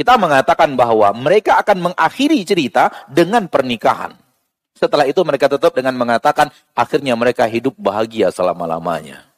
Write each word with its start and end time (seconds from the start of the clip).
kita 0.00 0.16
mengatakan 0.16 0.72
bahwa 0.80 1.12
mereka 1.12 1.60
akan 1.60 1.92
mengakhiri 1.92 2.40
cerita 2.48 2.88
dengan 3.04 3.44
pernikahan. 3.52 4.16
Setelah 4.72 5.04
itu 5.04 5.20
mereka 5.28 5.44
tetap 5.44 5.76
dengan 5.76 5.92
mengatakan 5.92 6.48
akhirnya 6.72 7.12
mereka 7.20 7.44
hidup 7.44 7.76
bahagia 7.76 8.32
selama-lamanya. 8.32 9.28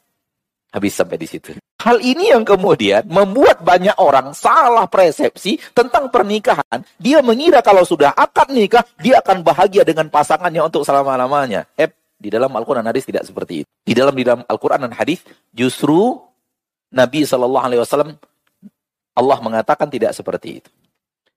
Habis 0.70 0.94
sampai 0.94 1.18
di 1.18 1.26
situ. 1.26 1.58
Hal 1.82 1.98
ini 1.98 2.30
yang 2.30 2.46
kemudian 2.46 3.02
membuat 3.10 3.58
banyak 3.66 3.98
orang 3.98 4.30
salah 4.38 4.86
persepsi 4.86 5.58
tentang 5.74 6.06
pernikahan. 6.14 6.86
Dia 6.94 7.18
mengira 7.26 7.58
kalau 7.58 7.82
sudah 7.82 8.14
akad 8.14 8.54
nikah, 8.54 8.86
dia 9.02 9.18
akan 9.18 9.42
bahagia 9.42 9.82
dengan 9.82 10.06
pasangannya 10.14 10.62
untuk 10.62 10.86
selama-lamanya. 10.86 11.66
Eh, 11.74 11.90
di 12.22 12.30
dalam 12.30 12.54
Al-Quran 12.54 12.86
hadis 12.86 13.02
tidak 13.02 13.26
seperti 13.26 13.66
itu. 13.66 13.68
Di 13.82 13.98
dalam 13.98 14.14
di 14.14 14.22
dalam 14.22 14.46
Al-Quran 14.46 14.86
dan 14.86 14.94
hadis 14.94 15.26
justru 15.50 16.22
Nabi 16.94 17.26
Wasallam 17.26 18.14
Allah 19.12 19.36
mengatakan 19.44 19.92
tidak 19.92 20.16
seperti 20.16 20.64
itu. 20.64 20.72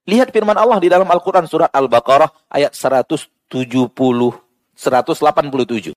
Lihat 0.06 0.30
firman 0.30 0.54
Allah 0.54 0.78
di 0.78 0.86
dalam 0.86 1.10
Al-Quran 1.10 1.50
surat 1.50 1.66
Al-Baqarah 1.74 2.30
ayat 2.48 2.72
170, 2.72 3.26
187. 3.50 5.90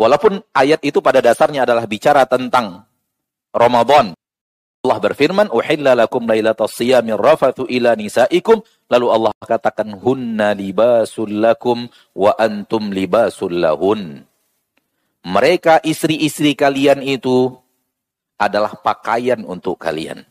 Walaupun 0.00 0.40
ayat 0.56 0.80
itu 0.80 1.04
pada 1.04 1.20
dasarnya 1.20 1.68
adalah 1.68 1.84
bicara 1.84 2.24
tentang 2.24 2.88
Ramadan. 3.52 4.16
Allah 4.82 4.98
berfirman, 4.98 5.46
"Uhilla 5.54 5.94
lakum 5.94 6.26
siyamir 6.66 7.20
rafathu 7.20 7.70
ila 7.70 7.94
nisaikum." 7.94 8.66
Lalu 8.90 9.06
Allah 9.14 9.30
katakan, 9.38 9.94
"Hunna 9.94 10.58
libasul 10.58 11.38
lakum 11.38 11.86
wa 12.18 12.34
antum 12.34 12.90
libasul 12.90 13.62
lahun." 13.62 14.26
Mereka 15.22 15.86
istri-istri 15.86 16.58
kalian 16.58 16.98
itu 16.98 17.61
adalah 18.36 18.76
pakaian 18.78 19.42
untuk 19.44 19.78
kalian. 19.80 20.24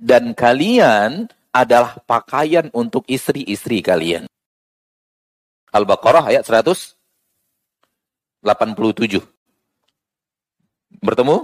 Dan 0.00 0.32
kalian 0.32 1.28
adalah 1.52 2.00
pakaian 2.06 2.70
untuk 2.72 3.04
istri-istri 3.10 3.82
kalian. 3.84 4.24
Al-Baqarah 5.70 6.30
ayat 6.30 6.42
187. 6.46 6.96
Bertemu? 11.04 11.36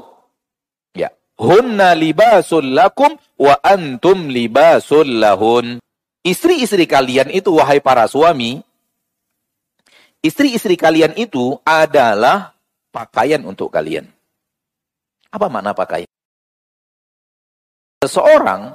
Ya. 0.97 1.15
Hunna 1.39 1.95
libasul 1.95 2.75
lakum 2.75 3.15
wa 3.39 3.55
antum 3.63 4.27
libasul 4.33 5.07
lahun. 5.21 5.79
Istri-istri 6.27 6.91
kalian 6.91 7.31
itu, 7.31 7.55
wahai 7.55 7.79
para 7.79 8.09
suami, 8.11 8.59
istri-istri 10.27 10.75
kalian 10.75 11.15
itu 11.15 11.55
adalah 11.63 12.57
pakaian 12.91 13.47
untuk 13.47 13.71
kalian. 13.71 14.11
Apa 15.37 15.53
makna 15.53 15.77
pakaian? 15.77 16.09
Seseorang 18.01 18.73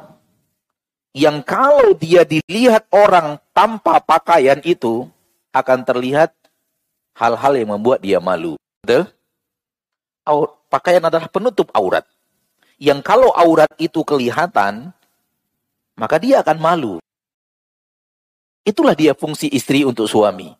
yang 1.17 1.41
kalau 1.41 1.97
dia 1.97 2.21
dilihat 2.21 2.85
orang 2.93 3.41
tanpa 3.49 3.97
pakaian 3.97 4.61
itu 4.61 5.09
akan 5.49 5.81
terlihat 5.81 6.29
hal-hal 7.17 7.57
yang 7.57 7.73
membuat 7.73 8.05
dia 8.05 8.21
malu. 8.21 8.61
Betul? 8.85 9.09
Pakaian 10.69 11.01
adalah 11.01 11.25
penutup 11.33 11.73
aurat. 11.73 12.05
Yang 12.77 13.01
kalau 13.01 13.33
aurat 13.33 13.73
itu 13.81 14.05
kelihatan, 14.05 14.93
maka 15.97 16.21
dia 16.21 16.45
akan 16.45 16.57
malu. 16.61 16.93
Itulah 18.61 18.93
dia 18.93 19.17
fungsi 19.17 19.49
istri 19.49 19.81
untuk 19.81 20.05
suami. 20.05 20.53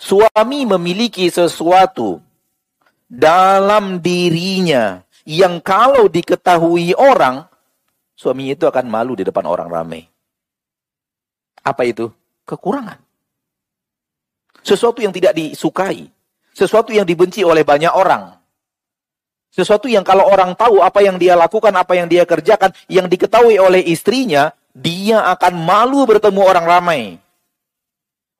Suami 0.00 0.64
memiliki 0.64 1.28
sesuatu 1.28 2.23
dalam 3.14 4.02
dirinya 4.02 5.02
yang 5.24 5.62
kalau 5.62 6.10
diketahui 6.10 6.92
orang, 6.98 7.46
suami 8.18 8.52
itu 8.52 8.66
akan 8.66 8.84
malu 8.90 9.14
di 9.14 9.24
depan 9.24 9.46
orang 9.46 9.70
ramai. 9.70 10.02
Apa 11.64 11.88
itu? 11.88 12.12
Kekurangan. 12.44 13.00
Sesuatu 14.60 15.00
yang 15.00 15.14
tidak 15.14 15.32
disukai. 15.32 16.10
Sesuatu 16.52 16.92
yang 16.92 17.08
dibenci 17.08 17.40
oleh 17.40 17.64
banyak 17.64 17.90
orang. 17.90 18.36
Sesuatu 19.54 19.86
yang 19.86 20.02
kalau 20.02 20.26
orang 20.26 20.52
tahu 20.58 20.82
apa 20.82 21.00
yang 21.00 21.16
dia 21.16 21.38
lakukan, 21.38 21.70
apa 21.72 21.94
yang 21.94 22.10
dia 22.10 22.26
kerjakan, 22.26 22.74
yang 22.90 23.06
diketahui 23.06 23.54
oleh 23.56 23.80
istrinya, 23.86 24.50
dia 24.74 25.22
akan 25.30 25.54
malu 25.62 26.02
bertemu 26.04 26.40
orang 26.42 26.66
ramai. 26.66 27.23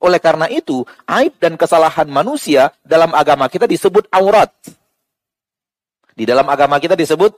Oleh 0.05 0.21
karena 0.21 0.45
itu, 0.45 0.85
aib 1.09 1.33
dan 1.41 1.57
kesalahan 1.57 2.05
manusia 2.05 2.69
dalam 2.85 3.09
agama 3.17 3.49
kita 3.49 3.65
disebut 3.65 4.05
aurat. 4.13 4.53
Di 6.13 6.29
dalam 6.29 6.45
agama 6.45 6.77
kita 6.77 6.93
disebut 6.93 7.33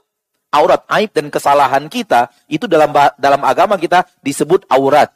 aurat, 0.52 0.84
aib 1.00 1.08
dan 1.16 1.32
kesalahan 1.32 1.88
kita 1.88 2.28
itu 2.44 2.68
dalam 2.68 2.92
dalam 3.16 3.40
agama 3.40 3.80
kita 3.80 4.04
disebut 4.20 4.68
aurat. 4.68 5.08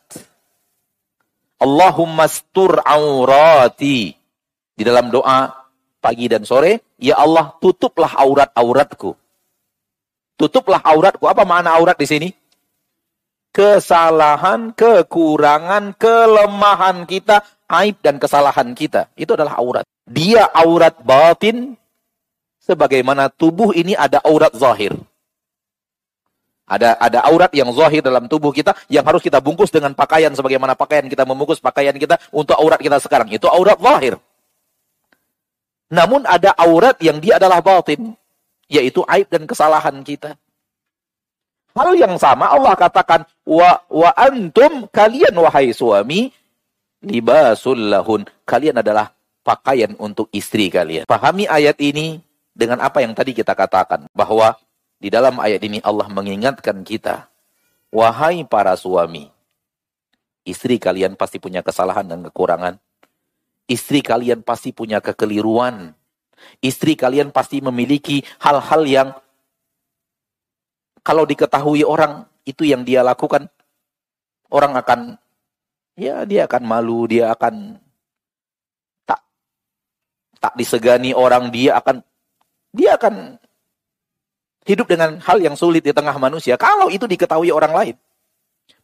Allahumma 1.60 2.24
stur 2.24 2.80
aurati. 2.80 4.16
Di 4.72 4.82
dalam 4.82 5.12
doa 5.12 5.52
pagi 6.00 6.32
dan 6.32 6.48
sore, 6.48 6.96
ya 6.96 7.20
Allah 7.20 7.52
tutuplah 7.60 8.16
aurat-auratku. 8.16 9.12
Tutuplah 10.40 10.80
auratku. 10.80 11.28
Apa 11.28 11.44
makna 11.44 11.76
aurat 11.76 12.00
di 12.00 12.08
sini? 12.08 12.28
Kesalahan, 13.52 14.72
kekurangan, 14.72 15.94
kelemahan 16.00 17.04
kita, 17.04 17.44
aib 17.68 18.00
dan 18.00 18.16
kesalahan 18.16 18.72
kita. 18.72 19.12
Itu 19.14 19.36
adalah 19.36 19.60
aurat. 19.60 19.84
Dia 20.08 20.48
aurat 20.50 20.98
batin, 21.04 21.76
sebagaimana 22.64 23.28
tubuh 23.28 23.76
ini 23.76 23.92
ada 23.92 24.18
aurat 24.24 24.50
zahir. 24.56 24.96
Ada 26.62 26.96
ada 26.96 27.20
aurat 27.28 27.52
yang 27.52 27.68
zahir 27.76 28.00
dalam 28.00 28.30
tubuh 28.32 28.48
kita 28.48 28.72
yang 28.88 29.04
harus 29.04 29.20
kita 29.20 29.44
bungkus 29.44 29.69
dengan 29.69 29.92
pakaian 29.92 30.32
sebagaimana 30.32 30.72
pakaian 30.72 31.04
kita 31.04 31.28
membungkus 31.28 31.60
pakaian 31.60 31.92
kita 31.92 32.16
untuk 32.32 32.56
aurat 32.56 32.80
kita 32.80 32.96
sekarang. 32.96 33.28
Itu 33.28 33.50
aurat 33.52 33.76
zahir. 33.76 34.16
Namun 35.92 36.24
ada 36.24 36.56
aurat 36.56 36.96
yang 37.04 37.20
dia 37.20 37.36
adalah 37.36 37.60
batin, 37.60 38.16
yaitu 38.72 39.04
aib 39.04 39.28
dan 39.28 39.44
kesalahan 39.44 40.00
kita. 40.00 40.40
Hal 41.72 41.96
yang 41.96 42.20
sama 42.20 42.52
Allah 42.52 42.76
katakan 42.76 43.24
wa 43.48 43.80
wa 43.88 44.10
antum 44.12 44.86
kalian 44.92 45.32
wahai 45.32 45.72
suami 45.72 46.28
libasul 47.00 47.90
lahun. 47.90 48.28
Kalian 48.44 48.84
adalah 48.84 49.12
pakaian 49.40 49.96
untuk 49.96 50.28
istri 50.30 50.68
kalian. 50.68 51.08
Pahami 51.08 51.48
ayat 51.48 51.80
ini 51.80 52.20
dengan 52.52 52.84
apa 52.84 53.00
yang 53.00 53.16
tadi 53.16 53.32
kita 53.32 53.56
katakan 53.56 54.04
bahwa 54.12 54.54
di 55.00 55.08
dalam 55.08 55.40
ayat 55.40 55.64
ini 55.64 55.80
Allah 55.80 56.06
mengingatkan 56.12 56.84
kita 56.84 57.26
wahai 57.90 58.44
para 58.44 58.76
suami 58.76 59.32
istri 60.42 60.78
kalian 60.78 61.14
pasti 61.14 61.38
punya 61.38 61.62
kesalahan 61.62 62.06
dan 62.06 62.22
kekurangan. 62.26 62.78
Istri 63.70 64.02
kalian 64.02 64.42
pasti 64.42 64.74
punya 64.74 64.98
kekeliruan. 64.98 65.94
Istri 66.58 66.98
kalian 66.98 67.30
pasti 67.30 67.62
memiliki 67.62 68.26
hal-hal 68.42 68.82
yang 68.84 69.08
kalau 71.02 71.26
diketahui 71.26 71.82
orang 71.82 72.26
itu 72.46 72.66
yang 72.66 72.86
dia 72.86 73.02
lakukan, 73.02 73.50
orang 74.50 74.78
akan 74.78 75.00
ya 75.98 76.22
dia 76.22 76.46
akan 76.46 76.62
malu, 76.62 77.06
dia 77.10 77.34
akan 77.34 77.78
tak 79.06 79.20
tak 80.38 80.54
disegani 80.54 81.10
orang, 81.10 81.50
dia 81.50 81.78
akan 81.78 82.02
dia 82.72 82.94
akan 82.96 83.36
hidup 84.62 84.86
dengan 84.86 85.18
hal 85.18 85.42
yang 85.42 85.58
sulit 85.58 85.82
di 85.82 85.90
tengah 85.90 86.14
manusia. 86.16 86.54
Kalau 86.54 86.86
itu 86.88 87.04
diketahui 87.10 87.50
orang 87.50 87.74
lain, 87.74 87.96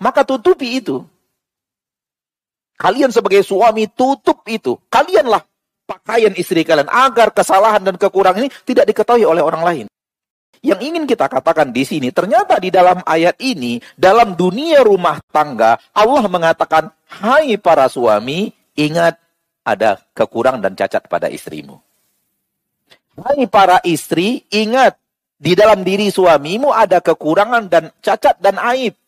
maka 0.03 0.27
tutupi 0.27 0.83
itu. 0.83 1.07
Kalian 2.79 3.11
sebagai 3.11 3.43
suami 3.43 3.91
tutup 3.91 4.47
itu. 4.47 4.79
Kalianlah 4.87 5.43
pakaian 5.83 6.31
istri 6.39 6.63
kalian 6.63 6.87
agar 6.87 7.35
kesalahan 7.35 7.83
dan 7.83 7.99
kekurangan 7.99 8.47
ini 8.47 8.51
tidak 8.63 8.87
diketahui 8.87 9.27
oleh 9.27 9.43
orang 9.43 9.63
lain. 9.67 9.87
Yang 10.61 10.81
ingin 10.91 11.05
kita 11.07 11.31
katakan 11.31 11.71
di 11.71 11.87
sini, 11.87 12.11
ternyata 12.11 12.59
di 12.59 12.69
dalam 12.69 12.99
ayat 13.07 13.39
ini, 13.39 13.79
dalam 13.95 14.35
dunia 14.35 14.83
rumah 14.83 15.23
tangga, 15.31 15.79
Allah 15.95 16.25
mengatakan, 16.27 16.91
Hai 17.09 17.57
para 17.57 17.89
suami, 17.89 18.51
ingat 18.75 19.17
ada 19.63 20.03
kekurangan 20.13 20.61
dan 20.61 20.75
cacat 20.75 21.07
pada 21.07 21.31
istrimu. 21.31 21.79
Hai 23.19 23.47
para 23.51 23.83
istri, 23.87 24.47
ingat 24.51 24.99
di 25.39 25.55
dalam 25.55 25.87
diri 25.87 26.11
suamimu 26.11 26.75
ada 26.75 26.99
kekurangan 26.99 27.71
dan 27.71 27.85
cacat 28.03 28.43
dan 28.43 28.59
aib. 28.75 28.99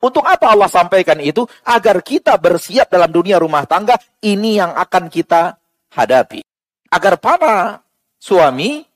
Untuk 0.00 0.24
apa 0.24 0.52
Allah 0.52 0.68
sampaikan 0.68 1.20
itu? 1.20 1.44
Agar 1.64 2.00
kita 2.00 2.36
bersiap 2.40 2.88
dalam 2.88 3.12
dunia 3.12 3.36
rumah 3.36 3.68
tangga, 3.68 4.00
ini 4.24 4.56
yang 4.56 4.72
akan 4.72 5.12
kita 5.12 5.60
hadapi. 5.92 6.40
Agar 6.88 7.20
para 7.20 7.84
suami 8.16 8.89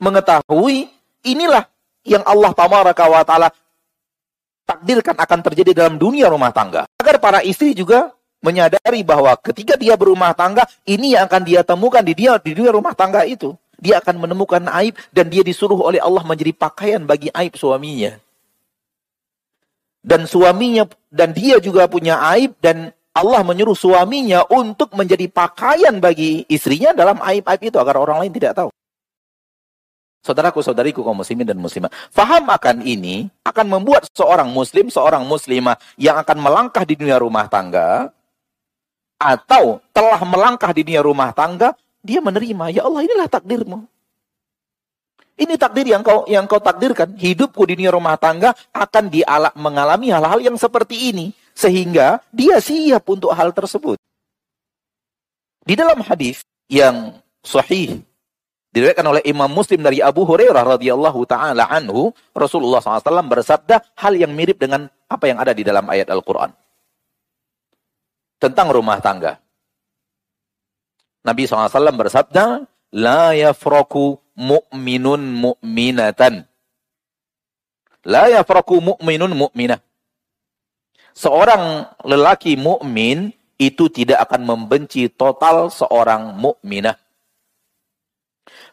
mengetahui 0.00 0.88
inilah 1.22 1.68
yang 2.02 2.24
Allah 2.24 2.50
tabaraka 2.56 3.04
wa 3.06 3.22
taala 3.22 3.48
takdirkan 4.64 5.14
akan 5.14 5.40
terjadi 5.44 5.84
dalam 5.84 6.00
dunia 6.00 6.32
rumah 6.32 6.50
tangga. 6.50 6.88
Agar 6.96 7.20
para 7.20 7.44
istri 7.44 7.76
juga 7.76 8.10
menyadari 8.40 9.04
bahwa 9.04 9.36
ketika 9.36 9.76
dia 9.76 9.94
berumah 10.00 10.32
tangga, 10.32 10.64
ini 10.88 11.12
yang 11.12 11.28
akan 11.28 11.42
dia 11.44 11.60
temukan 11.60 12.00
di 12.00 12.16
dia 12.16 12.40
di 12.40 12.56
dunia 12.56 12.72
rumah 12.72 12.96
tangga 12.96 13.28
itu. 13.28 13.52
Dia 13.80 14.00
akan 14.00 14.28
menemukan 14.28 14.64
aib 14.80 14.96
dan 15.12 15.28
dia 15.28 15.44
disuruh 15.44 15.76
oleh 15.76 16.00
Allah 16.00 16.24
menjadi 16.24 16.52
pakaian 16.56 17.04
bagi 17.04 17.28
aib 17.32 17.56
suaminya. 17.56 18.16
dan 20.00 20.24
suaminya 20.24 20.88
dan 21.12 21.36
dia 21.36 21.60
juga 21.60 21.84
punya 21.84 22.16
aib 22.32 22.56
dan 22.64 22.88
Allah 23.12 23.44
menyuruh 23.44 23.76
suaminya 23.76 24.48
untuk 24.48 24.96
menjadi 24.96 25.28
pakaian 25.28 26.00
bagi 26.00 26.46
istrinya 26.48 26.96
dalam 26.96 27.20
aib-aib 27.20 27.68
itu 27.68 27.76
agar 27.76 28.00
orang 28.00 28.24
lain 28.24 28.32
tidak 28.32 28.56
tahu. 28.56 28.70
Saudaraku, 30.20 30.60
saudariku 30.60 31.00
kaum 31.00 31.16
muslimin 31.16 31.48
dan 31.48 31.56
muslimah, 31.56 31.88
faham 32.12 32.44
akan 32.52 32.84
ini 32.84 33.32
akan 33.40 33.66
membuat 33.80 34.04
seorang 34.12 34.52
muslim, 34.52 34.92
seorang 34.92 35.24
muslimah 35.24 35.80
yang 35.96 36.20
akan 36.20 36.36
melangkah 36.36 36.84
di 36.84 36.92
dunia 36.92 37.16
rumah 37.16 37.48
tangga 37.48 38.12
atau 39.16 39.80
telah 39.96 40.20
melangkah 40.28 40.76
di 40.76 40.84
dunia 40.84 41.00
rumah 41.00 41.32
tangga, 41.32 41.72
dia 42.04 42.20
menerima, 42.20 42.68
ya 42.68 42.84
Allah 42.84 43.00
inilah 43.00 43.28
takdirmu. 43.32 43.80
Ini 45.40 45.56
takdir 45.56 45.88
yang 45.88 46.04
kau 46.04 46.28
yang 46.28 46.44
kau 46.44 46.60
takdirkan. 46.60 47.16
Hidupku 47.16 47.64
di 47.64 47.80
dunia 47.80 47.96
rumah 47.96 48.20
tangga 48.20 48.52
akan 48.76 49.08
dialak 49.08 49.56
mengalami 49.56 50.12
hal-hal 50.12 50.36
yang 50.44 50.60
seperti 50.60 51.16
ini 51.16 51.32
sehingga 51.56 52.20
dia 52.28 52.60
siap 52.60 53.08
untuk 53.08 53.32
hal 53.32 53.56
tersebut. 53.56 53.96
Di 55.64 55.72
dalam 55.72 56.04
hadis 56.04 56.44
yang 56.68 57.16
sahih 57.40 58.04
diriwayatkan 58.70 59.06
oleh 59.06 59.22
Imam 59.26 59.50
Muslim 59.50 59.82
dari 59.82 59.98
Abu 59.98 60.22
Hurairah 60.22 60.78
radhiyallahu 60.78 61.20
taala 61.26 61.66
anhu, 61.66 62.14
Rasulullah 62.34 62.78
SAW 62.78 63.26
bersabda 63.26 63.82
hal 63.98 64.14
yang 64.14 64.30
mirip 64.30 64.62
dengan 64.62 64.86
apa 65.10 65.24
yang 65.26 65.38
ada 65.42 65.50
di 65.50 65.66
dalam 65.66 65.86
ayat 65.90 66.06
Al-Qur'an. 66.10 66.54
Tentang 68.40 68.68
rumah 68.72 69.02
tangga. 69.02 69.36
Nabi 71.20 71.44
SAW 71.44 71.68
bersabda, 71.92 72.64
La 72.96 73.36
yafraku 73.36 74.16
mu'minun 74.38 75.20
mu'minatan. 75.20 76.42
La 78.08 78.32
yafraku 78.32 78.80
mu'minun 78.80 79.36
mu'minah. 79.36 79.78
Seorang 81.12 81.84
lelaki 82.06 82.56
mukmin 82.56 83.34
itu 83.60 83.92
tidak 83.92 84.24
akan 84.30 84.46
membenci 84.46 85.10
total 85.12 85.68
seorang 85.68 86.32
mukminah. 86.38 86.96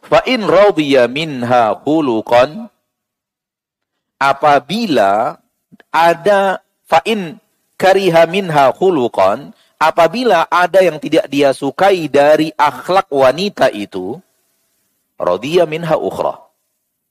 Fa 0.08 0.24
in 0.24 0.48
radiya 0.48 1.04
minha 1.04 1.76
khuluqan 1.84 2.72
apabila 4.16 5.36
ada 5.92 6.64
fa 6.88 7.04
in 7.04 7.36
kariha 7.76 8.24
minha 8.24 8.72
khuluqan 8.72 9.52
apabila 9.76 10.48
ada 10.48 10.80
yang 10.80 10.96
tidak 10.96 11.28
dia 11.28 11.52
sukai 11.52 12.08
dari 12.08 12.48
akhlak 12.56 13.12
wanita 13.12 13.68
itu 13.68 14.16
Rodiya 15.18 15.66
minha 15.66 15.98
ukhra. 15.98 16.46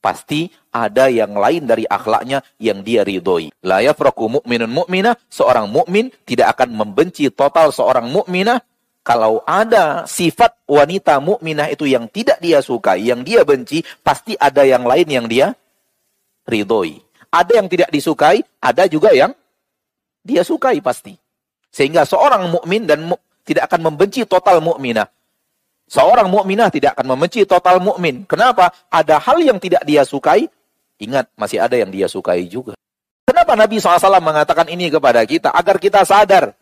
Pasti 0.00 0.48
ada 0.72 1.12
yang 1.12 1.36
lain 1.36 1.68
dari 1.68 1.84
akhlaknya 1.84 2.40
yang 2.56 2.80
dia 2.80 3.04
ridhoi. 3.04 3.52
La 3.60 3.84
yafraku 3.84 4.40
mu'minun 4.40 4.72
mu'minah. 4.72 5.12
Seorang 5.28 5.68
mukmin 5.68 6.08
tidak 6.24 6.56
akan 6.56 6.72
membenci 6.72 7.28
total 7.28 7.68
seorang 7.68 8.08
mukminah 8.08 8.64
kalau 9.08 9.40
ada 9.48 10.04
sifat 10.04 10.68
wanita 10.68 11.16
mukminah 11.16 11.72
itu 11.72 11.88
yang 11.88 12.12
tidak 12.12 12.36
dia 12.44 12.60
sukai, 12.60 13.08
yang 13.08 13.24
dia 13.24 13.40
benci, 13.40 13.80
pasti 14.04 14.36
ada 14.36 14.68
yang 14.68 14.84
lain 14.84 15.08
yang 15.08 15.24
dia 15.24 15.56
ridhoi. 16.44 17.00
Ada 17.32 17.56
yang 17.56 17.72
tidak 17.72 17.88
disukai, 17.88 18.44
ada 18.60 18.84
juga 18.84 19.16
yang 19.16 19.32
dia 20.20 20.44
sukai 20.44 20.84
pasti. 20.84 21.16
Sehingga 21.72 22.04
seorang 22.04 22.52
mukmin 22.52 22.84
dan 22.84 23.08
mu 23.08 23.16
tidak 23.48 23.72
akan 23.72 23.88
membenci 23.88 24.28
total 24.28 24.60
mukminah. 24.60 25.08
Seorang 25.88 26.28
mukminah 26.28 26.68
tidak 26.68 26.92
akan 27.00 27.16
membenci 27.16 27.48
total 27.48 27.80
mukmin. 27.80 28.28
Kenapa? 28.28 28.68
Ada 28.92 29.24
hal 29.24 29.40
yang 29.40 29.56
tidak 29.56 29.88
dia 29.88 30.04
sukai, 30.04 30.52
ingat 31.00 31.32
masih 31.32 31.64
ada 31.64 31.80
yang 31.80 31.88
dia 31.88 32.12
sukai 32.12 32.44
juga. 32.44 32.76
Kenapa 33.24 33.56
Nabi 33.56 33.80
SAW 33.80 34.20
mengatakan 34.20 34.68
ini 34.68 34.92
kepada 34.92 35.24
kita? 35.24 35.48
Agar 35.48 35.80
kita 35.80 36.04
sadar, 36.04 36.52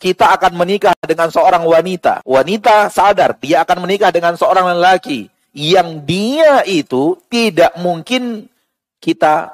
kita 0.00 0.32
akan 0.32 0.56
menikah 0.56 0.96
dengan 1.04 1.28
seorang 1.28 1.60
wanita. 1.60 2.24
Wanita 2.24 2.88
sadar, 2.88 3.36
dia 3.36 3.60
akan 3.68 3.84
menikah 3.84 4.08
dengan 4.08 4.32
seorang 4.32 4.72
lelaki. 4.72 5.28
Yang 5.52 5.88
dia 6.08 6.64
itu 6.64 7.20
tidak 7.28 7.76
mungkin 7.76 8.48
kita 8.96 9.52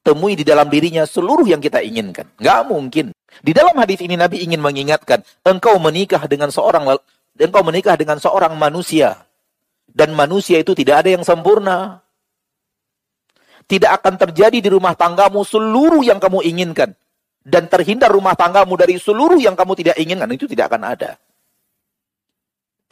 temui 0.00 0.40
di 0.40 0.44
dalam 0.48 0.72
dirinya 0.72 1.04
seluruh 1.04 1.44
yang 1.44 1.60
kita 1.60 1.84
inginkan. 1.84 2.32
Nggak 2.40 2.60
mungkin. 2.64 3.06
Di 3.44 3.52
dalam 3.52 3.76
hadis 3.76 4.00
ini 4.00 4.16
Nabi 4.16 4.40
ingin 4.40 4.64
mengingatkan, 4.64 5.20
engkau 5.44 5.76
menikah 5.76 6.24
dengan 6.24 6.48
seorang 6.48 6.88
dan 7.36 7.52
kau 7.52 7.60
menikah 7.60 7.92
dengan 8.00 8.16
seorang 8.16 8.56
manusia. 8.56 9.20
Dan 9.84 10.16
manusia 10.16 10.64
itu 10.64 10.72
tidak 10.72 11.04
ada 11.04 11.12
yang 11.12 11.24
sempurna. 11.28 12.00
Tidak 13.68 13.90
akan 14.00 14.16
terjadi 14.16 14.64
di 14.64 14.68
rumah 14.72 14.96
tanggamu 14.96 15.44
seluruh 15.44 16.00
yang 16.00 16.16
kamu 16.16 16.40
inginkan. 16.40 16.96
Dan 17.48 17.64
terhindar 17.72 18.12
rumah 18.12 18.36
tanggamu 18.36 18.76
dari 18.76 19.00
seluruh 19.00 19.40
yang 19.40 19.56
kamu 19.56 19.72
tidak 19.80 19.96
inginkan. 19.96 20.28
Itu 20.36 20.44
tidak 20.44 20.68
akan 20.68 20.92
ada. 20.92 21.16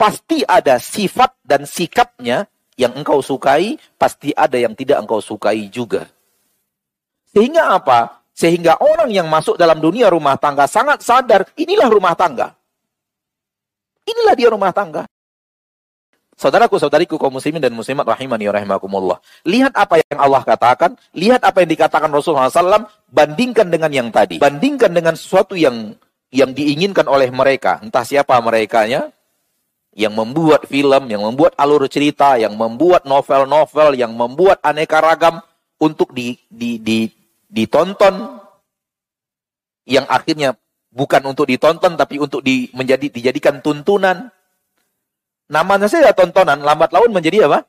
Pasti 0.00 0.41
ada 0.49 0.81
sifat 0.81 1.37
dan 1.44 1.69
sikapnya 1.69 2.49
yang 2.81 2.97
engkau 2.97 3.20
sukai. 3.20 3.76
Pasti 4.00 4.32
ada 4.32 4.56
yang 4.56 4.73
tidak 4.73 5.05
engkau 5.05 5.20
sukai 5.20 5.69
juga. 5.69 6.08
Sehingga 7.37 7.76
apa? 7.76 8.25
Sehingga 8.32 8.81
orang 8.81 9.12
yang 9.12 9.29
masuk 9.29 9.61
dalam 9.61 9.76
dunia 9.76 10.08
rumah 10.08 10.41
tangga 10.41 10.64
sangat 10.64 11.05
sadar, 11.05 11.44
inilah 11.56 11.88
rumah 11.88 12.17
tangga. 12.17 12.56
Inilah 14.08 14.35
dia 14.37 14.49
rumah 14.49 14.73
tangga. 14.73 15.05
Saudaraku, 16.36 16.76
saudariku, 16.76 17.16
kaum 17.16 17.32
muslimin 17.32 17.64
dan 17.64 17.72
muslimat 17.72 18.04
rahimani 18.04 18.44
wa 18.44 18.54
rahimakumullah. 18.60 19.18
Lihat 19.48 19.72
apa 19.72 20.04
yang 20.04 20.20
Allah 20.20 20.44
katakan, 20.44 20.92
lihat 21.16 21.40
apa 21.40 21.64
yang 21.64 21.70
dikatakan 21.72 22.12
Rasulullah 22.12 22.52
SAW, 22.52 22.84
bandingkan 23.08 23.72
dengan 23.72 23.88
yang 23.88 24.12
tadi. 24.12 24.36
Bandingkan 24.36 24.92
dengan 24.92 25.16
sesuatu 25.16 25.56
yang 25.56 25.96
yang 26.28 26.52
diinginkan 26.52 27.08
oleh 27.08 27.32
mereka. 27.32 27.80
Entah 27.80 28.04
siapa 28.04 28.36
merekanya, 28.44 29.08
yang 29.96 30.12
membuat 30.12 30.68
film, 30.68 31.08
yang 31.08 31.24
membuat 31.24 31.56
alur 31.56 31.88
cerita, 31.88 32.36
yang 32.36 32.52
membuat 32.52 33.08
novel-novel, 33.08 33.96
yang 33.96 34.12
membuat 34.12 34.60
aneka 34.60 35.00
ragam 35.00 35.40
untuk 35.80 36.12
di, 36.12 36.36
di, 36.52 36.76
di, 36.76 37.08
ditonton, 37.48 38.44
yang 39.88 40.04
akhirnya 40.04 40.52
bukan 40.92 41.24
untuk 41.24 41.48
ditonton 41.48 41.96
tapi 41.96 42.20
untuk 42.20 42.44
di, 42.44 42.68
menjadi 42.76 43.08
dijadikan 43.08 43.64
tuntunan. 43.64 44.28
Namanya 45.46 45.87
saja 45.87 46.10
tontonan, 46.10 46.62
lambat 46.62 46.90
laun 46.90 47.14
menjadi 47.14 47.46
apa? 47.46 47.62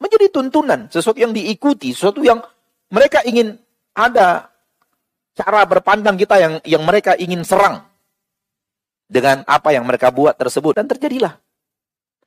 Menjadi 0.00 0.30
tuntunan, 0.32 0.88
sesuatu 0.88 1.18
yang 1.18 1.34
diikuti, 1.34 1.92
sesuatu 1.92 2.22
yang 2.22 2.40
mereka 2.88 3.20
ingin 3.26 3.58
ada 3.92 4.48
cara 5.34 5.66
berpandang 5.66 6.16
kita 6.16 6.36
yang 6.40 6.54
yang 6.64 6.82
mereka 6.86 7.18
ingin 7.18 7.44
serang 7.44 7.84
dengan 9.10 9.42
apa 9.44 9.74
yang 9.74 9.84
mereka 9.84 10.08
buat 10.14 10.38
tersebut 10.38 10.78
dan 10.78 10.86
terjadilah 10.86 11.34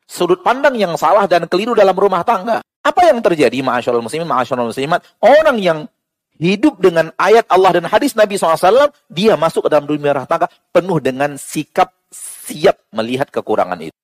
sudut 0.08 0.44
pandang 0.44 0.75
yang 0.75 0.94
salah 1.00 1.25
dan 1.25 1.48
keliru 1.48 1.74
dalam 1.74 1.96
rumah 1.96 2.22
tangga. 2.22 2.60
Apa 2.84 3.08
yang 3.08 3.24
terjadi, 3.24 3.63
ma'asyarul 3.63 4.04
muslimin, 4.04 4.28
ma'asyarul 4.28 4.75
muslimat? 4.75 5.00
Orang 5.24 5.56
yang 5.58 5.88
hidup 6.36 6.84
dengan 6.84 7.16
ayat 7.16 7.48
Allah 7.48 7.80
dan 7.80 7.88
hadis 7.88 8.12
Nabi 8.12 8.36
SAW, 8.36 8.92
dia 9.08 9.40
masuk 9.40 9.68
ke 9.68 9.70
dalam 9.72 9.88
dunia 9.88 10.12
rumah 10.12 10.28
tangga 10.28 10.52
penuh 10.75 11.00
dengan 11.00 11.40
sikap 11.40 11.96
siap 12.12 12.75
melihat 12.92 13.32
kekurangan 13.32 13.80
itu. 13.88 13.96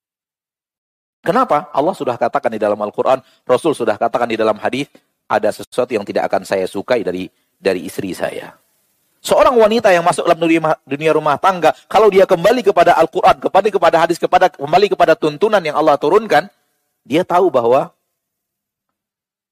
Kenapa? 1.19 1.67
Allah 1.75 1.91
sudah 1.91 2.15
katakan 2.15 2.51
di 2.55 2.59
dalam 2.61 2.79
Al-Quran, 2.79 3.19
Rasul 3.43 3.75
sudah 3.75 3.99
katakan 3.99 4.27
di 4.29 4.39
dalam 4.39 4.55
hadis, 4.55 4.87
ada 5.27 5.51
sesuatu 5.51 5.91
yang 5.91 6.07
tidak 6.07 6.31
akan 6.31 6.47
saya 6.47 6.65
sukai 6.65 7.03
dari 7.03 7.27
dari 7.59 7.85
istri 7.85 8.15
saya. 8.15 8.55
Seorang 9.19 9.51
wanita 9.59 9.91
yang 9.91 10.01
masuk 10.07 10.23
dalam 10.23 10.39
dunia, 10.39 10.79
dunia 10.87 11.11
rumah 11.11 11.35
tangga, 11.35 11.75
kalau 11.91 12.07
dia 12.07 12.23
kembali 12.23 12.63
kepada 12.63 12.95
Al-Quran, 12.95 13.35
kembali 13.35 13.69
kepada 13.69 13.97
hadis, 13.99 14.15
kepada 14.15 14.47
kembali 14.47 14.87
kepada 14.95 15.13
tuntunan 15.19 15.59
yang 15.59 15.75
Allah 15.75 15.99
turunkan, 15.99 16.47
dia 17.03 17.27
tahu 17.27 17.51
bahwa 17.51 17.91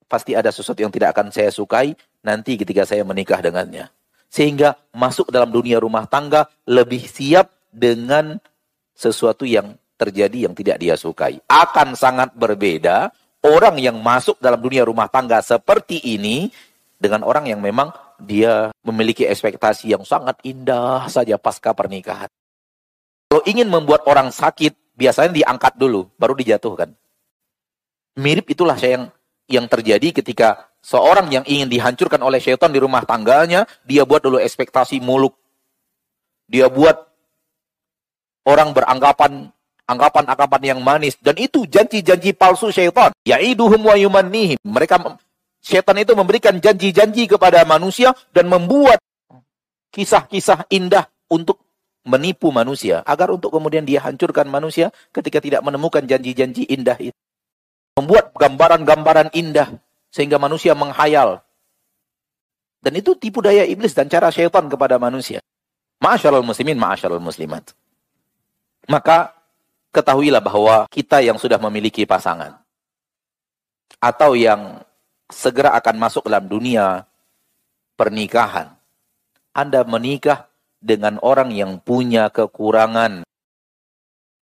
pasti 0.07 0.39
ada 0.39 0.47
sesuatu 0.55 0.79
yang 0.79 0.91
tidak 0.91 1.11
akan 1.11 1.35
saya 1.35 1.51
sukai 1.51 1.99
nanti 2.23 2.55
ketika 2.55 2.87
saya 2.87 3.03
menikah 3.03 3.43
dengannya. 3.43 3.91
Sehingga 4.31 4.79
masuk 4.95 5.35
dalam 5.35 5.51
dunia 5.51 5.83
rumah 5.83 6.07
tangga 6.07 6.47
lebih 6.63 7.03
siap 7.03 7.51
dengan 7.71 8.39
sesuatu 8.95 9.43
yang 9.43 9.75
terjadi 9.97 10.47
yang 10.47 10.53
tidak 10.53 10.77
dia 10.77 10.95
sukai. 10.95 11.41
Akan 11.49 11.97
sangat 11.97 12.31
berbeda 12.37 13.09
orang 13.43 13.75
yang 13.81 13.97
masuk 13.99 14.37
dalam 14.37 14.61
dunia 14.61 14.85
rumah 14.85 15.09
tangga 15.09 15.41
seperti 15.41 15.99
ini 16.05 16.47
dengan 16.97 17.25
orang 17.25 17.49
yang 17.49 17.61
memang 17.61 17.93
dia 18.17 18.73
memiliki 18.81 19.25
ekspektasi 19.25 19.93
yang 19.93 20.01
sangat 20.01 20.41
indah 20.41 21.05
saja 21.09 21.37
pasca 21.37 21.73
pernikahan. 21.73 22.29
Kalau 23.27 23.43
ingin 23.45 23.67
membuat 23.67 24.07
orang 24.07 24.33
sakit, 24.33 24.97
biasanya 24.97 25.35
diangkat 25.35 25.77
dulu, 25.77 26.09
baru 26.17 26.33
dijatuhkan. 26.33 26.95
Mirip 28.17 28.49
itulah 28.49 28.79
yang 28.81 29.13
yang 29.45 29.69
terjadi 29.69 30.11
ketika 30.11 30.73
seorang 30.81 31.29
yang 31.29 31.45
ingin 31.45 31.69
dihancurkan 31.69 32.19
oleh 32.23 32.41
syaitan 32.41 32.73
di 32.73 32.81
rumah 32.81 33.05
tangganya, 33.05 33.69
dia 33.85 34.03
buat 34.07 34.23
dulu 34.25 34.41
ekspektasi 34.41 34.97
muluk. 35.03 35.37
Dia 36.47 36.71
buat 36.71 36.95
orang 38.47 38.71
beranggapan 38.71 39.51
anggapan-anggapan 39.87 40.75
yang 40.75 40.79
manis 40.83 41.15
dan 41.23 41.39
itu 41.39 41.63
janji-janji 41.65 42.35
palsu 42.35 42.69
syaitan. 42.69 43.15
Ya'iduhum 43.23 43.81
wa 43.87 43.95
yumannihim. 43.95 44.59
Mereka 44.61 44.99
Setan 45.67 45.99
itu 45.99 46.15
memberikan 46.15 46.55
janji-janji 46.63 47.27
kepada 47.27 47.59
manusia 47.67 48.15
dan 48.31 48.47
membuat 48.47 49.03
kisah-kisah 49.91 50.69
indah 50.71 51.11
untuk 51.27 51.59
menipu 52.07 52.55
manusia 52.55 53.03
agar 53.03 53.35
untuk 53.35 53.51
kemudian 53.51 53.83
dia 53.83 53.99
hancurkan 53.99 54.47
manusia 54.47 54.95
ketika 55.11 55.43
tidak 55.43 55.59
menemukan 55.59 56.07
janji-janji 56.07 56.63
indah 56.71 56.95
itu. 56.95 57.17
Membuat 57.99 58.31
gambaran-gambaran 58.31 59.35
indah 59.35 59.75
sehingga 60.07 60.39
manusia 60.39 60.71
menghayal. 60.71 61.43
Dan 62.79 62.95
itu 62.95 63.19
tipu 63.19 63.43
daya 63.43 63.67
iblis 63.67 63.91
dan 63.91 64.07
cara 64.07 64.31
syaitan 64.31 64.71
kepada 64.71 64.95
manusia. 64.95 65.43
Ma'asyarul 65.99 66.47
muslimin, 66.47 66.79
ma'asyarul 66.79 67.19
muslimat. 67.19 67.75
Maka 68.87 69.35
ketahuilah 69.91 70.41
bahwa 70.43 70.85
kita 70.91 71.23
yang 71.23 71.39
sudah 71.39 71.57
memiliki 71.57 72.03
pasangan 72.05 72.59
atau 73.97 74.37
yang 74.37 74.81
segera 75.27 75.75
akan 75.75 75.95
masuk 75.97 76.27
dalam 76.27 76.47
dunia 76.47 77.03
pernikahan. 77.97 78.77
Anda 79.51 79.81
menikah 79.83 80.45
dengan 80.77 81.17
orang 81.25 81.49
yang 81.49 81.81
punya 81.81 82.29
kekurangan. 82.29 83.25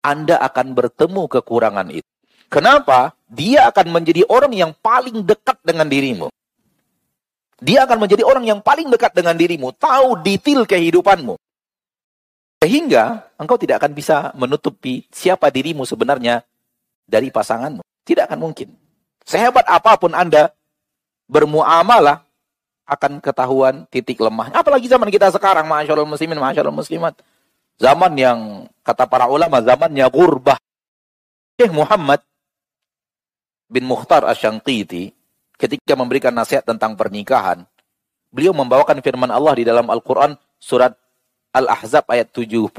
Anda 0.06 0.38
akan 0.40 0.78
bertemu 0.78 1.24
kekurangan 1.28 1.88
itu. 1.92 2.10
Kenapa? 2.48 3.14
Dia 3.30 3.70
akan 3.70 3.94
menjadi 3.94 4.26
orang 4.30 4.54
yang 4.54 4.72
paling 4.74 5.22
dekat 5.26 5.58
dengan 5.62 5.86
dirimu. 5.86 6.30
Dia 7.60 7.84
akan 7.84 8.08
menjadi 8.08 8.24
orang 8.24 8.48
yang 8.48 8.60
paling 8.64 8.88
dekat 8.88 9.12
dengan 9.12 9.36
dirimu, 9.36 9.76
tahu 9.76 10.24
detail 10.24 10.64
kehidupanmu. 10.64 11.36
Sehingga 12.60 13.32
engkau 13.40 13.56
tidak 13.56 13.80
akan 13.80 13.96
bisa 13.96 14.36
menutupi 14.36 15.08
siapa 15.16 15.48
dirimu 15.48 15.88
sebenarnya 15.88 16.44
dari 17.08 17.32
pasanganmu. 17.32 17.80
Tidak 18.04 18.28
akan 18.28 18.40
mungkin. 18.40 18.76
Sehebat 19.24 19.64
apa 19.64 19.96
pun 19.96 20.12
Anda 20.12 20.52
bermuamalah 21.32 22.26
akan 22.90 23.22
ketahuan 23.22 23.86
titik 23.88 24.20
lemahnya. 24.20 24.60
Apalagi 24.60 24.90
zaman 24.90 25.08
kita 25.14 25.30
sekarang, 25.30 25.70
masyaallah 25.70 26.10
muslimin, 26.10 26.42
masyaallah 26.42 26.74
muslimat. 26.74 27.16
Zaman 27.80 28.12
yang 28.20 28.40
kata 28.84 29.08
para 29.08 29.30
ulama 29.32 29.64
zamannya 29.64 30.04
gurbah. 30.12 30.60
Syekh 31.56 31.72
Muhammad 31.72 32.20
bin 33.72 33.86
Mukhtar 33.88 34.26
Asy-Syanqiti 34.26 35.16
ketika 35.56 35.94
memberikan 35.96 36.34
nasihat 36.34 36.66
tentang 36.66 36.98
pernikahan, 37.00 37.64
beliau 38.34 38.52
membawakan 38.52 39.00
firman 39.00 39.32
Allah 39.32 39.54
di 39.56 39.64
dalam 39.64 39.88
Al-Qur'an 39.88 40.36
surat 40.60 40.98
Al-Ahzab 41.54 42.06
ayat 42.10 42.30
72 42.30 42.70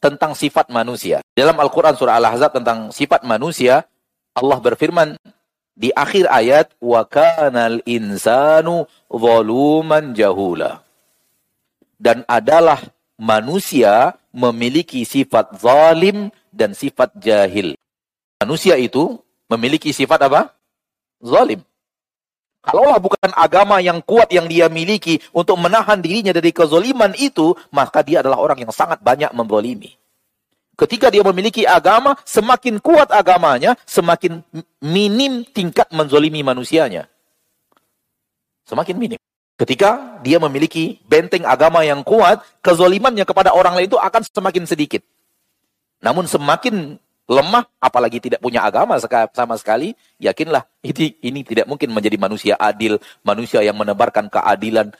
tentang 0.00 0.32
sifat 0.32 0.72
manusia. 0.72 1.20
Dalam 1.36 1.56
Al-Qur'an 1.60 1.96
surah 1.96 2.16
Al-Ahzab 2.16 2.56
tentang 2.56 2.88
sifat 2.94 3.26
manusia, 3.26 3.84
Allah 4.36 4.58
berfirman 4.60 5.16
di 5.76 5.92
akhir 5.92 6.28
ayat 6.32 6.72
kanal 7.12 7.84
insanu 7.84 8.88
zaluman 9.12 10.16
jahula. 10.16 10.80
Dan 11.96 12.24
adalah 12.28 12.80
manusia 13.16 14.16
memiliki 14.32 15.04
sifat 15.04 15.56
zalim 15.60 16.28
dan 16.52 16.76
sifat 16.76 17.12
jahil. 17.16 17.76
Manusia 18.40 18.76
itu 18.76 19.16
memiliki 19.48 19.92
sifat 19.96 20.28
apa? 20.28 20.52
Zalim. 21.24 21.64
Kalaulah 22.66 22.98
bukan 22.98 23.30
agama 23.38 23.78
yang 23.78 24.02
kuat 24.02 24.26
yang 24.34 24.50
dia 24.50 24.66
miliki 24.66 25.22
untuk 25.30 25.54
menahan 25.54 26.02
dirinya 26.02 26.34
dari 26.34 26.50
kezoliman 26.50 27.14
itu, 27.14 27.54
maka 27.70 28.02
dia 28.02 28.26
adalah 28.26 28.42
orang 28.42 28.66
yang 28.66 28.74
sangat 28.74 28.98
banyak 28.98 29.30
menzolimi. 29.30 29.94
Ketika 30.74 31.06
dia 31.08 31.22
memiliki 31.22 31.62
agama, 31.62 32.18
semakin 32.26 32.82
kuat 32.82 33.14
agamanya, 33.14 33.78
semakin 33.86 34.42
minim 34.82 35.46
tingkat 35.46 35.86
menzolimi 35.94 36.42
manusianya. 36.42 37.06
Semakin 38.66 38.98
minim. 38.98 39.20
Ketika 39.56 40.20
dia 40.26 40.42
memiliki 40.42 40.98
benteng 41.06 41.46
agama 41.46 41.86
yang 41.86 42.02
kuat, 42.02 42.42
kezolimannya 42.66 43.22
kepada 43.22 43.54
orang 43.54 43.78
lain 43.78 43.88
itu 43.88 43.96
akan 43.96 44.26
semakin 44.26 44.66
sedikit. 44.66 45.06
Namun 46.02 46.28
semakin 46.28 46.98
lemah, 47.26 47.66
apalagi 47.82 48.22
tidak 48.22 48.38
punya 48.38 48.62
agama 48.62 48.94
sama 49.34 49.54
sekali, 49.58 49.92
yakinlah 50.22 50.62
ini, 50.86 51.18
ini 51.22 51.40
tidak 51.42 51.66
mungkin 51.66 51.90
menjadi 51.90 52.16
manusia 52.16 52.54
adil, 52.54 53.02
manusia 53.26 53.60
yang 53.66 53.74
menebarkan 53.74 54.30
keadilan, 54.30 54.94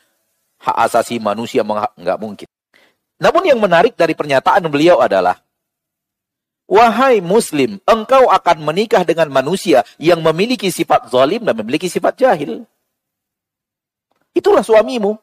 hak 0.59 0.76
asasi 0.90 1.23
manusia, 1.23 1.62
enggak 1.62 2.18
mungkin. 2.18 2.49
Namun 3.16 3.42
yang 3.49 3.62
menarik 3.62 3.95
dari 3.95 4.12
pernyataan 4.12 4.66
beliau 4.66 5.00
adalah, 5.00 5.38
Wahai 6.66 7.23
muslim, 7.23 7.78
engkau 7.87 8.26
akan 8.26 8.66
menikah 8.66 9.06
dengan 9.06 9.30
manusia 9.30 9.87
yang 10.02 10.18
memiliki 10.18 10.66
sifat 10.66 11.14
zalim 11.14 11.47
dan 11.47 11.54
memiliki 11.54 11.87
sifat 11.87 12.18
jahil. 12.18 12.66
Itulah 14.35 14.66
suamimu. 14.66 15.14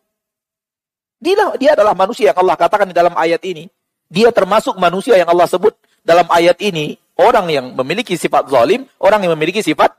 Dia, 1.19 1.51
dia 1.59 1.75
adalah 1.75 1.91
manusia 1.91 2.31
yang 2.31 2.39
Allah 2.39 2.55
katakan 2.55 2.87
di 2.87 2.95
dalam 2.95 3.11
ayat 3.19 3.43
ini. 3.43 3.67
Dia 4.07 4.31
termasuk 4.31 4.79
manusia 4.79 5.19
yang 5.19 5.27
Allah 5.27 5.43
sebut 5.43 5.75
dalam 6.03 6.27
ayat 6.29 6.59
ini. 6.61 6.99
Orang 7.13 7.45
yang 7.45 7.77
memiliki 7.77 8.17
sifat 8.17 8.49
zalim, 8.49 8.89
orang 8.97 9.21
yang 9.21 9.37
memiliki 9.37 9.61
sifat 9.61 9.93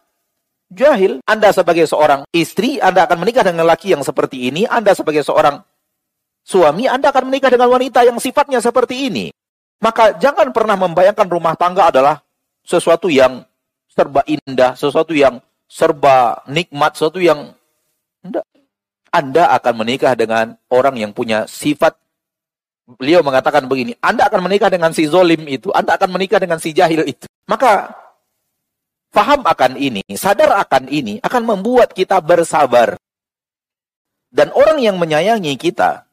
jahil. 0.66 1.22
Anda 1.30 1.54
sebagai 1.54 1.86
seorang 1.86 2.26
istri, 2.34 2.82
Anda 2.82 3.06
akan 3.06 3.22
menikah 3.22 3.46
dengan 3.46 3.70
laki 3.70 3.94
yang 3.94 4.02
seperti 4.02 4.50
ini. 4.50 4.66
Anda 4.66 4.98
sebagai 4.98 5.22
seorang 5.22 5.62
suami, 6.42 6.90
Anda 6.90 7.14
akan 7.14 7.30
menikah 7.30 7.54
dengan 7.54 7.70
wanita 7.70 8.02
yang 8.02 8.18
sifatnya 8.18 8.58
seperti 8.58 9.08
ini. 9.08 9.30
Maka 9.78 10.18
jangan 10.18 10.50
pernah 10.50 10.74
membayangkan 10.74 11.28
rumah 11.30 11.54
tangga 11.54 11.94
adalah 11.94 12.18
sesuatu 12.66 13.06
yang 13.06 13.46
serba 13.86 14.26
indah, 14.26 14.74
sesuatu 14.74 15.14
yang 15.14 15.38
serba 15.70 16.42
nikmat, 16.50 16.98
sesuatu 16.98 17.22
yang. 17.22 17.54
Anda 19.14 19.54
akan 19.54 19.86
menikah 19.86 20.18
dengan 20.18 20.58
orang 20.66 20.98
yang 20.98 21.14
punya 21.14 21.46
sifat 21.46 21.94
Beliau 22.84 23.24
mengatakan 23.24 23.64
begini, 23.64 23.96
Anda 24.04 24.28
akan 24.28 24.44
menikah 24.44 24.68
dengan 24.68 24.92
si 24.92 25.08
zolim 25.08 25.48
itu, 25.48 25.72
Anda 25.72 25.96
akan 25.96 26.10
menikah 26.12 26.36
dengan 26.36 26.60
si 26.60 26.76
jahil 26.76 27.08
itu. 27.08 27.24
Maka, 27.48 27.96
faham 29.08 29.40
akan 29.40 29.80
ini, 29.80 30.04
sadar 30.12 30.52
akan 30.60 30.92
ini, 30.92 31.16
akan 31.24 31.42
membuat 31.48 31.96
kita 31.96 32.20
bersabar. 32.20 33.00
Dan 34.28 34.52
orang 34.52 34.84
yang 34.84 35.00
menyayangi 35.00 35.56
kita, 35.56 36.04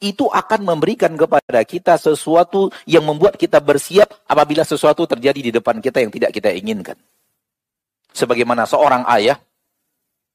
itu 0.00 0.28
akan 0.28 0.60
memberikan 0.64 1.12
kepada 1.16 1.60
kita 1.64 1.96
sesuatu 1.96 2.68
yang 2.84 3.04
membuat 3.04 3.36
kita 3.40 3.60
bersiap 3.60 4.08
apabila 4.28 4.64
sesuatu 4.64 5.08
terjadi 5.08 5.40
di 5.40 5.52
depan 5.52 5.80
kita 5.80 6.04
yang 6.04 6.12
tidak 6.12 6.30
kita 6.36 6.52
inginkan. 6.52 6.96
Sebagaimana 8.12 8.64
seorang 8.64 9.04
ayah 9.12 9.40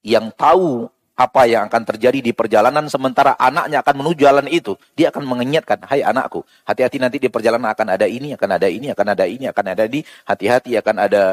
yang 0.01 0.33
tahu 0.33 0.89
apa 1.21 1.45
yang 1.45 1.69
akan 1.69 1.85
terjadi 1.85 2.17
di 2.17 2.33
perjalanan 2.33 2.89
sementara 2.89 3.37
anaknya 3.37 3.85
akan 3.85 3.95
menuju 4.01 4.25
jalan 4.25 4.47
itu, 4.49 4.73
dia 4.97 5.13
akan 5.13 5.21
mengingatkan, 5.29 5.85
"Hai 5.85 6.01
anakku, 6.01 6.41
hati-hati 6.65 6.97
nanti 6.97 7.21
di 7.21 7.29
perjalanan 7.29 7.69
akan 7.69 7.93
ada 7.93 8.09
ini, 8.09 8.33
akan 8.33 8.49
ada 8.57 8.65
ini, 8.65 8.89
akan 8.89 9.07
ada 9.13 9.25
ini, 9.29 9.45
akan 9.45 9.65
ada 9.77 9.85
di, 9.85 10.01
hati-hati 10.25 10.81
akan 10.81 10.95
ada 10.97 11.23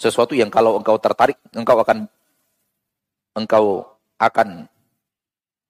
sesuatu 0.00 0.32
yang 0.32 0.48
kalau 0.48 0.80
engkau 0.80 0.96
tertarik, 0.96 1.36
engkau 1.52 1.76
akan 1.84 2.08
engkau 3.36 3.84
akan 4.16 4.64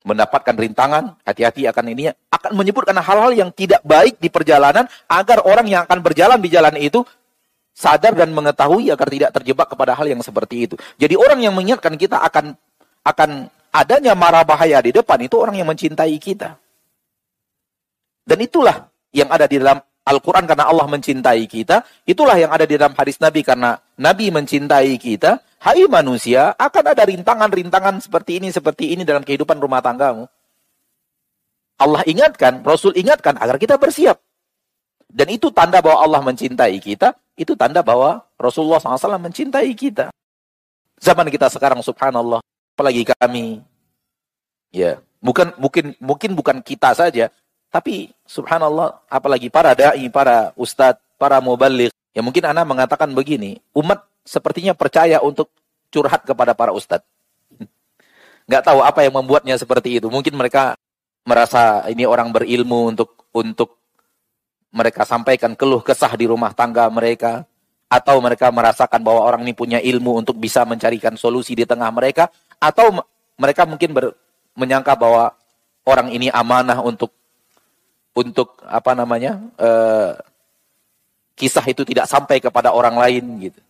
mendapatkan 0.07 0.55
rintangan, 0.57 1.19
hati-hati 1.27 1.67
akan 1.69 1.85
ini, 1.93 2.09
akan 2.31 2.57
menyebutkan 2.57 2.97
hal-hal 2.97 3.35
yang 3.37 3.51
tidak 3.53 3.85
baik 3.85 4.17
di 4.17 4.33
perjalanan 4.33 4.89
agar 5.11 5.45
orang 5.45 5.67
yang 5.69 5.85
akan 5.85 6.01
berjalan 6.01 6.39
di 6.41 6.49
jalan 6.49 6.73
itu 6.81 7.05
sadar 7.77 8.17
dan 8.17 8.33
mengetahui 8.33 8.89
agar 8.89 9.09
tidak 9.13 9.31
terjebak 9.37 9.69
kepada 9.69 9.93
hal 9.93 10.09
yang 10.09 10.23
seperti 10.25 10.71
itu. 10.71 10.75
Jadi 10.97 11.15
orang 11.21 11.45
yang 11.45 11.53
mengingatkan 11.53 12.01
kita 12.01 12.17
akan 12.17 12.57
akan 13.05 13.49
adanya 13.71 14.13
mara 14.19 14.43
bahaya 14.43 14.83
di 14.83 14.91
depan 14.91 15.21
itu 15.23 15.39
orang 15.39 15.57
yang 15.57 15.69
mencintai 15.69 16.17
kita. 16.21 16.59
Dan 18.27 18.39
itulah 18.45 18.91
yang 19.11 19.31
ada 19.33 19.47
di 19.51 19.59
dalam 19.59 19.81
Al-Quran 20.07 20.45
karena 20.49 20.67
Allah 20.67 20.87
mencintai 20.91 21.45
kita. 21.47 21.87
Itulah 22.09 22.37
yang 22.39 22.51
ada 22.51 22.65
di 22.67 22.75
dalam 22.75 22.97
hadis 22.97 23.21
Nabi 23.23 23.47
karena 23.47 23.79
Nabi 24.01 24.33
mencintai 24.33 24.95
kita. 24.99 25.39
Hai 25.61 25.85
manusia, 25.85 26.57
akan 26.57 26.85
ada 26.97 27.05
rintangan-rintangan 27.05 28.01
seperti 28.01 28.41
ini, 28.41 28.49
seperti 28.49 28.97
ini 28.97 29.05
dalam 29.05 29.21
kehidupan 29.21 29.61
rumah 29.61 29.85
tanggamu. 29.85 30.25
Allah 31.77 32.01
ingatkan, 32.09 32.65
Rasul 32.65 32.97
ingatkan 32.97 33.37
agar 33.37 33.61
kita 33.61 33.77
bersiap. 33.77 34.17
Dan 35.05 35.29
itu 35.29 35.53
tanda 35.53 35.85
bahwa 35.85 36.01
Allah 36.01 36.21
mencintai 36.25 36.81
kita, 36.81 37.13
itu 37.37 37.53
tanda 37.61 37.85
bahwa 37.85 38.25
Rasulullah 38.41 38.81
SAW 38.81 39.21
mencintai 39.21 39.69
kita. 39.77 40.09
Zaman 40.97 41.29
kita 41.29 41.53
sekarang, 41.53 41.85
subhanallah, 41.85 42.41
apalagi 42.81 43.05
kami, 43.13 43.61
ya, 44.73 45.05
bukan 45.21 45.53
mungkin 45.61 45.93
mungkin 46.01 46.33
bukan 46.33 46.65
kita 46.65 46.97
saja, 46.97 47.29
tapi 47.69 48.09
subhanallah, 48.25 49.05
apalagi 49.05 49.53
para 49.53 49.77
dai, 49.77 50.09
para 50.09 50.57
ustadz, 50.57 50.97
para 51.21 51.45
mubalik, 51.45 51.93
ya 52.17 52.25
mungkin 52.25 52.49
anak 52.49 52.65
mengatakan 52.65 53.13
begini, 53.13 53.61
umat 53.77 54.01
sepertinya 54.25 54.73
percaya 54.73 55.21
untuk 55.21 55.53
curhat 55.93 56.25
kepada 56.25 56.57
para 56.57 56.73
ustadz. 56.73 57.05
Nggak 58.49 58.65
tahu 58.65 58.81
apa 58.81 59.05
yang 59.05 59.13
membuatnya 59.21 59.61
seperti 59.61 60.01
itu. 60.01 60.09
Mungkin 60.09 60.33
mereka 60.33 60.73
merasa 61.29 61.85
ini 61.93 62.09
orang 62.09 62.33
berilmu 62.33 62.97
untuk 62.97 63.29
untuk 63.37 63.77
mereka 64.73 65.05
sampaikan 65.05 65.53
keluh 65.53 65.85
kesah 65.85 66.17
di 66.17 66.25
rumah 66.25 66.57
tangga 66.57 66.89
mereka. 66.89 67.45
atau 67.91 68.23
mereka 68.23 68.55
merasakan 68.55 69.03
bahwa 69.03 69.27
orang 69.27 69.43
ini 69.43 69.51
punya 69.51 69.83
ilmu 69.83 70.23
untuk 70.23 70.39
bisa 70.39 70.63
mencarikan 70.63 71.19
solusi 71.19 71.59
di 71.59 71.67
tengah 71.67 71.91
mereka 71.91 72.31
atau 72.61 73.03
mereka 73.41 73.65
mungkin 73.65 73.91
ber, 73.97 74.13
menyangka 74.55 74.93
bahwa 74.95 75.33
orang 75.89 76.13
ini 76.13 76.29
amanah 76.29 76.85
untuk 76.85 77.11
untuk 78.13 78.61
apa 78.69 78.93
namanya 78.93 79.41
uh, 79.57 80.13
kisah 81.35 81.65
itu 81.65 81.83
tidak 81.89 82.05
sampai 82.05 82.37
kepada 82.39 82.77
orang 82.77 83.01
lain 83.01 83.25
gitu 83.49 83.61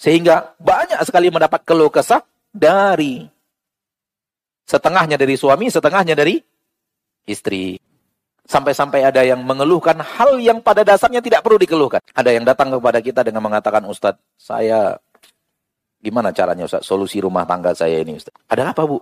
sehingga 0.00 0.56
banyak 0.56 0.96
sekali 1.04 1.28
mendapat 1.28 1.60
keluh 1.68 1.92
kesah 1.92 2.24
dari 2.48 3.28
setengahnya 4.64 5.20
dari 5.20 5.36
suami 5.36 5.68
setengahnya 5.68 6.16
dari 6.16 6.40
istri 7.28 7.76
Sampai-sampai 8.46 9.02
ada 9.02 9.26
yang 9.26 9.42
mengeluhkan 9.42 9.98
hal 9.98 10.38
yang 10.38 10.62
pada 10.62 10.86
dasarnya 10.86 11.18
tidak 11.18 11.42
perlu 11.42 11.58
dikeluhkan. 11.58 11.98
Ada 12.14 12.30
yang 12.30 12.46
datang 12.46 12.70
kepada 12.70 13.02
kita 13.02 13.26
dengan 13.26 13.42
mengatakan, 13.42 13.82
Ustadz, 13.82 14.22
saya 14.38 15.02
gimana 16.00 16.30
caranya 16.30 16.68
Ustadz, 16.68 16.86
solusi 16.86 17.18
rumah 17.20 17.44
tangga 17.48 17.72
saya 17.72 18.00
ini 18.00 18.16
Ustadz. 18.16 18.38
Ada 18.46 18.72
apa 18.72 18.82
Bu? 18.84 19.00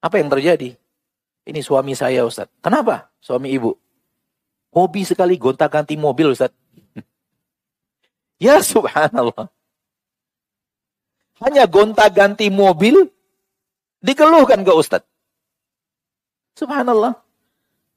Apa 0.00 0.16
yang 0.16 0.32
terjadi? 0.32 0.74
Ini 1.44 1.60
suami 1.60 1.92
saya 1.92 2.24
Ustadz. 2.24 2.52
Kenapa? 2.62 3.10
Suami 3.20 3.52
ibu. 3.52 3.74
Hobi 4.70 5.02
sekali 5.02 5.34
gonta-ganti 5.36 5.98
mobil 5.98 6.32
Ustadz. 6.32 6.56
ya 8.44 8.62
subhanallah. 8.62 9.50
Hanya 11.40 11.64
gonta-ganti 11.64 12.52
mobil 12.52 13.08
dikeluhkan 14.04 14.60
ke 14.64 14.72
Ustadz. 14.72 15.08
Subhanallah. 16.56 17.16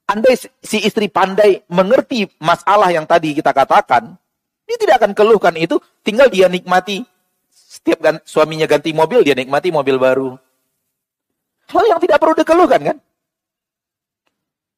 Andai 0.03 0.35
si 0.35 0.77
istri 0.83 1.07
pandai 1.07 1.63
mengerti 1.71 2.27
masalah 2.39 2.91
yang 2.91 3.07
tadi 3.07 3.31
kita 3.31 3.55
katakan, 3.55 4.19
dia 4.67 4.77
tidak 4.79 4.99
akan 4.99 5.11
keluhkan 5.15 5.55
itu, 5.55 5.79
tinggal 6.03 6.27
dia 6.27 6.51
nikmati. 6.51 7.07
Setiap 7.83 7.99
gan 7.99 8.15
suaminya 8.23 8.63
ganti 8.63 8.95
mobil, 8.95 9.27
dia 9.27 9.35
nikmati 9.35 9.67
mobil 9.67 9.99
baru. 9.99 10.39
Hal 11.67 11.83
yang 11.83 11.99
tidak 11.99 12.15
perlu 12.15 12.31
dikeluhkan 12.31 12.79
kan? 12.79 12.97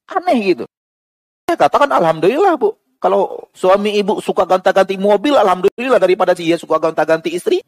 Aneh 0.10 0.38
gitu. 0.42 0.66
Saya 1.46 1.70
katakan 1.70 1.94
Alhamdulillah 1.94 2.58
bu. 2.58 2.74
Kalau 2.98 3.46
suami 3.54 4.02
ibu 4.02 4.18
suka 4.18 4.50
ganti-ganti 4.50 4.98
mobil, 4.98 5.38
Alhamdulillah 5.38 6.02
daripada 6.02 6.34
si 6.34 6.50
dia 6.50 6.58
suka 6.58 6.82
ganti-ganti 6.82 7.30
istri. 7.30 7.62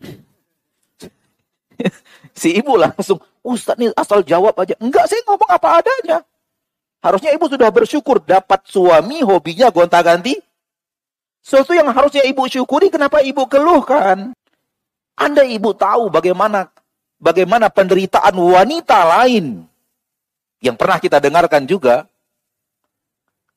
si 2.41 2.57
ibu 2.57 2.73
langsung, 2.73 3.21
Ustaz 3.45 3.77
nih 3.77 3.93
asal 3.93 4.25
jawab 4.25 4.57
aja. 4.57 4.73
Enggak, 4.81 5.05
saya 5.05 5.21
ngomong 5.29 5.53
apa 5.53 5.85
adanya. 5.85 6.25
Harusnya 7.05 7.29
ibu 7.37 7.45
sudah 7.45 7.69
bersyukur 7.69 8.25
dapat 8.25 8.65
suami 8.65 9.21
hobinya 9.21 9.69
gonta-ganti. 9.69 10.33
Sesuatu 11.45 11.77
yang 11.77 11.93
harusnya 11.93 12.25
ibu 12.25 12.49
syukuri, 12.49 12.89
kenapa 12.89 13.21
ibu 13.21 13.45
keluhkan? 13.45 14.33
Anda 15.17 15.41
ibu 15.43 15.73
tahu 15.73 16.13
bagaimana 16.13 16.69
bagaimana 17.17 17.73
penderitaan 17.73 18.37
wanita 18.37 19.01
lain 19.17 19.65
yang 20.61 20.77
pernah 20.77 21.01
kita 21.01 21.17
dengarkan 21.17 21.65
juga. 21.65 22.05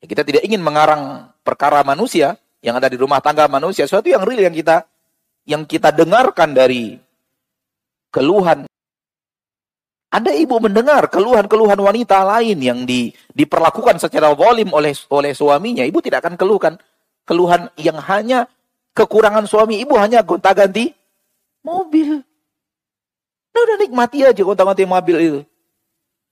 Kita 0.00 0.24
tidak 0.24 0.40
ingin 0.48 0.64
mengarang 0.64 1.28
perkara 1.44 1.84
manusia 1.84 2.40
yang 2.64 2.80
ada 2.80 2.88
di 2.88 2.96
rumah 2.96 3.20
tangga 3.20 3.44
manusia, 3.52 3.84
sesuatu 3.84 4.08
yang 4.08 4.24
real 4.24 4.48
yang 4.48 4.56
kita 4.56 4.88
yang 5.44 5.68
kita 5.68 5.92
dengarkan 5.92 6.56
dari 6.56 6.96
keluhan 8.08 8.64
ada 10.10 10.34
ibu 10.34 10.58
mendengar 10.58 11.06
keluhan-keluhan 11.06 11.78
wanita 11.78 12.26
lain 12.26 12.58
yang 12.58 12.82
di, 12.82 13.14
diperlakukan 13.30 14.02
secara 14.02 14.34
volim 14.34 14.66
oleh 14.74 14.90
oleh 15.12 15.30
suaminya. 15.30 15.86
Ibu 15.86 16.02
tidak 16.02 16.26
akan 16.26 16.34
keluhkan 16.34 16.74
keluhan 17.22 17.70
yang 17.78 17.94
hanya 18.02 18.50
kekurangan 18.90 19.46
suami 19.46 19.78
ibu 19.78 19.94
hanya 19.94 20.26
gonta-ganti 20.26 20.90
mobil. 21.64 22.22
Nah, 23.50 23.60
udah 23.66 23.76
nikmati 23.82 24.22
aja 24.22 24.42
gonta-ganti 24.42 24.86
mobil 24.86 25.16
itu. 25.18 25.40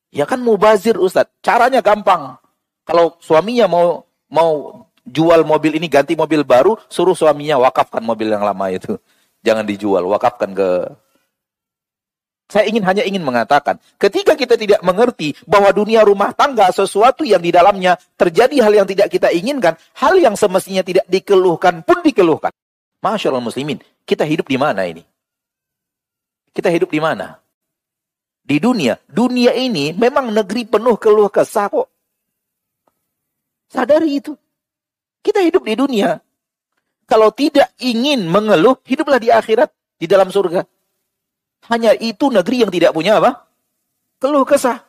Ya 0.08 0.24
kan 0.24 0.40
mubazir 0.40 0.96
Ustaz. 0.96 1.28
Caranya 1.44 1.84
gampang. 1.84 2.40
Kalau 2.88 3.20
suaminya 3.20 3.68
mau 3.68 4.08
mau 4.32 4.84
jual 5.04 5.44
mobil 5.44 5.76
ini 5.76 5.88
ganti 5.88 6.16
mobil 6.16 6.44
baru, 6.44 6.76
suruh 6.88 7.16
suaminya 7.16 7.60
wakafkan 7.60 8.00
mobil 8.00 8.32
yang 8.32 8.44
lama 8.44 8.72
itu. 8.72 8.96
Jangan 9.46 9.64
dijual, 9.64 10.02
wakafkan 10.08 10.50
ke 10.56 10.68
saya 12.48 12.64
ingin 12.64 12.80
hanya 12.80 13.04
ingin 13.04 13.20
mengatakan, 13.20 13.76
ketika 14.00 14.32
kita 14.32 14.56
tidak 14.56 14.80
mengerti 14.80 15.36
bahwa 15.44 15.68
dunia 15.68 16.00
rumah 16.00 16.32
tangga 16.32 16.72
sesuatu 16.72 17.20
yang 17.20 17.44
di 17.44 17.52
dalamnya 17.52 18.00
terjadi 18.16 18.64
hal 18.64 18.72
yang 18.72 18.88
tidak 18.88 19.12
kita 19.12 19.28
inginkan, 19.28 19.76
hal 19.92 20.16
yang 20.16 20.32
semestinya 20.32 20.80
tidak 20.80 21.04
dikeluhkan 21.12 21.84
pun 21.84 22.00
dikeluhkan. 22.00 22.48
Masya 23.04 23.28
Allah 23.28 23.44
muslimin, 23.44 23.84
kita 24.08 24.24
hidup 24.24 24.48
di 24.48 24.56
mana 24.56 24.88
ini? 24.88 25.04
Kita 26.52 26.68
hidup 26.72 26.90
di 26.90 27.00
mana? 27.00 27.38
Di 28.42 28.56
dunia. 28.56 28.96
Dunia 29.04 29.52
ini 29.52 29.92
memang 29.92 30.32
negeri 30.32 30.64
penuh 30.64 30.96
keluh 30.96 31.28
kesah 31.28 31.68
kok. 31.68 31.88
Sadari 33.68 34.16
itu. 34.16 34.32
Kita 35.20 35.44
hidup 35.44 35.68
di 35.68 35.76
dunia. 35.76 36.16
Kalau 37.08 37.32
tidak 37.32 37.72
ingin 37.80 38.28
mengeluh, 38.28 38.80
hiduplah 38.84 39.20
di 39.20 39.32
akhirat, 39.32 39.68
di 40.00 40.04
dalam 40.08 40.28
surga. 40.28 40.64
Hanya 41.68 41.92
itu 41.96 42.32
negeri 42.32 42.64
yang 42.64 42.72
tidak 42.72 42.96
punya 42.96 43.20
apa? 43.20 43.48
Keluh 44.20 44.44
kesah. 44.48 44.88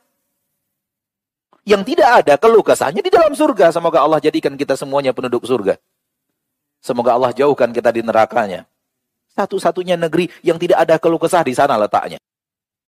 Yang 1.67 1.93
tidak 1.93 2.09
ada 2.23 2.33
keluh 2.39 2.63
kesahnya 2.63 3.03
di 3.03 3.11
dalam 3.11 3.35
surga. 3.35 3.75
Semoga 3.75 4.01
Allah 4.01 4.23
jadikan 4.23 4.55
kita 4.55 4.79
semuanya 4.79 5.11
penduduk 5.11 5.43
surga. 5.43 5.75
Semoga 6.79 7.19
Allah 7.19 7.35
jauhkan 7.35 7.75
kita 7.75 7.91
di 7.91 8.01
nerakanya. 8.01 8.63
Satu-satunya 9.39 9.95
negeri 9.95 10.27
yang 10.43 10.59
tidak 10.59 10.83
ada 10.83 10.99
keluh 10.99 11.15
kesah 11.15 11.47
di 11.47 11.55
sana 11.55 11.79
letaknya. 11.79 12.19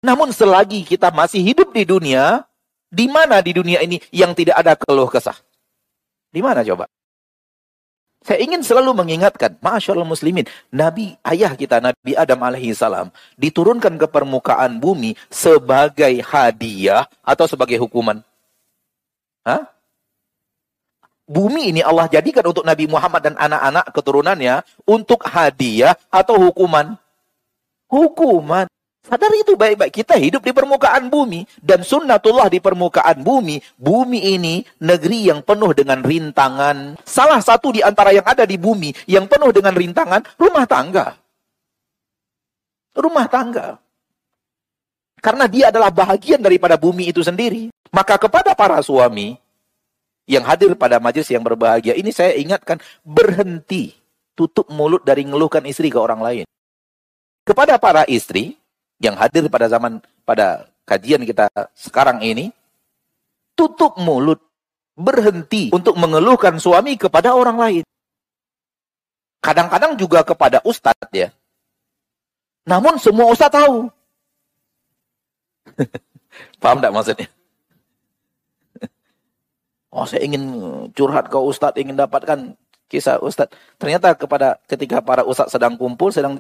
Namun 0.02 0.34
selagi 0.34 0.82
kita 0.82 1.14
masih 1.14 1.46
hidup 1.46 1.70
di 1.70 1.86
dunia, 1.86 2.42
di 2.90 3.06
mana 3.06 3.38
di 3.46 3.54
dunia 3.54 3.86
ini 3.86 4.02
yang 4.10 4.34
tidak 4.34 4.58
ada 4.58 4.74
keluh 4.74 5.06
kesah? 5.06 5.38
Di 6.34 6.42
mana 6.42 6.66
coba? 6.66 6.90
Saya 8.20 8.44
ingin 8.44 8.60
selalu 8.60 8.92
mengingatkan, 8.98 9.56
Masya 9.64 9.96
Allah 9.96 10.10
muslimin, 10.10 10.44
Nabi 10.76 11.16
ayah 11.24 11.56
kita, 11.56 11.80
Nabi 11.80 12.20
Adam 12.20 12.40
alaihi 12.44 12.76
salam, 12.76 13.14
diturunkan 13.40 13.96
ke 13.96 14.10
permukaan 14.12 14.76
bumi 14.76 15.16
sebagai 15.32 16.20
hadiah 16.28 17.08
atau 17.24 17.48
sebagai 17.48 17.80
hukuman. 17.80 18.20
Hah? 19.48 19.72
Bumi 21.30 21.70
ini 21.70 21.86
Allah 21.86 22.10
jadikan 22.10 22.42
untuk 22.42 22.66
Nabi 22.66 22.90
Muhammad 22.90 23.22
dan 23.22 23.36
anak-anak 23.38 23.94
keturunannya 23.94 24.66
untuk 24.90 25.22
hadiah 25.30 25.94
atau 26.10 26.50
hukuman. 26.50 26.98
Hukuman. 27.86 28.66
Sadar 29.06 29.30
itu 29.38 29.54
baik-baik. 29.54 29.94
Kita 29.94 30.18
hidup 30.18 30.42
di 30.42 30.50
permukaan 30.50 31.06
bumi. 31.06 31.46
Dan 31.62 31.86
sunnatullah 31.86 32.50
di 32.50 32.58
permukaan 32.58 33.22
bumi. 33.22 33.62
Bumi 33.78 34.34
ini 34.34 34.66
negeri 34.82 35.30
yang 35.30 35.46
penuh 35.46 35.70
dengan 35.78 36.02
rintangan. 36.02 36.98
Salah 37.06 37.46
satu 37.46 37.78
di 37.78 37.86
antara 37.86 38.10
yang 38.10 38.26
ada 38.26 38.50
di 38.50 38.58
bumi 38.58 38.90
yang 39.06 39.30
penuh 39.30 39.54
dengan 39.54 39.78
rintangan, 39.78 40.26
rumah 40.34 40.66
tangga. 40.66 41.14
Rumah 42.98 43.28
tangga. 43.30 43.78
Karena 45.22 45.46
dia 45.46 45.70
adalah 45.70 45.94
bahagian 45.94 46.42
daripada 46.42 46.74
bumi 46.74 47.14
itu 47.14 47.22
sendiri. 47.22 47.70
Maka 47.94 48.18
kepada 48.18 48.58
para 48.58 48.82
suami 48.82 49.38
yang 50.30 50.46
hadir 50.46 50.78
pada 50.78 51.02
majelis 51.02 51.26
yang 51.34 51.42
berbahagia 51.42 51.98
ini 51.98 52.14
saya 52.14 52.38
ingatkan 52.38 52.78
berhenti 53.02 53.98
tutup 54.38 54.70
mulut 54.70 55.02
dari 55.02 55.26
ngeluhkan 55.26 55.66
istri 55.66 55.90
ke 55.90 55.98
orang 55.98 56.22
lain. 56.22 56.46
Kepada 57.42 57.82
para 57.82 58.06
istri, 58.06 58.54
yang 59.02 59.18
hadir 59.18 59.50
pada 59.50 59.66
zaman 59.66 59.98
pada 60.22 60.70
kajian 60.86 61.26
kita 61.26 61.50
sekarang 61.74 62.22
ini 62.22 62.54
tutup 63.58 63.98
mulut 63.98 64.38
berhenti 64.94 65.74
untuk 65.74 65.98
mengeluhkan 65.98 66.62
suami 66.62 66.94
kepada 66.94 67.34
orang 67.34 67.58
lain. 67.58 67.84
Kadang-kadang 69.42 69.98
juga 69.98 70.22
kepada 70.22 70.62
ustadz 70.62 71.10
ya. 71.10 71.34
Namun 72.70 73.02
semua 73.02 73.34
ustadz 73.34 73.56
tahu. 73.56 73.90
Paham 76.62 76.78
tidak 76.84 76.94
maksudnya? 76.94 77.28
Oh 79.90 80.06
saya 80.06 80.22
ingin 80.22 80.44
curhat 80.94 81.34
ke 81.34 81.38
ustadz, 81.38 81.82
ingin 81.82 81.98
dapatkan 81.98 82.54
kisah 82.90 83.18
ustadz. 83.22 83.58
Ternyata 83.82 84.14
kepada 84.14 84.62
ketika 84.70 85.02
para 85.02 85.26
ustadz 85.26 85.54
sedang 85.54 85.74
kumpul, 85.78 86.14
sedang 86.14 86.38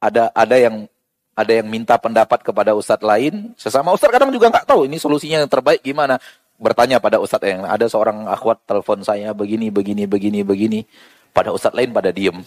ada 0.00 0.28
ada 0.32 0.56
yang 0.56 0.84
ada 1.36 1.52
yang 1.52 1.68
minta 1.68 1.96
pendapat 2.00 2.40
kepada 2.44 2.72
ustadz 2.76 3.04
lain, 3.04 3.52
sesama 3.56 3.92
ustadz 3.92 4.12
kadang 4.12 4.32
juga 4.32 4.48
nggak 4.52 4.68
tahu 4.68 4.88
ini 4.88 4.96
solusinya 5.00 5.44
yang 5.44 5.52
terbaik 5.52 5.80
gimana. 5.80 6.20
Bertanya 6.56 7.00
pada 7.00 7.20
ustadz 7.20 7.48
yang 7.48 7.64
ada 7.68 7.84
seorang 7.88 8.28
akhwat 8.28 8.64
telepon 8.64 9.04
saya 9.04 9.32
begini, 9.36 9.68
begini, 9.68 10.08
begini, 10.08 10.40
begini. 10.40 10.80
Pada 11.32 11.52
ustadz 11.52 11.76
lain 11.76 11.92
pada 11.92 12.12
diem. 12.12 12.40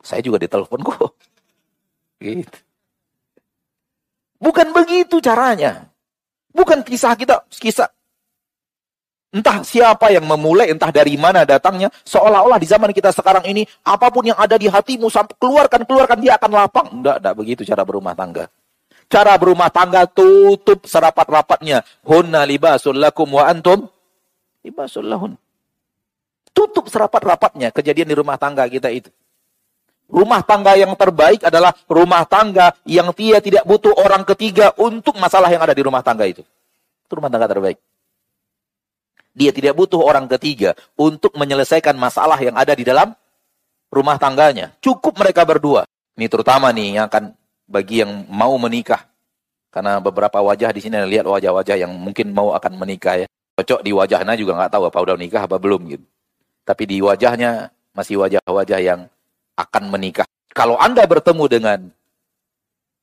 Saya 0.00 0.20
juga 0.24 0.40
ditelepon 0.40 0.80
kok. 0.84 1.12
Gitu. 2.24 2.56
Bukan 4.40 4.72
begitu 4.72 5.20
caranya. 5.20 5.92
Bukan 6.56 6.80
kisah 6.80 7.12
kita, 7.16 7.44
kisah. 7.52 7.90
Entah 9.34 9.66
siapa 9.66 10.14
yang 10.14 10.22
memulai, 10.22 10.70
entah 10.70 10.94
dari 10.94 11.18
mana 11.18 11.42
datangnya. 11.42 11.90
Seolah-olah 12.06 12.54
di 12.62 12.70
zaman 12.70 12.94
kita 12.94 13.10
sekarang 13.10 13.42
ini, 13.50 13.66
apa 13.82 14.06
pun 14.14 14.22
yang 14.22 14.38
ada 14.38 14.54
di 14.54 14.70
hatimu, 14.70 15.10
keluarkan, 15.42 15.82
keluarkan, 15.82 16.22
dia 16.22 16.38
akan 16.38 16.50
lapang. 16.54 16.86
Enggak, 16.94 17.18
enggak 17.18 17.34
begitu 17.34 17.60
cara 17.66 17.82
berumah 17.82 18.14
tangga. 18.14 18.46
Cara 19.10 19.34
berumah 19.34 19.74
tangga 19.74 20.06
tutup 20.06 20.86
serapat-rapatnya. 20.86 21.82
Hunna 22.06 22.46
libasul 22.46 22.94
lakum 22.94 23.26
wa 23.34 23.50
antum 23.50 23.90
libasul 24.64 25.04
lahun. 25.04 25.36
Tutup 26.54 26.86
serapat-rapatnya 26.86 27.74
kejadian 27.74 28.08
di 28.08 28.16
rumah 28.16 28.38
tangga 28.38 28.64
kita 28.70 28.88
itu. 28.88 29.10
Rumah 30.06 30.46
tangga 30.46 30.78
yang 30.78 30.94
terbaik 30.94 31.42
adalah 31.42 31.74
rumah 31.90 32.22
tangga 32.22 32.70
yang 32.86 33.10
dia 33.16 33.42
tidak 33.42 33.66
butuh 33.66 33.92
orang 33.98 34.22
ketiga 34.22 34.70
untuk 34.78 35.18
masalah 35.18 35.50
yang 35.50 35.60
ada 35.64 35.74
di 35.74 35.82
rumah 35.82 36.04
tangga 36.06 36.22
itu. 36.28 36.46
Itu 37.04 37.12
rumah 37.18 37.32
tangga 37.32 37.50
terbaik. 37.50 37.76
Dia 39.34 39.50
tidak 39.50 39.74
butuh 39.74 39.98
orang 39.98 40.30
ketiga 40.30 40.78
untuk 40.94 41.34
menyelesaikan 41.34 41.98
masalah 41.98 42.38
yang 42.38 42.54
ada 42.54 42.70
di 42.70 42.86
dalam 42.86 43.10
rumah 43.90 44.14
tangganya. 44.14 44.70
Cukup 44.78 45.18
mereka 45.18 45.42
berdua. 45.42 45.82
Ini 46.14 46.30
terutama 46.30 46.70
nih 46.70 47.02
yang 47.02 47.10
akan 47.10 47.34
bagi 47.66 48.06
yang 48.06 48.30
mau 48.30 48.54
menikah. 48.54 49.10
Karena 49.74 49.98
beberapa 49.98 50.38
wajah 50.38 50.70
di 50.70 50.78
sini 50.78 51.02
lihat 51.10 51.26
wajah-wajah 51.26 51.74
yang 51.82 51.90
mungkin 51.90 52.30
mau 52.30 52.54
akan 52.54 52.78
menikah 52.78 53.22
ya. 53.22 53.26
Cocok 53.58 53.82
di 53.82 53.90
wajahnya 53.90 54.34
juga 54.38 54.54
nggak 54.54 54.70
tahu 54.70 54.86
apa 54.86 54.98
udah 55.02 55.18
nikah 55.18 55.42
apa 55.50 55.58
belum 55.58 55.82
gitu. 55.90 56.06
Tapi 56.62 56.82
di 56.86 57.02
wajahnya 57.02 57.74
masih 57.90 58.22
wajah-wajah 58.22 58.78
yang 58.78 59.10
akan 59.58 59.84
menikah. 59.90 60.26
Kalau 60.54 60.78
Anda 60.78 61.02
bertemu 61.06 61.44
dengan 61.50 61.80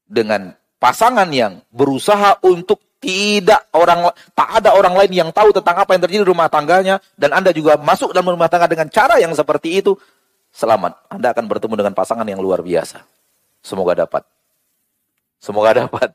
dengan 0.08 0.56
pasangan 0.80 1.28
yang 1.32 1.64
berusaha 1.72 2.40
untuk 2.44 2.80
tidak 3.02 3.66
orang 3.74 4.14
tak 4.38 4.62
ada 4.62 4.78
orang 4.78 4.94
lain 4.94 5.26
yang 5.26 5.30
tahu 5.34 5.50
tentang 5.50 5.82
apa 5.82 5.98
yang 5.98 6.02
terjadi 6.06 6.22
di 6.22 6.30
rumah 6.30 6.48
tangganya 6.54 7.02
dan 7.18 7.34
Anda 7.34 7.50
juga 7.50 7.82
masuk 7.82 8.14
dalam 8.14 8.38
rumah 8.38 8.46
tangga 8.46 8.70
dengan 8.70 8.88
cara 8.94 9.18
yang 9.18 9.34
seperti 9.34 9.82
itu, 9.82 9.98
selamat. 10.54 11.10
Anda 11.10 11.34
akan 11.34 11.50
bertemu 11.50 11.74
dengan 11.82 11.94
pasangan 11.98 12.30
yang 12.30 12.38
luar 12.38 12.62
biasa. 12.62 13.02
Semoga 13.66 14.06
dapat. 14.06 14.22
Semoga 15.42 15.74
dapat. 15.84 16.14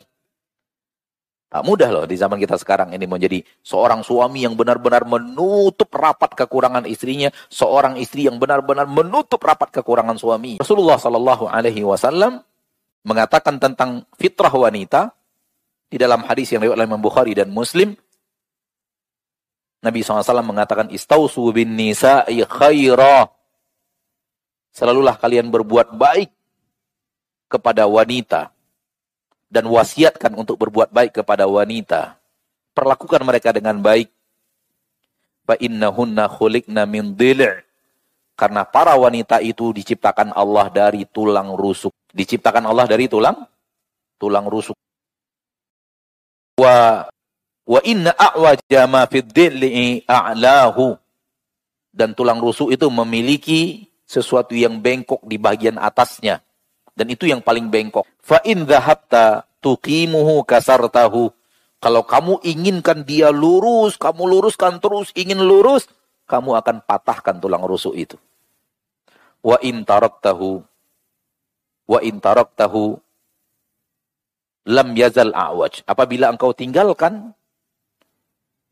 Tak 1.46 1.62
mudah 1.62 1.90
loh 1.90 2.04
di 2.06 2.18
zaman 2.18 2.38
kita 2.42 2.58
sekarang 2.58 2.90
ini 2.94 3.06
menjadi 3.06 3.38
seorang 3.62 4.02
suami 4.02 4.42
yang 4.42 4.58
benar-benar 4.58 5.06
menutup 5.06 5.90
rapat 5.94 6.34
kekurangan 6.34 6.86
istrinya, 6.90 7.30
seorang 7.50 7.98
istri 7.98 8.26
yang 8.26 8.38
benar-benar 8.38 8.86
menutup 8.86 9.42
rapat 9.42 9.70
kekurangan 9.74 10.18
suami. 10.18 10.58
Rasulullah 10.58 10.98
Shallallahu 10.98 11.46
Alaihi 11.46 11.86
Wasallam 11.86 12.42
mengatakan 13.06 13.62
tentang 13.62 14.06
fitrah 14.18 14.50
wanita 14.50 15.14
di 15.86 15.96
dalam 15.96 16.26
hadis 16.26 16.50
yang 16.50 16.66
riwayat 16.66 16.82
Imam 16.82 16.98
Bukhari 16.98 17.32
dan 17.34 17.50
Muslim, 17.50 17.94
Nabi 19.86 20.02
SAW 20.02 20.42
mengatakan, 20.42 20.90
Istausu 20.90 21.46
bin 21.54 21.78
nisa'i 21.78 22.42
khaira. 22.42 23.30
Selalulah 24.74 25.14
kalian 25.16 25.46
berbuat 25.48 25.94
baik 25.94 26.30
kepada 27.46 27.86
wanita. 27.86 28.50
Dan 29.46 29.70
wasiatkan 29.70 30.34
untuk 30.34 30.58
berbuat 30.58 30.90
baik 30.90 31.22
kepada 31.22 31.46
wanita. 31.46 32.18
Perlakukan 32.74 33.22
mereka 33.22 33.54
dengan 33.54 33.78
baik. 33.78 34.10
Fa 35.46 35.54
innahunna 35.54 36.26
khuliqna 36.26 36.82
min 36.90 37.14
dil' 37.14 37.62
Karena 38.36 38.66
para 38.68 38.98
wanita 38.98 39.40
itu 39.40 39.70
diciptakan 39.70 40.34
Allah 40.34 40.68
dari 40.68 41.06
tulang 41.08 41.54
rusuk. 41.54 41.94
Diciptakan 42.10 42.68
Allah 42.68 42.84
dari 42.90 43.06
tulang 43.06 43.38
tulang 44.18 44.44
rusuk 44.50 44.76
wa 46.56 47.06
wa 47.66 47.80
inna 47.84 48.12
a'waja 48.16 48.88
ma 48.88 49.04
fid 49.06 49.30
a'lahu. 50.08 50.96
Dan 51.96 52.12
tulang 52.12 52.40
rusuk 52.40 52.76
itu 52.76 52.92
memiliki 52.92 53.88
sesuatu 54.04 54.52
yang 54.52 54.84
bengkok 54.84 55.24
di 55.24 55.40
bagian 55.40 55.80
atasnya. 55.80 56.44
Dan 56.92 57.12
itu 57.12 57.28
yang 57.28 57.40
paling 57.40 57.68
bengkok. 57.72 58.04
Fa 58.20 58.40
in 58.44 58.68
dhahabta 58.68 59.48
tuqimuhu 59.60 60.44
kasartahu. 60.44 61.32
Kalau 61.76 62.02
kamu 62.08 62.40
inginkan 62.40 63.04
dia 63.04 63.28
lurus 63.28 64.00
kamu 64.00 64.24
luruskan 64.24 64.80
terus 64.80 65.12
ingin 65.12 65.44
lurus 65.44 65.84
kamu 66.24 66.56
akan 66.56 66.80
patahkan 66.84 67.36
tulang 67.36 67.64
rusuk 67.64 67.92
itu. 67.92 68.16
Wa 69.44 69.60
in 69.60 69.84
taraktahu. 69.84 70.64
Wa 71.86 71.98
in 72.02 72.18
taraktahu 72.18 72.98
lam 74.66 74.92
yazal 74.98 75.30
a'waj. 75.30 75.86
Apabila 75.86 76.28
engkau 76.28 76.50
tinggalkan, 76.50 77.30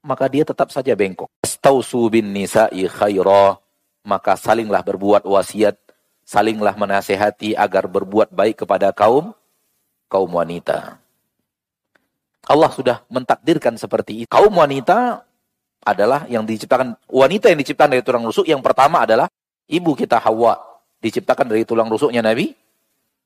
maka 0.02 0.26
dia 0.26 0.42
tetap 0.42 0.74
saja 0.74 0.92
bengkok. 0.98 1.30
Astausu 1.46 2.10
bin 2.10 2.34
nisa'i 2.34 2.90
khaira. 2.90 3.56
Maka 4.04 4.36
salinglah 4.36 4.84
berbuat 4.84 5.24
wasiat, 5.24 5.80
salinglah 6.28 6.76
menasehati 6.76 7.56
agar 7.56 7.88
berbuat 7.88 8.36
baik 8.36 8.66
kepada 8.66 8.92
kaum 8.92 9.32
kaum 10.12 10.28
wanita. 10.28 11.00
Allah 12.44 12.68
sudah 12.68 13.00
mentakdirkan 13.08 13.80
seperti 13.80 14.24
itu. 14.24 14.28
Kaum 14.28 14.52
wanita 14.52 15.24
adalah 15.80 16.28
yang 16.28 16.44
diciptakan 16.44 17.00
wanita 17.08 17.48
yang 17.48 17.60
diciptakan 17.60 17.96
dari 17.96 18.04
tulang 18.04 18.24
rusuk 18.28 18.44
yang 18.44 18.60
pertama 18.60 19.08
adalah 19.08 19.28
ibu 19.68 19.96
kita 19.96 20.20
Hawa 20.20 20.56
diciptakan 21.00 21.48
dari 21.48 21.64
tulang 21.64 21.88
rusuknya 21.88 22.20
Nabi 22.20 22.52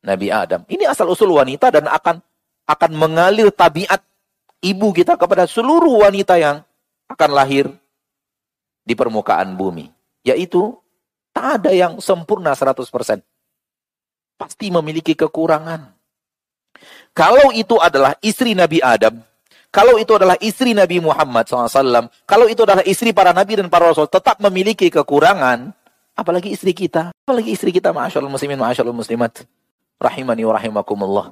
Nabi 0.07 0.31
Adam. 0.31 0.63
Ini 0.71 0.87
asal 0.87 1.11
usul 1.11 1.35
wanita 1.35 1.75
dan 1.75 1.91
akan 1.91 2.23
akan 2.69 2.93
mengalir 2.93 3.49
tabiat 3.49 4.05
ibu 4.61 4.93
kita 4.93 5.17
kepada 5.17 5.49
seluruh 5.49 6.05
wanita 6.05 6.37
yang 6.37 6.61
akan 7.09 7.31
lahir 7.33 7.73
di 8.85 8.93
permukaan 8.93 9.57
bumi. 9.57 9.89
Yaitu, 10.21 10.77
tak 11.33 11.65
ada 11.65 11.73
yang 11.73 11.93
sempurna 12.05 12.53
100%. 12.53 13.25
Pasti 14.37 14.67
memiliki 14.69 15.17
kekurangan. 15.17 15.97
Kalau 17.17 17.51
itu 17.57 17.81
adalah 17.81 18.15
istri 18.23 18.53
Nabi 18.55 18.79
Adam, 18.85 19.19
kalau 19.69 20.01
itu 20.01 20.15
adalah 20.17 20.39
istri 20.41 20.73
Nabi 20.73 21.03
Muhammad 21.03 21.45
SAW, 21.45 22.09
kalau 22.25 22.47
itu 22.49 22.65
adalah 22.65 22.81
istri 22.89 23.13
para 23.13 23.37
nabi 23.37 23.59
dan 23.59 23.69
para 23.69 23.91
rasul, 23.91 24.09
tetap 24.09 24.41
memiliki 24.41 24.89
kekurangan, 24.89 25.75
apalagi 26.17 26.55
istri 26.55 26.73
kita, 26.73 27.13
apalagi 27.27 27.53
istri 27.53 27.75
kita, 27.75 27.93
ma'asyarul 27.93 28.31
muslimin, 28.31 28.57
ma'asyarul 28.57 28.97
muslimat, 28.97 29.45
rahimani 30.01 30.43
wa 30.47 30.55
rahimakumullah. 30.57 31.27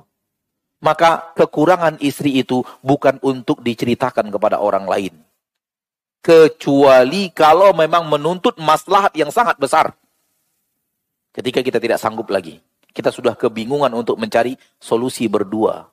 Maka 0.85 1.33
kekurangan 1.33 1.97
istri 2.05 2.37
itu 2.37 2.61
bukan 2.85 3.17
untuk 3.25 3.65
diceritakan 3.65 4.29
kepada 4.29 4.61
orang 4.61 4.85
lain. 4.85 5.15
Kecuali 6.21 7.33
kalau 7.33 7.73
memang 7.73 8.05
menuntut 8.11 8.59
maslahat 8.61 9.15
yang 9.17 9.33
sangat 9.33 9.57
besar. 9.57 9.95
Ketika 11.33 11.65
kita 11.65 11.81
tidak 11.81 12.01
sanggup 12.01 12.29
lagi. 12.29 12.61
Kita 12.93 13.13
sudah 13.13 13.37
kebingungan 13.37 13.93
untuk 13.93 14.17
mencari 14.17 14.57
solusi 14.81 15.29
berdua. 15.29 15.85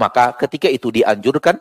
Maka 0.00 0.36
ketika 0.36 0.68
itu 0.68 0.92
dianjurkan 0.92 1.60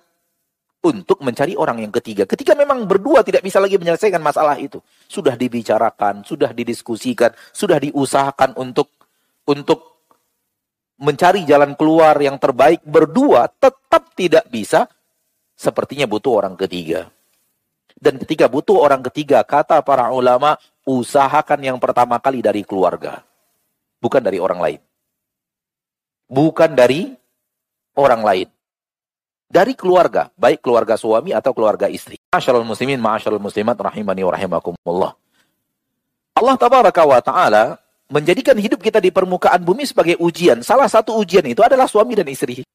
untuk 0.79 1.19
mencari 1.19 1.59
orang 1.59 1.83
yang 1.83 1.91
ketiga. 1.91 2.23
Ketika 2.23 2.55
memang 2.55 2.87
berdua 2.87 3.19
tidak 3.23 3.43
bisa 3.43 3.59
lagi 3.59 3.75
menyelesaikan 3.75 4.23
masalah 4.23 4.55
itu. 4.55 4.79
Sudah 5.11 5.35
dibicarakan, 5.35 6.23
sudah 6.23 6.55
didiskusikan, 6.55 7.35
sudah 7.51 7.83
diusahakan 7.83 8.55
untuk 8.55 8.87
untuk 9.43 9.88
mencari 10.99 11.47
jalan 11.47 11.73
keluar 11.79 12.19
yang 12.19 12.35
terbaik 12.35 12.83
berdua 12.83 13.47
tetap 13.47 14.11
tidak 14.13 14.45
bisa, 14.51 14.85
sepertinya 15.55 16.05
butuh 16.05 16.43
orang 16.43 16.59
ketiga. 16.59 17.07
Dan 17.99 18.19
ketika 18.19 18.47
butuh 18.47 18.79
orang 18.79 19.03
ketiga, 19.11 19.43
kata 19.43 19.83
para 19.83 20.11
ulama, 20.11 20.55
usahakan 20.87 21.59
yang 21.59 21.77
pertama 21.79 22.15
kali 22.19 22.39
dari 22.39 22.63
keluarga. 22.63 23.23
Bukan 23.99 24.23
dari 24.23 24.39
orang 24.39 24.59
lain. 24.59 24.79
Bukan 26.31 26.71
dari 26.71 27.11
orang 27.99 28.23
lain. 28.23 28.47
Dari 29.49 29.73
keluarga, 29.73 30.29
baik 30.37 30.61
keluarga 30.61 30.95
suami 30.95 31.33
atau 31.33 31.51
keluarga 31.51 31.89
istri. 31.89 32.15
Masyaallah 32.31 32.63
muslimin, 32.63 33.01
masyaallah 33.01 33.41
muslimat, 33.41 33.75
rahimani 33.75 34.21
rahimakumullah. 34.23 35.17
Allah 36.39 36.55
ta'ala 36.55 37.88
menjadikan 38.09 38.57
hidup 38.57 38.81
kita 38.81 38.97
di 38.97 39.13
permukaan 39.13 39.61
bumi 39.61 39.85
sebagai 39.85 40.17
ujian. 40.17 40.65
Salah 40.65 40.89
satu 40.89 41.15
ujian 41.21 41.45
itu 41.45 41.61
adalah 41.61 41.85
suami 41.85 42.17
dan 42.17 42.25
istri. 42.27 42.65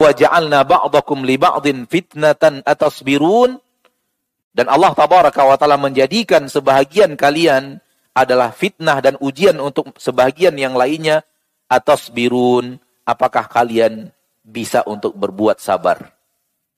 Wa 0.00 0.14
ja'alna 0.14 0.64
ba'dakum 0.64 1.26
li 1.26 1.36
ba'din 1.36 1.84
fitnatan 1.90 2.62
atasbirun. 2.64 3.58
Dan 4.50 4.66
Allah 4.66 4.90
tabaraka 4.94 5.46
wa 5.46 5.54
taala 5.54 5.78
menjadikan 5.78 6.50
sebahagian 6.50 7.14
kalian 7.14 7.78
adalah 8.14 8.50
fitnah 8.50 8.98
dan 8.98 9.14
ujian 9.22 9.54
untuk 9.62 9.94
sebahagian 9.98 10.54
yang 10.58 10.74
lainnya 10.74 11.22
atas 11.70 12.10
birun. 12.10 12.78
Apakah 13.06 13.46
kalian 13.50 14.10
bisa 14.42 14.86
untuk 14.86 15.14
berbuat 15.18 15.58
sabar? 15.58 16.14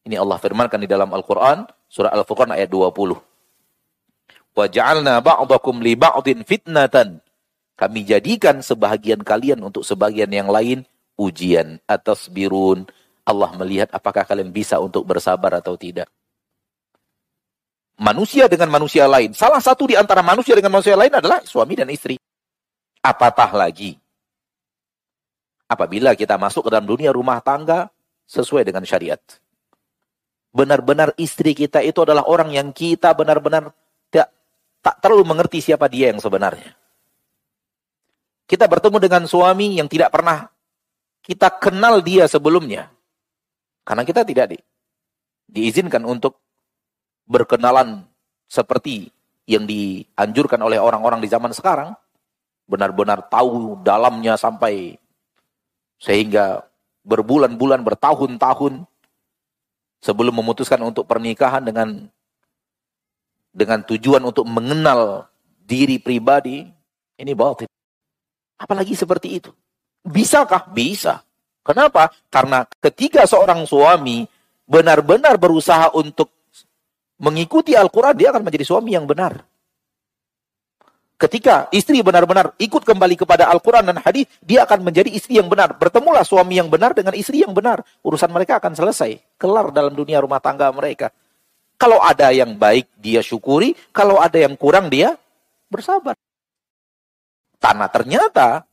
Ini 0.02 0.18
Allah 0.18 0.36
firmankan 0.40 0.82
di 0.82 0.88
dalam 0.90 1.12
Al-Quran, 1.14 1.64
surah 1.86 2.10
Al-Furqan 2.12 2.52
ayat 2.52 2.68
20. 2.68 4.52
Wa 4.52 4.66
ja'alna 4.68 5.20
ba'dakum 5.24 5.80
li 5.80 5.96
ba'din 5.96 6.44
fitnatan 6.44 7.20
kami 7.82 8.06
jadikan 8.06 8.62
sebahagian 8.62 9.26
kalian 9.26 9.58
untuk 9.58 9.82
sebagian 9.82 10.30
yang 10.30 10.46
lain 10.46 10.86
ujian 11.18 11.82
atas 11.90 12.30
birun. 12.30 12.86
Allah 13.26 13.50
melihat 13.58 13.90
apakah 13.90 14.22
kalian 14.22 14.54
bisa 14.54 14.78
untuk 14.78 15.02
bersabar 15.02 15.58
atau 15.58 15.74
tidak. 15.74 16.06
manusia 17.98 18.50
dengan 18.50 18.66
manusia 18.66 19.06
lain. 19.06 19.30
Salah 19.30 19.62
satu 19.62 19.86
di 19.86 19.94
antara 19.94 20.26
manusia 20.26 20.58
dengan 20.58 20.74
manusia 20.74 20.98
lain 20.98 21.10
adalah 21.10 21.42
suami 21.46 21.78
dan 21.78 21.86
istri. 21.86 22.18
Apatah 22.98 23.50
lagi. 23.54 23.94
Apabila 25.70 26.14
kita 26.18 26.34
masuk 26.34 26.66
ke 26.66 26.70
dalam 26.74 26.86
dunia 26.86 27.14
rumah 27.14 27.38
tangga 27.38 27.94
sesuai 28.26 28.66
dengan 28.66 28.82
syariat. 28.82 29.22
Benar-benar 30.50 31.14
istri 31.14 31.54
kita 31.54 31.78
itu 31.78 32.02
adalah 32.02 32.26
orang 32.26 32.50
yang 32.50 32.74
kita 32.74 33.14
benar-benar 33.14 33.70
tidak 34.10 34.34
tak 34.82 34.98
terlalu 34.98 35.22
mengerti 35.30 35.62
siapa 35.62 35.86
dia 35.86 36.10
yang 36.10 36.18
sebenarnya. 36.18 36.81
Kita 38.52 38.68
bertemu 38.68 39.00
dengan 39.00 39.24
suami 39.24 39.80
yang 39.80 39.88
tidak 39.88 40.12
pernah 40.12 40.44
kita 41.24 41.48
kenal 41.56 42.04
dia 42.04 42.28
sebelumnya. 42.28 42.92
Karena 43.80 44.04
kita 44.04 44.28
tidak 44.28 44.52
di, 44.52 44.58
diizinkan 45.48 46.04
untuk 46.04 46.36
berkenalan 47.24 48.04
seperti 48.44 49.08
yang 49.48 49.64
dianjurkan 49.64 50.60
oleh 50.60 50.76
orang-orang 50.76 51.24
di 51.24 51.32
zaman 51.32 51.56
sekarang. 51.56 51.96
Benar-benar 52.68 53.24
tahu 53.32 53.80
dalamnya 53.80 54.36
sampai 54.36 55.00
sehingga 55.96 56.68
berbulan-bulan, 57.08 57.80
bertahun-tahun 57.80 58.84
sebelum 60.04 60.34
memutuskan 60.44 60.84
untuk 60.84 61.08
pernikahan 61.08 61.64
dengan 61.64 62.04
dengan 63.48 63.80
tujuan 63.80 64.20
untuk 64.28 64.44
mengenal 64.44 65.24
diri 65.64 65.96
pribadi, 65.96 66.68
ini 67.16 67.32
batin. 67.32 67.71
Apalagi 68.58 68.94
seperti 68.96 69.42
itu. 69.42 69.50
Bisakah? 70.02 70.70
Bisa. 70.70 71.22
Kenapa? 71.62 72.10
Karena 72.26 72.66
ketika 72.82 73.22
seorang 73.22 73.62
suami 73.64 74.26
benar-benar 74.66 75.38
berusaha 75.38 75.94
untuk 75.94 76.30
mengikuti 77.22 77.78
Al-Quran, 77.78 78.18
dia 78.18 78.34
akan 78.34 78.42
menjadi 78.42 78.66
suami 78.66 78.98
yang 78.98 79.06
benar. 79.06 79.46
Ketika 81.22 81.70
istri 81.70 82.02
benar-benar 82.02 82.50
ikut 82.58 82.82
kembali 82.82 83.14
kepada 83.14 83.46
Al-Quran 83.46 83.86
dan 83.86 84.02
hadis, 84.02 84.26
dia 84.42 84.66
akan 84.66 84.82
menjadi 84.82 85.06
istri 85.06 85.38
yang 85.38 85.46
benar. 85.46 85.78
Bertemulah 85.78 86.26
suami 86.26 86.58
yang 86.58 86.66
benar 86.66 86.98
dengan 86.98 87.14
istri 87.14 87.46
yang 87.46 87.54
benar. 87.54 87.78
Urusan 88.02 88.26
mereka 88.34 88.58
akan 88.58 88.74
selesai. 88.74 89.38
Kelar 89.38 89.70
dalam 89.70 89.94
dunia 89.94 90.18
rumah 90.18 90.42
tangga 90.42 90.66
mereka. 90.74 91.14
Kalau 91.78 92.02
ada 92.02 92.34
yang 92.34 92.58
baik, 92.58 92.90
dia 92.98 93.22
syukuri. 93.22 93.70
Kalau 93.94 94.18
ada 94.18 94.34
yang 94.34 94.58
kurang, 94.58 94.90
dia 94.90 95.14
bersabar. 95.70 96.18
Karena 97.62 97.86
ternyata 97.86 98.66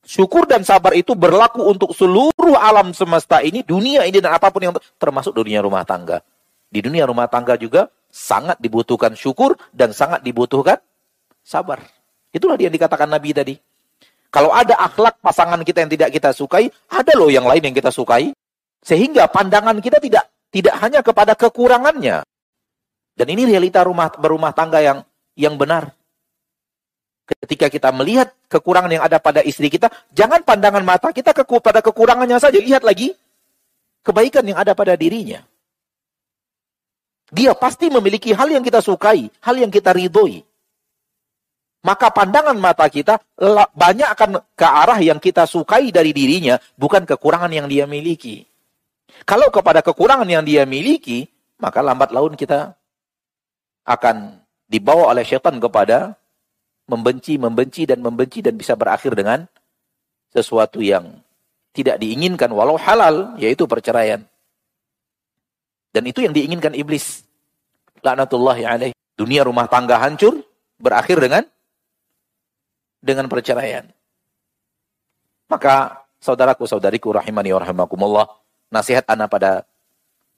syukur 0.00 0.48
dan 0.48 0.64
sabar 0.64 0.96
itu 0.96 1.12
berlaku 1.12 1.68
untuk 1.68 1.92
seluruh 1.92 2.56
alam 2.56 2.96
semesta 2.96 3.44
ini, 3.44 3.60
dunia 3.60 4.08
ini 4.08 4.18
dan 4.24 4.40
apa 4.40 4.48
pun 4.48 4.64
yang 4.64 4.74
termasuk 4.96 5.36
dunia 5.36 5.60
rumah 5.60 5.84
tangga. 5.84 6.24
Di 6.72 6.80
dunia 6.80 7.04
rumah 7.04 7.28
tangga 7.28 7.60
juga 7.60 7.92
sangat 8.08 8.56
dibutuhkan 8.56 9.12
syukur 9.12 9.60
dan 9.76 9.92
sangat 9.92 10.24
dibutuhkan 10.24 10.80
sabar. 11.44 11.84
Itulah 12.32 12.56
yang 12.56 12.72
dikatakan 12.72 13.12
Nabi 13.12 13.36
tadi. 13.36 13.54
Kalau 14.32 14.48
ada 14.48 14.80
akhlak 14.80 15.20
pasangan 15.20 15.60
kita 15.60 15.84
yang 15.84 15.92
tidak 15.92 16.08
kita 16.16 16.32
sukai, 16.32 16.72
ada 16.88 17.12
loh 17.20 17.28
yang 17.28 17.44
lain 17.44 17.60
yang 17.60 17.76
kita 17.76 17.92
sukai. 17.92 18.32
Sehingga 18.80 19.28
pandangan 19.28 19.76
kita 19.84 20.00
tidak 20.00 20.32
tidak 20.48 20.74
hanya 20.80 21.04
kepada 21.04 21.36
kekurangannya. 21.36 22.24
Dan 23.12 23.26
ini 23.28 23.44
realita 23.44 23.84
rumah 23.84 24.08
berumah 24.16 24.56
tangga 24.56 24.80
yang 24.80 25.04
yang 25.36 25.60
benar. 25.60 25.92
Ketika 27.22 27.70
kita 27.70 27.94
melihat 27.94 28.34
kekurangan 28.50 28.90
yang 28.90 29.04
ada 29.06 29.22
pada 29.22 29.40
istri 29.46 29.70
kita, 29.70 29.88
jangan 30.10 30.42
pandangan 30.42 30.82
mata 30.82 31.14
kita 31.14 31.30
ke, 31.30 31.46
pada 31.62 31.78
kekurangannya 31.78 32.36
saja. 32.42 32.58
Lihat 32.58 32.82
lagi 32.82 33.14
kebaikan 34.02 34.42
yang 34.42 34.58
ada 34.58 34.74
pada 34.74 34.98
dirinya. 34.98 35.40
Dia 37.32 37.56
pasti 37.56 37.88
memiliki 37.88 38.34
hal 38.36 38.52
yang 38.52 38.60
kita 38.60 38.84
sukai, 38.84 39.30
hal 39.40 39.56
yang 39.56 39.72
kita 39.72 39.94
ridhoi. 39.94 40.44
Maka 41.82 42.14
pandangan 42.14 42.54
mata 42.54 42.86
kita 42.86 43.18
banyak 43.74 44.06
akan 44.06 44.30
ke 44.54 44.66
arah 44.66 45.00
yang 45.02 45.18
kita 45.18 45.48
sukai 45.48 45.90
dari 45.90 46.14
dirinya, 46.14 46.60
bukan 46.78 47.02
kekurangan 47.02 47.50
yang 47.50 47.66
dia 47.66 47.88
miliki. 47.88 48.46
Kalau 49.26 49.50
kepada 49.50 49.82
kekurangan 49.82 50.28
yang 50.28 50.44
dia 50.46 50.62
miliki, 50.62 51.26
maka 51.58 51.82
lambat 51.82 52.14
laun 52.14 52.38
kita 52.38 52.74
akan 53.82 54.38
dibawa 54.70 55.10
oleh 55.10 55.26
setan 55.26 55.58
kepada 55.58 56.14
membenci, 56.86 57.38
membenci, 57.38 57.86
dan 57.86 58.02
membenci 58.02 58.42
dan 58.42 58.58
bisa 58.58 58.74
berakhir 58.74 59.14
dengan 59.14 59.46
sesuatu 60.32 60.80
yang 60.80 61.20
tidak 61.72 62.00
diinginkan 62.00 62.52
walau 62.52 62.76
halal, 62.76 63.36
yaitu 63.40 63.64
perceraian. 63.64 64.24
Dan 65.92 66.08
itu 66.08 66.24
yang 66.24 66.32
diinginkan 66.32 66.72
iblis. 66.72 67.24
Laknatullahi 68.00 68.64
alaih. 68.64 68.92
Dunia 69.12 69.44
rumah 69.44 69.68
tangga 69.68 70.00
hancur, 70.00 70.40
berakhir 70.80 71.20
dengan 71.20 71.44
dengan 73.02 73.28
perceraian. 73.28 73.84
Maka 75.52 76.00
saudaraku, 76.16 76.64
saudariku 76.64 77.12
rahimani 77.12 77.52
wa 77.52 77.60
rahimakumullah, 77.60 78.26
nasihat 78.72 79.04
anak 79.10 79.28
pada 79.28 79.68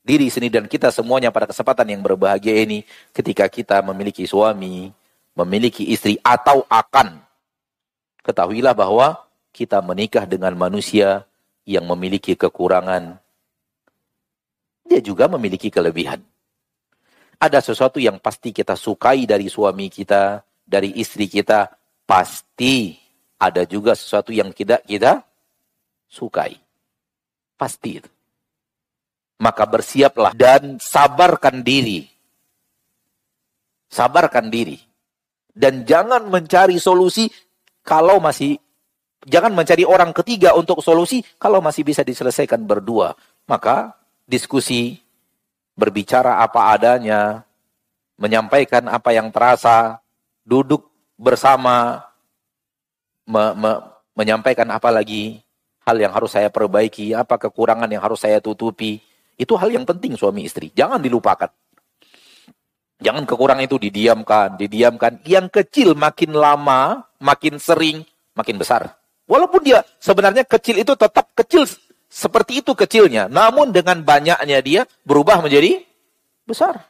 diri 0.04 0.28
sini 0.28 0.50
dan 0.50 0.66
kita 0.66 0.90
semuanya 0.90 1.33
pada 1.33 1.48
kesempatan 1.48 1.96
yang 1.96 2.02
berbahagia 2.04 2.61
ini 2.61 2.83
ketika 3.14 3.46
kita 3.46 3.80
memiliki 3.80 4.26
suami, 4.26 4.90
memiliki 5.35 5.90
istri 5.90 6.16
atau 6.23 6.62
akan. 6.70 7.20
Ketahuilah 8.25 8.73
bahwa 8.73 9.27
kita 9.51 9.83
menikah 9.85 10.25
dengan 10.25 10.55
manusia 10.57 11.27
yang 11.66 11.85
memiliki 11.85 12.38
kekurangan. 12.38 13.18
Dia 14.87 15.01
juga 15.03 15.29
memiliki 15.29 15.68
kelebihan. 15.68 16.23
Ada 17.37 17.61
sesuatu 17.61 18.01
yang 18.01 18.16
pasti 18.23 18.55
kita 18.55 18.79
sukai 18.79 19.27
dari 19.29 19.51
suami 19.51 19.90
kita, 19.90 20.40
dari 20.64 20.97
istri 20.97 21.29
kita, 21.29 21.68
pasti 22.09 22.97
ada 23.37 23.66
juga 23.68 23.92
sesuatu 23.92 24.33
yang 24.33 24.55
tidak 24.55 24.87
kita 24.87 25.20
sukai. 26.09 26.57
Pasti 27.59 28.01
itu. 28.01 28.11
Maka 29.42 29.66
bersiaplah 29.66 30.33
dan 30.33 30.79
sabarkan 30.79 31.61
diri. 31.61 32.07
Sabarkan 33.90 34.49
diri 34.49 34.93
dan 35.55 35.87
jangan 35.87 36.27
mencari 36.27 36.77
solusi 36.83 37.31
kalau 37.87 38.19
masih 38.19 38.59
jangan 39.25 39.55
mencari 39.55 39.87
orang 39.87 40.11
ketiga 40.11 40.53
untuk 40.59 40.83
solusi 40.83 41.23
kalau 41.38 41.62
masih 41.62 41.87
bisa 41.87 42.03
diselesaikan 42.03 42.61
berdua. 42.67 43.14
Maka 43.47 43.95
diskusi, 44.27 44.99
berbicara 45.79 46.43
apa 46.43 46.75
adanya, 46.75 47.47
menyampaikan 48.19 48.90
apa 48.90 49.14
yang 49.14 49.31
terasa, 49.31 50.01
duduk 50.43 50.90
bersama, 51.14 52.03
me, 53.29 53.55
me, 53.55 53.73
menyampaikan 54.17 54.67
apa 54.75 54.90
lagi 54.90 55.45
hal 55.85 55.97
yang 56.01 56.12
harus 56.12 56.33
saya 56.33 56.49
perbaiki, 56.49 57.12
apa 57.12 57.37
kekurangan 57.37 57.88
yang 57.88 58.03
harus 58.03 58.25
saya 58.25 58.40
tutupi. 58.40 58.99
Itu 59.35 59.59
hal 59.59 59.71
yang 59.75 59.85
penting 59.85 60.14
suami 60.17 60.47
istri. 60.47 60.71
Jangan 60.73 61.03
dilupakan. 61.03 61.51
Jangan 63.05 63.29
kekurangan 63.29 63.69
itu 63.69 63.77
didiamkan, 63.77 64.57
didiamkan. 64.57 65.21
Yang 65.29 65.61
kecil 65.61 65.93
makin 65.93 66.33
lama, 66.33 67.05
makin 67.21 67.61
sering, 67.61 68.01
makin 68.33 68.57
besar. 68.57 68.97
Walaupun 69.29 69.61
dia 69.61 69.85
sebenarnya 70.01 70.49
kecil 70.49 70.81
itu 70.81 70.97
tetap 70.97 71.29
kecil 71.37 71.69
seperti 72.09 72.64
itu 72.64 72.73
kecilnya. 72.73 73.29
Namun 73.29 73.77
dengan 73.77 74.01
banyaknya 74.01 74.59
dia 74.64 74.88
berubah 75.05 75.45
menjadi 75.45 75.85
besar. 76.49 76.81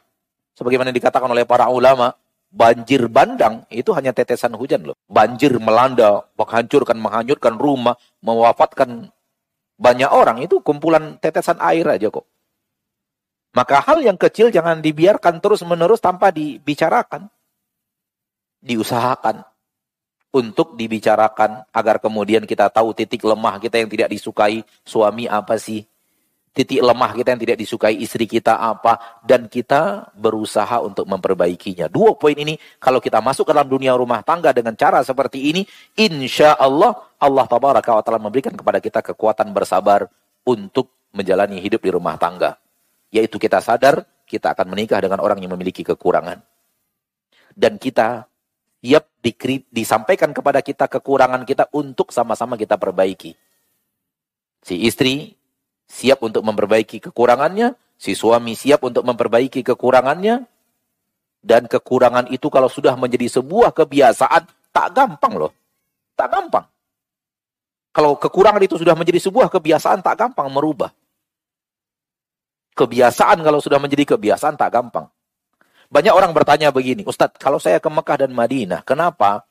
Sebagaimana 0.55 0.95
dikatakan 0.95 1.27
oleh 1.27 1.43
para 1.43 1.67
ulama, 1.67 2.15
banjir 2.47 3.11
bandang 3.11 3.67
itu 3.67 3.91
hanya 3.91 4.15
tetesan 4.15 4.55
hujan 4.55 4.87
loh. 4.87 4.95
Banjir 5.11 5.51
melanda, 5.59 6.23
menghancurkan, 6.39 6.95
menghanyutkan 6.95 7.59
rumah, 7.59 7.99
mewafatkan 8.23 9.11
banyak 9.75 10.07
orang. 10.07 10.39
Itu 10.39 10.63
kumpulan 10.63 11.19
tetesan 11.19 11.59
air 11.59 11.83
aja 11.91 12.07
kok. 12.07 12.23
Maka 13.55 13.79
hal 13.79 14.03
yang 14.03 14.19
kecil 14.19 14.51
jangan 14.51 14.83
dibiarkan 14.83 15.39
terus-menerus 15.39 16.03
tanpa 16.03 16.27
dibicarakan. 16.27 17.31
Diusahakan 18.59 19.47
untuk 20.35 20.75
dibicarakan 20.75 21.63
agar 21.71 22.03
kemudian 22.03 22.43
kita 22.43 22.67
tahu 22.67 22.91
titik 22.91 23.23
lemah 23.23 23.55
kita 23.63 23.79
yang 23.79 23.87
tidak 23.87 24.11
disukai 24.11 24.59
suami 24.83 25.31
apa 25.31 25.55
sih. 25.55 25.87
Titik 26.55 26.83
lemah 26.83 27.11
kita 27.15 27.35
yang 27.35 27.41
tidak 27.43 27.59
disukai 27.59 27.95
istri 27.99 28.27
kita 28.27 28.59
apa. 28.59 29.23
Dan 29.23 29.47
kita 29.47 30.11
berusaha 30.15 30.83
untuk 30.83 31.07
memperbaikinya. 31.07 31.87
Dua 31.91 32.15
poin 32.15 32.35
ini 32.35 32.59
kalau 32.79 32.99
kita 32.99 33.19
masuk 33.19 33.47
ke 33.47 33.51
dalam 33.55 33.67
dunia 33.67 33.95
rumah 33.95 34.23
tangga 34.23 34.51
dengan 34.51 34.75
cara 34.75 35.03
seperti 35.03 35.51
ini. 35.51 35.67
Insya 35.99 36.55
Allah 36.55 36.95
Allah 37.19 37.43
tabaraka 37.47 37.91
wa 37.95 38.03
ta'ala 38.03 38.19
memberikan 38.19 38.55
kepada 38.55 38.79
kita 38.79 39.03
kekuatan 39.03 39.51
bersabar 39.51 40.07
untuk 40.47 40.91
menjalani 41.11 41.59
hidup 41.59 41.83
di 41.83 41.91
rumah 41.91 42.15
tangga. 42.15 42.55
Yaitu 43.15 43.39
kita 43.39 43.63
sadar 43.63 44.03
kita 44.27 44.51
akan 44.51 44.75
menikah 44.75 44.99
dengan 44.99 45.23
orang 45.23 45.39
yang 45.39 45.55
memiliki 45.55 45.85
kekurangan. 45.85 46.43
Dan 47.55 47.79
kita 47.79 48.27
siap 48.83 49.07
di, 49.23 49.31
disampaikan 49.71 50.35
kepada 50.35 50.59
kita 50.59 50.91
kekurangan 50.91 51.47
kita 51.47 51.71
untuk 51.71 52.11
sama-sama 52.11 52.59
kita 52.59 52.75
perbaiki. 52.75 53.31
Si 54.65 54.75
istri 54.83 55.31
siap 55.87 56.19
untuk 56.25 56.43
memperbaiki 56.43 56.99
kekurangannya, 56.99 57.77
si 57.95 58.17
suami 58.17 58.57
siap 58.57 58.83
untuk 58.83 59.07
memperbaiki 59.07 59.63
kekurangannya, 59.63 60.43
Dan 61.45 61.69
kekurangan 61.69 62.25
itu 62.33 62.49
kalau 62.49 62.65
sudah 62.65 62.97
menjadi 62.97 63.37
sebuah 63.37 63.69
kebiasaan, 63.69 64.49
tak 64.73 64.87
gampang 64.97 65.37
loh. 65.37 65.53
Tak 66.17 66.33
gampang. 66.33 66.65
Kalau 67.93 68.17
kekurangan 68.17 68.65
itu 68.65 68.81
sudah 68.81 68.97
menjadi 68.97 69.21
sebuah 69.29 69.53
kebiasaan, 69.53 70.01
tak 70.01 70.17
gampang 70.17 70.49
merubah. 70.49 70.89
Kebiasaan 72.75 73.39
kalau 73.39 73.63
sudah 73.63 73.79
menjadi 73.79 74.15
kebiasaan, 74.15 74.59
tak 74.59 74.75
gampang. 74.75 75.07
Banyak 75.87 76.11
orang 76.11 76.35
bertanya 76.35 76.75
begini, 76.75 77.07
Ustadz, 77.07 77.39
kalau 77.39 77.55
saya 77.55 77.79
ke 77.79 77.87
Mekah 77.87 78.27
dan 78.27 78.35
Madinah, 78.35 78.83
kenapa 78.83 79.47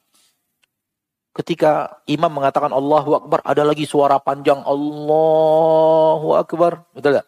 ketika 1.34 1.98
imam 2.06 2.30
mengatakan 2.30 2.70
Allahu 2.70 3.18
Akbar, 3.18 3.42
ada 3.42 3.66
lagi 3.66 3.82
suara 3.88 4.22
panjang 4.22 4.62
Allahu 4.62 6.38
Akbar. 6.38 6.86
Betul 6.94 7.18
tak? 7.18 7.26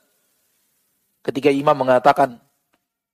Ketika 1.27 1.51
imam 1.51 1.75
mengatakan 1.75 2.39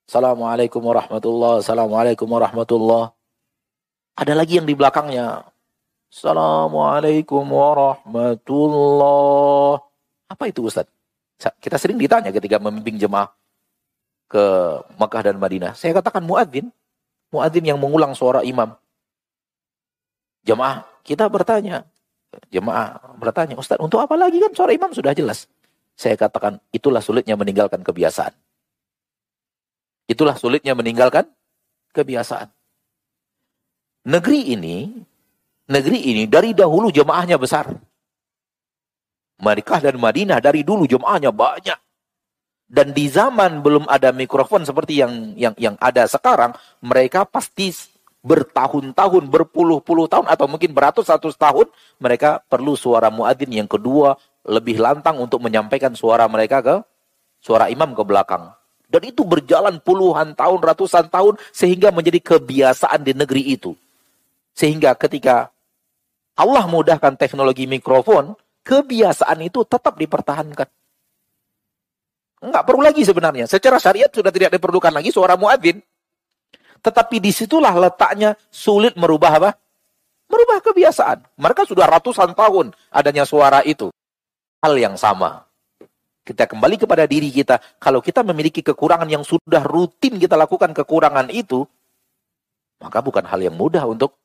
Assalamualaikum 0.04 0.84
warahmatullahi 0.84 1.64
Assalamualaikum 1.64 2.28
warahmatullahi 2.28 3.08
Ada 4.20 4.36
lagi 4.36 4.60
yang 4.60 4.68
di 4.68 4.76
belakangnya. 4.76 5.48
Assalamualaikum 6.12 7.40
warahmatullahi 7.48 9.80
Apa 10.28 10.44
itu 10.52 10.68
Ustaz? 10.68 10.91
Kita 11.58 11.80
sering 11.80 11.98
ditanya 11.98 12.30
ketika 12.30 12.62
membimbing 12.62 13.00
jemaah 13.00 13.32
ke 14.30 14.44
Mekah 15.00 15.22
dan 15.32 15.36
Madinah. 15.42 15.72
Saya 15.74 15.98
katakan 15.98 16.22
muadzin. 16.22 16.70
Muadzin 17.32 17.64
yang 17.64 17.80
mengulang 17.80 18.12
suara 18.12 18.44
imam. 18.44 18.76
Jemaah 20.44 20.84
kita 21.02 21.26
bertanya. 21.26 21.88
Jemaah 22.48 23.16
bertanya, 23.20 23.56
Ustaz, 23.60 23.76
untuk 23.80 24.00
apa 24.00 24.16
lagi 24.16 24.40
kan 24.40 24.52
suara 24.56 24.72
imam 24.72 24.92
sudah 24.92 25.12
jelas. 25.12 25.48
Saya 25.96 26.16
katakan, 26.16 26.56
itulah 26.72 27.04
sulitnya 27.04 27.36
meninggalkan 27.36 27.84
kebiasaan. 27.84 28.32
Itulah 30.08 30.36
sulitnya 30.36 30.72
meninggalkan 30.72 31.28
kebiasaan. 31.92 32.48
Negeri 34.08 34.56
ini, 34.56 34.90
negeri 35.68 35.98
ini 36.10 36.24
dari 36.26 36.56
dahulu 36.56 36.88
jemaahnya 36.88 37.36
besar. 37.36 37.68
Mereka 39.42 39.82
dan 39.82 39.98
Madinah 39.98 40.38
dari 40.38 40.62
dulu 40.62 40.86
jemaahnya 40.86 41.34
banyak. 41.34 41.78
Dan 42.72 42.94
di 42.94 43.10
zaman 43.10 43.60
belum 43.60 43.84
ada 43.90 44.14
mikrofon 44.14 44.64
seperti 44.64 45.02
yang 45.02 45.36
yang 45.36 45.52
yang 45.60 45.76
ada 45.76 46.06
sekarang, 46.08 46.56
mereka 46.80 47.26
pasti 47.28 47.68
bertahun-tahun, 48.22 49.28
berpuluh-puluh 49.28 50.06
tahun 50.06 50.30
atau 50.30 50.46
mungkin 50.46 50.70
beratus-ratus 50.70 51.34
tahun 51.34 51.66
mereka 51.98 52.40
perlu 52.46 52.78
suara 52.78 53.10
muadzin 53.10 53.50
yang 53.50 53.66
kedua 53.68 54.14
lebih 54.46 54.78
lantang 54.78 55.18
untuk 55.18 55.42
menyampaikan 55.42 55.92
suara 55.92 56.24
mereka 56.30 56.62
ke 56.62 56.76
suara 57.42 57.66
imam 57.66 57.92
ke 57.92 58.02
belakang. 58.06 58.54
Dan 58.86 59.08
itu 59.08 59.26
berjalan 59.26 59.82
puluhan 59.82 60.38
tahun, 60.38 60.60
ratusan 60.62 61.10
tahun 61.10 61.34
sehingga 61.50 61.90
menjadi 61.90 62.20
kebiasaan 62.22 63.02
di 63.02 63.12
negeri 63.12 63.58
itu. 63.58 63.74
Sehingga 64.52 64.92
ketika 64.94 65.48
Allah 66.36 66.64
mudahkan 66.68 67.16
teknologi 67.16 67.64
mikrofon, 67.64 68.36
kebiasaan 68.62 69.38
itu 69.42 69.62
tetap 69.66 69.98
dipertahankan. 69.98 70.68
Enggak 72.42 72.62
perlu 72.66 72.82
lagi 72.82 73.06
sebenarnya. 73.06 73.46
Secara 73.46 73.78
syariat 73.78 74.10
sudah 74.10 74.34
tidak 74.34 74.58
diperlukan 74.58 74.90
lagi 74.90 75.14
suara 75.14 75.38
muadzin. 75.38 75.78
Tetapi 76.82 77.22
di 77.22 77.30
situlah 77.30 77.70
letaknya 77.78 78.34
sulit 78.50 78.98
merubah 78.98 79.38
apa? 79.38 79.50
Merubah 80.26 80.58
kebiasaan. 80.58 81.38
Mereka 81.38 81.62
sudah 81.70 81.86
ratusan 81.86 82.34
tahun 82.34 82.74
adanya 82.90 83.22
suara 83.22 83.62
itu. 83.62 83.94
Hal 84.58 84.74
yang 84.74 84.98
sama. 84.98 85.46
Kita 86.22 86.50
kembali 86.50 86.82
kepada 86.82 87.06
diri 87.06 87.30
kita. 87.30 87.62
Kalau 87.78 88.02
kita 88.02 88.26
memiliki 88.26 88.62
kekurangan 88.62 89.06
yang 89.06 89.22
sudah 89.22 89.62
rutin 89.62 90.18
kita 90.18 90.34
lakukan 90.34 90.74
kekurangan 90.74 91.30
itu, 91.30 91.66
maka 92.82 92.98
bukan 92.98 93.26
hal 93.26 93.38
yang 93.38 93.54
mudah 93.54 93.86
untuk 93.86 94.18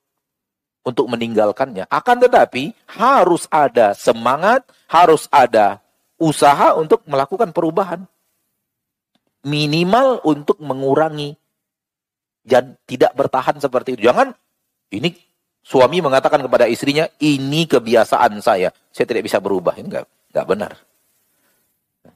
untuk 0.87 1.11
meninggalkannya. 1.11 1.83
Akan 1.91 2.23
tetapi 2.23 2.71
harus 2.95 3.43
ada 3.51 3.91
semangat, 3.91 4.63
harus 4.87 5.27
ada 5.27 5.83
usaha 6.15 6.71
untuk 6.79 7.03
melakukan 7.03 7.51
perubahan. 7.51 8.07
Minimal 9.43 10.23
untuk 10.23 10.55
mengurangi 10.63 11.35
dan 12.47 12.79
tidak 12.87 13.11
bertahan 13.19 13.59
seperti 13.59 13.99
itu. 13.99 14.07
Jangan 14.07 14.31
ini 14.95 15.11
suami 15.59 15.99
mengatakan 15.99 16.39
kepada 16.39 16.71
istrinya, 16.71 17.03
ini 17.19 17.67
kebiasaan 17.67 18.39
saya, 18.39 18.71
saya 18.95 19.05
tidak 19.05 19.27
bisa 19.27 19.43
berubah. 19.43 19.75
Ini 19.75 19.87
enggak, 19.91 20.05
enggak 20.31 20.47
benar. 20.47 20.71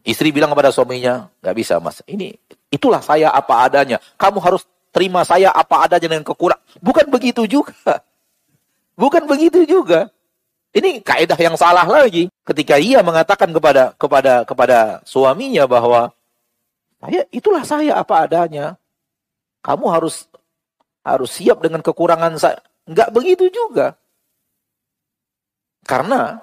Istri 0.08 0.32
bilang 0.32 0.56
kepada 0.56 0.72
suaminya, 0.72 1.28
enggak 1.44 1.56
bisa 1.60 1.76
mas, 1.84 2.00
ini 2.08 2.40
itulah 2.72 3.04
saya 3.04 3.36
apa 3.36 3.68
adanya. 3.68 4.00
Kamu 4.16 4.40
harus 4.40 4.64
terima 4.96 5.28
saya 5.28 5.52
apa 5.52 5.88
adanya 5.88 6.16
dengan 6.16 6.26
kekurangan. 6.26 6.64
Bukan 6.80 7.06
begitu 7.12 7.44
juga. 7.44 8.00
Bukan 8.96 9.24
begitu 9.28 9.64
juga. 9.64 10.12
Ini 10.72 11.04
kaidah 11.04 11.36
yang 11.36 11.56
salah 11.60 11.84
lagi. 11.84 12.32
Ketika 12.48 12.80
ia 12.80 13.04
mengatakan 13.04 13.52
kepada 13.52 13.92
kepada 14.00 14.48
kepada 14.48 14.80
suaminya 15.04 15.68
bahwa 15.68 16.16
saya 17.04 17.28
itulah 17.34 17.64
saya 17.68 18.00
apa 18.00 18.24
adanya. 18.24 18.80
Kamu 19.62 19.86
harus 19.92 20.26
harus 21.04 21.30
siap 21.34 21.60
dengan 21.60 21.84
kekurangan 21.84 22.34
saya. 22.40 22.60
Enggak 22.88 23.10
begitu 23.12 23.52
juga. 23.52 24.00
Karena 25.84 26.40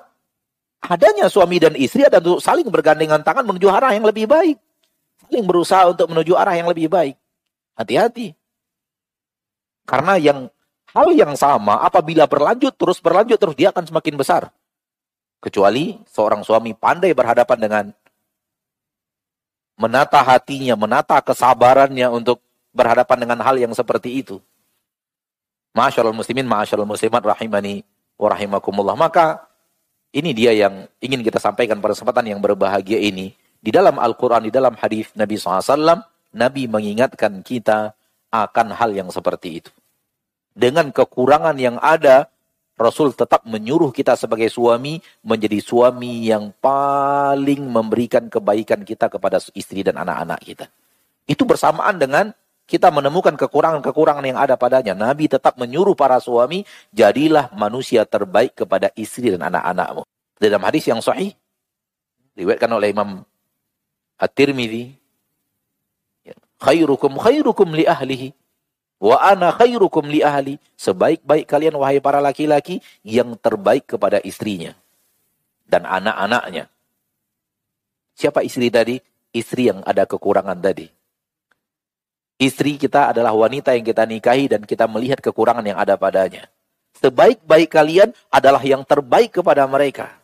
adanya 0.83 1.31
suami 1.31 1.57
dan 1.63 1.75
istri 1.79 2.05
ada 2.05 2.21
untuk 2.21 2.43
saling 2.43 2.69
bergandengan 2.69 3.23
tangan 3.25 3.47
menuju 3.47 3.71
arah 3.71 3.97
yang 3.97 4.05
lebih 4.05 4.29
baik. 4.29 4.59
Saling 5.25 5.47
berusaha 5.47 5.89
untuk 5.89 6.11
menuju 6.11 6.37
arah 6.37 6.55
yang 6.59 6.69
lebih 6.69 6.91
baik. 6.91 7.17
Hati-hati. 7.79 8.35
Karena 9.89 10.21
yang 10.21 10.53
hal 10.93 11.09
yang 11.13 11.33
sama 11.37 11.81
apabila 11.85 12.25
berlanjut 12.25 12.73
terus 12.77 12.99
berlanjut 13.03 13.37
terus 13.37 13.57
dia 13.57 13.69
akan 13.73 13.85
semakin 13.89 14.15
besar. 14.17 14.43
Kecuali 15.39 15.99
seorang 16.11 16.43
suami 16.43 16.75
pandai 16.75 17.15
berhadapan 17.15 17.59
dengan 17.59 17.85
menata 19.79 20.19
hatinya, 20.19 20.75
menata 20.75 21.23
kesabarannya 21.23 22.11
untuk 22.11 22.43
berhadapan 22.75 23.19
dengan 23.23 23.39
hal 23.47 23.55
yang 23.55 23.71
seperti 23.71 24.19
itu. 24.19 24.43
Masyaallah 25.79 26.17
muslimin, 26.17 26.43
masyaallah 26.43 26.89
muslimat 26.89 27.23
rahimani 27.23 27.87
wa 28.19 28.29
rahimakumullah. 28.35 28.99
Maka 28.99 29.47
ini 30.11 30.35
dia 30.35 30.51
yang 30.51 30.91
ingin 30.99 31.23
kita 31.23 31.39
sampaikan 31.39 31.79
pada 31.79 31.95
kesempatan 31.95 32.27
yang 32.35 32.41
berbahagia 32.43 32.99
ini. 32.99 33.31
Di 33.59 33.71
dalam 33.71 33.99
Al-Quran, 33.99 34.51
di 34.51 34.53
dalam 34.55 34.75
hadis 34.75 35.11
Nabi 35.15 35.39
SAW, 35.39 36.03
Nabi 36.35 36.67
mengingatkan 36.67 37.43
kita 37.47 37.95
akan 38.31 38.75
hal 38.75 38.91
yang 38.95 39.09
seperti 39.11 39.63
itu. 39.63 39.71
Dengan 40.59 40.91
kekurangan 40.91 41.55
yang 41.55 41.79
ada, 41.79 42.27
Rasul 42.75 43.15
tetap 43.15 43.47
menyuruh 43.47 43.95
kita 43.95 44.19
sebagai 44.19 44.51
suami 44.51 44.99
menjadi 45.23 45.63
suami 45.63 46.27
yang 46.27 46.51
paling 46.59 47.63
memberikan 47.63 48.27
kebaikan 48.27 48.83
kita 48.83 49.07
kepada 49.07 49.39
istri 49.55 49.87
dan 49.87 50.03
anak-anak 50.03 50.43
kita. 50.43 50.67
Itu 51.31 51.47
bersamaan 51.47 52.03
dengan 52.03 52.35
kita 52.67 52.91
menemukan 52.91 53.39
kekurangan-kekurangan 53.39 54.27
yang 54.27 54.39
ada 54.39 54.59
padanya. 54.59 54.99
Nabi 54.99 55.31
tetap 55.31 55.55
menyuruh 55.63 55.95
para 55.95 56.19
suami, 56.19 56.67
jadilah 56.91 57.55
manusia 57.55 58.03
terbaik 58.03 58.59
kepada 58.59 58.91
istri 58.99 59.31
dan 59.31 59.47
anak-anakmu. 59.47 60.03
Dalam 60.43 60.63
hadis 60.67 60.91
yang 60.91 60.99
sahih, 60.99 61.39
diriwayatkan 62.35 62.71
oleh 62.75 62.91
Imam 62.91 63.23
At-Tirmidzi, 64.19 64.91
ya, 66.27 66.35
khairukum 66.59 67.15
khairukum 67.15 67.79
li 67.79 67.87
ahlihi 67.87 68.35
wa 68.99 69.17
ana 69.23 69.55
khairukum 69.55 70.07
li 70.07 70.21
ahli. 70.23 70.59
Sebaik-baik 70.79 71.47
kalian 71.47 71.75
wahai 71.79 71.99
para 71.99 72.23
laki-laki 72.23 72.79
yang 73.03 73.35
terbaik 73.39 73.87
kepada 73.87 74.23
istrinya 74.23 74.75
dan 75.67 75.85
anak-anaknya. 75.85 76.71
Siapa 78.19 78.43
istri 78.43 78.73
tadi? 78.73 78.99
Istri 79.31 79.63
yang 79.71 79.81
ada 79.85 80.09
kekurangan 80.09 80.59
tadi. 80.59 80.89
Istri 82.39 82.79
kita 82.79 83.11
adalah 83.11 83.35
wanita 83.35 83.75
yang 83.75 83.83
kita 83.83 84.07
nikahi 84.07 84.47
dan 84.47 84.63
kita 84.63 84.87
melihat 84.87 85.19
kekurangan 85.19 85.63
yang 85.63 85.79
ada 85.79 85.99
padanya. 85.99 86.47
Sebaik-baik 86.99 87.71
kalian 87.71 88.11
adalah 88.31 88.63
yang 88.63 88.83
terbaik 88.83 89.39
kepada 89.39 89.67
mereka. 89.71 90.19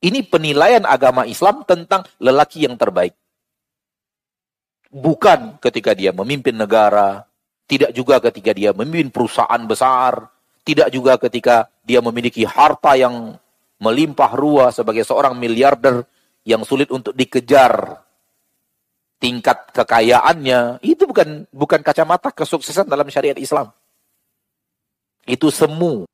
Ini 0.00 0.24
penilaian 0.28 0.84
agama 0.88 1.28
Islam 1.28 1.64
tentang 1.68 2.04
lelaki 2.16 2.64
yang 2.64 2.76
terbaik. 2.76 3.16
Bukan 4.92 5.56
ketika 5.60 5.96
dia 5.96 6.12
memimpin 6.12 6.52
negara, 6.52 7.24
tidak 7.66 7.90
juga 7.94 8.18
ketika 8.18 8.50
dia 8.52 8.70
memimpin 8.74 9.08
perusahaan 9.08 9.62
besar, 9.64 10.28
tidak 10.62 10.88
juga 10.94 11.18
ketika 11.18 11.66
dia 11.82 11.98
memiliki 11.98 12.46
harta 12.46 12.94
yang 12.94 13.34
melimpah 13.82 14.30
ruah 14.38 14.70
sebagai 14.70 15.02
seorang 15.02 15.34
miliarder 15.34 16.06
yang 16.46 16.62
sulit 16.62 16.90
untuk 16.94 17.14
dikejar 17.14 18.02
tingkat 19.22 19.70
kekayaannya, 19.70 20.82
itu 20.82 21.06
bukan 21.06 21.46
bukan 21.54 21.80
kacamata 21.82 22.34
kesuksesan 22.34 22.90
dalam 22.90 23.06
syariat 23.06 23.38
Islam. 23.38 23.70
Itu 25.22 25.54
semu. 25.54 26.06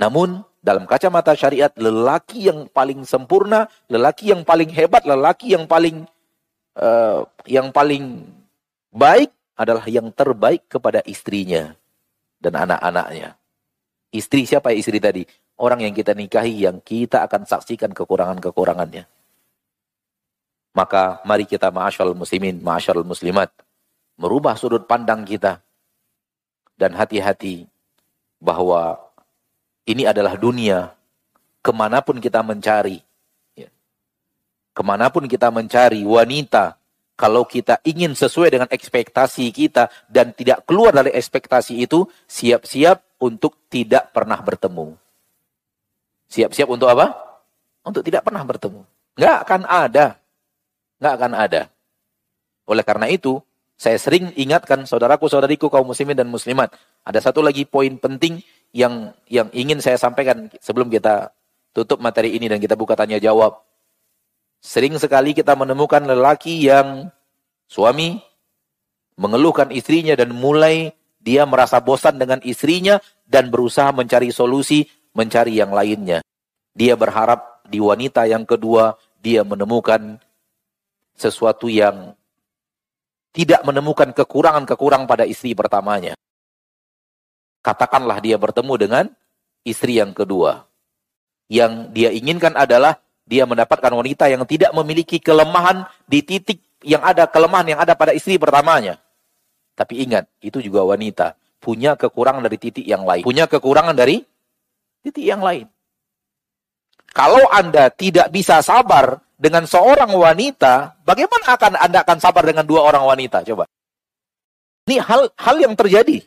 Namun 0.00 0.40
dalam 0.64 0.88
kacamata 0.88 1.36
syariat 1.36 1.68
lelaki 1.76 2.48
yang 2.48 2.64
paling 2.72 3.04
sempurna, 3.04 3.68
lelaki 3.92 4.32
yang 4.32 4.40
paling 4.40 4.72
hebat, 4.72 5.04
lelaki 5.04 5.52
yang 5.52 5.68
paling 5.68 6.08
uh, 6.80 7.28
yang 7.44 7.68
paling 7.68 8.24
baik 8.88 9.33
adalah 9.54 9.86
yang 9.86 10.10
terbaik 10.10 10.66
kepada 10.66 11.00
istrinya 11.06 11.74
dan 12.42 12.54
anak-anaknya. 12.58 13.38
Istri 14.14 14.46
siapa 14.46 14.70
ya 14.70 14.78
istri 14.78 14.98
tadi? 15.02 15.22
Orang 15.54 15.82
yang 15.82 15.94
kita 15.94 16.14
nikahi 16.14 16.66
yang 16.66 16.82
kita 16.82 17.22
akan 17.26 17.46
saksikan 17.46 17.94
kekurangan-kekurangannya. 17.94 19.06
Maka 20.74 21.22
mari 21.22 21.46
kita 21.46 21.70
ma'asyal 21.70 22.18
muslimin, 22.18 22.58
ma'asyal 22.58 23.06
muslimat. 23.06 23.50
Merubah 24.18 24.58
sudut 24.58 24.82
pandang 24.90 25.22
kita. 25.22 25.62
Dan 26.74 26.98
hati-hati 26.98 27.70
bahwa 28.42 28.98
ini 29.86 30.02
adalah 30.02 30.34
dunia. 30.34 30.90
Ke 31.62 31.70
mana 31.70 32.02
pun 32.02 32.18
kita 32.18 32.42
mencari. 32.42 32.98
Ya. 33.54 33.70
Ke 34.74 34.82
mana 34.82 35.06
pun 35.14 35.30
kita 35.30 35.54
mencari 35.54 36.02
wanita. 36.02 36.74
Kalau 37.14 37.46
kita 37.46 37.78
ingin 37.86 38.18
sesuai 38.18 38.50
dengan 38.50 38.68
ekspektasi 38.70 39.54
kita 39.54 39.86
dan 40.10 40.34
tidak 40.34 40.66
keluar 40.66 40.90
dari 40.90 41.14
ekspektasi 41.14 41.78
itu, 41.78 42.02
siap-siap 42.26 43.22
untuk 43.22 43.70
tidak 43.70 44.10
pernah 44.10 44.42
bertemu. 44.42 44.98
Siap-siap 46.26 46.66
untuk 46.66 46.90
apa? 46.90 47.14
Untuk 47.86 48.02
tidak 48.02 48.26
pernah 48.26 48.42
bertemu. 48.42 48.82
Nggak 49.14 49.36
akan 49.46 49.62
ada. 49.62 50.06
Nggak 50.98 51.14
akan 51.14 51.32
ada. 51.38 51.62
Oleh 52.66 52.82
karena 52.82 53.06
itu, 53.06 53.38
saya 53.74 53.98
sering 53.98 54.34
ingatkan 54.38 54.86
saudaraku, 54.86 55.26
saudariku, 55.30 55.66
kaum 55.70 55.86
muslimin 55.86 56.18
dan 56.18 56.30
muslimat. 56.30 56.74
Ada 57.06 57.30
satu 57.30 57.42
lagi 57.42 57.66
poin 57.66 57.94
penting 57.98 58.42
yang 58.74 59.14
yang 59.30 59.50
ingin 59.54 59.78
saya 59.78 59.98
sampaikan 59.98 60.50
sebelum 60.58 60.90
kita 60.90 61.30
tutup 61.74 61.98
materi 61.98 62.34
ini 62.34 62.46
dan 62.46 62.62
kita 62.62 62.78
buka 62.78 62.94
tanya 62.94 63.18
jawab. 63.18 63.63
Sering 64.64 64.96
sekali 64.96 65.36
kita 65.36 65.52
menemukan 65.52 66.00
lelaki 66.00 66.64
yang 66.64 67.12
suami 67.68 68.16
mengeluhkan 69.20 69.68
istrinya 69.68 70.16
dan 70.16 70.32
mulai 70.32 70.96
dia 71.20 71.44
merasa 71.44 71.84
bosan 71.84 72.16
dengan 72.16 72.40
istrinya 72.40 72.96
dan 73.28 73.52
berusaha 73.52 73.92
mencari 73.92 74.32
solusi, 74.32 74.88
mencari 75.12 75.60
yang 75.60 75.68
lainnya. 75.68 76.24
Dia 76.72 76.96
berharap 76.96 77.60
di 77.68 77.76
wanita 77.76 78.24
yang 78.24 78.48
kedua 78.48 78.96
dia 79.20 79.44
menemukan 79.44 80.16
sesuatu 81.12 81.68
yang 81.68 82.16
tidak 83.36 83.60
menemukan 83.68 84.16
kekurangan-kekurangan 84.16 85.04
pada 85.04 85.28
istri 85.28 85.52
pertamanya. 85.52 86.16
Katakanlah 87.60 88.16
dia 88.24 88.40
bertemu 88.40 88.74
dengan 88.80 89.04
istri 89.60 90.00
yang 90.00 90.16
kedua. 90.16 90.64
Yang 91.52 91.92
dia 91.92 92.10
inginkan 92.16 92.56
adalah 92.56 93.04
dia 93.24 93.48
mendapatkan 93.48 93.88
wanita 93.88 94.28
yang 94.28 94.44
tidak 94.44 94.70
memiliki 94.76 95.16
kelemahan 95.16 95.88
di 96.04 96.20
titik 96.20 96.60
yang 96.84 97.00
ada 97.00 97.24
kelemahan 97.24 97.76
yang 97.76 97.80
ada 97.80 97.96
pada 97.96 98.12
istri 98.12 98.36
pertamanya. 98.36 99.00
Tapi 99.74 100.04
ingat, 100.04 100.28
itu 100.44 100.60
juga 100.60 100.84
wanita. 100.84 101.34
Punya 101.58 101.96
kekurangan 101.96 102.44
dari 102.44 102.58
titik 102.60 102.84
yang 102.84 103.08
lain. 103.08 103.24
Punya 103.24 103.48
kekurangan 103.48 103.96
dari 103.96 104.20
titik 105.00 105.24
yang 105.24 105.40
lain. 105.40 105.64
Kalau 107.16 107.48
Anda 107.48 107.88
tidak 107.88 108.28
bisa 108.28 108.60
sabar 108.60 109.24
dengan 109.40 109.64
seorang 109.64 110.12
wanita, 110.12 111.00
bagaimana 111.08 111.56
akan 111.56 111.72
Anda 111.80 112.04
akan 112.04 112.18
sabar 112.20 112.44
dengan 112.44 112.68
dua 112.68 112.84
orang 112.84 113.08
wanita? 113.08 113.40
Coba. 113.48 113.64
Ini 114.84 115.00
hal 115.00 115.32
hal 115.40 115.56
yang 115.64 115.72
terjadi. 115.72 116.20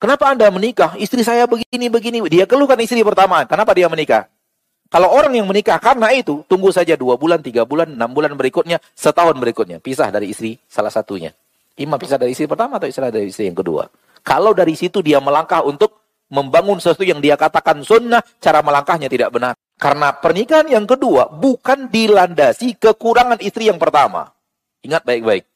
Kenapa 0.00 0.32
Anda 0.32 0.48
menikah? 0.48 0.96
Istri 0.96 1.22
saya 1.22 1.44
begini, 1.44 1.92
begini. 1.92 2.18
Dia 2.32 2.48
keluhkan 2.48 2.80
istri 2.80 3.04
pertama. 3.04 3.44
Kenapa 3.44 3.76
dia 3.76 3.86
menikah? 3.92 4.31
Kalau 4.92 5.08
orang 5.08 5.32
yang 5.32 5.48
menikah 5.48 5.80
karena 5.80 6.12
itu, 6.12 6.44
tunggu 6.44 6.68
saja 6.68 7.00
dua 7.00 7.16
bulan, 7.16 7.40
tiga 7.40 7.64
bulan, 7.64 7.96
enam 7.96 8.12
bulan 8.12 8.36
berikutnya, 8.36 8.76
setahun 8.92 9.32
berikutnya. 9.40 9.80
Pisah 9.80 10.12
dari 10.12 10.28
istri 10.36 10.60
salah 10.68 10.92
satunya. 10.92 11.32
Imam 11.80 11.96
bisa 11.96 12.20
dari 12.20 12.36
istri 12.36 12.44
pertama 12.44 12.76
atau 12.76 12.84
istri 12.84 13.08
dari 13.08 13.32
istri 13.32 13.48
yang 13.48 13.56
kedua. 13.56 13.88
Kalau 14.20 14.52
dari 14.52 14.76
situ 14.76 15.00
dia 15.00 15.16
melangkah 15.16 15.64
untuk 15.64 15.96
membangun 16.28 16.76
sesuatu 16.76 17.08
yang 17.08 17.24
dia 17.24 17.40
katakan 17.40 17.80
sunnah, 17.80 18.20
cara 18.36 18.60
melangkahnya 18.60 19.08
tidak 19.08 19.32
benar. 19.32 19.56
Karena 19.80 20.12
pernikahan 20.12 20.68
yang 20.68 20.84
kedua 20.84 21.32
bukan 21.32 21.88
dilandasi 21.88 22.76
kekurangan 22.76 23.40
istri 23.40 23.72
yang 23.72 23.80
pertama. 23.80 24.28
Ingat 24.84 25.08
baik-baik. 25.08 25.51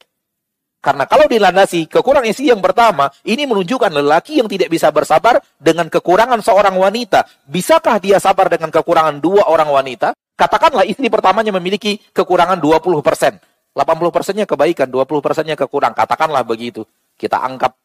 Karena 0.87 1.03
kalau 1.03 1.27
dilandasi 1.27 1.91
kekurangan 1.91 2.31
istri 2.31 2.47
yang 2.47 2.63
pertama, 2.63 3.11
ini 3.27 3.43
menunjukkan 3.43 3.91
lelaki 3.91 4.39
yang 4.39 4.47
tidak 4.47 4.71
bisa 4.71 4.87
bersabar 4.87 5.43
dengan 5.59 5.91
kekurangan 5.91 6.39
seorang 6.39 6.79
wanita. 6.79 7.27
Bisakah 7.43 7.99
dia 7.99 8.23
sabar 8.23 8.47
dengan 8.47 8.71
kekurangan 8.71 9.19
dua 9.19 9.51
orang 9.51 9.67
wanita? 9.67 10.15
Katakanlah 10.39 10.87
istri 10.87 11.11
pertamanya 11.11 11.51
memiliki 11.51 11.99
kekurangan 12.15 12.63
20 12.63 13.03
persen. 13.03 13.35
80 13.75 14.15
persennya 14.15 14.45
kebaikan, 14.47 14.87
20 14.87 15.19
persennya 15.19 15.59
kekurang. 15.59 15.91
Katakanlah 15.91 16.47
begitu. 16.47 16.87
Kita 17.19 17.43
angkat, 17.43 17.75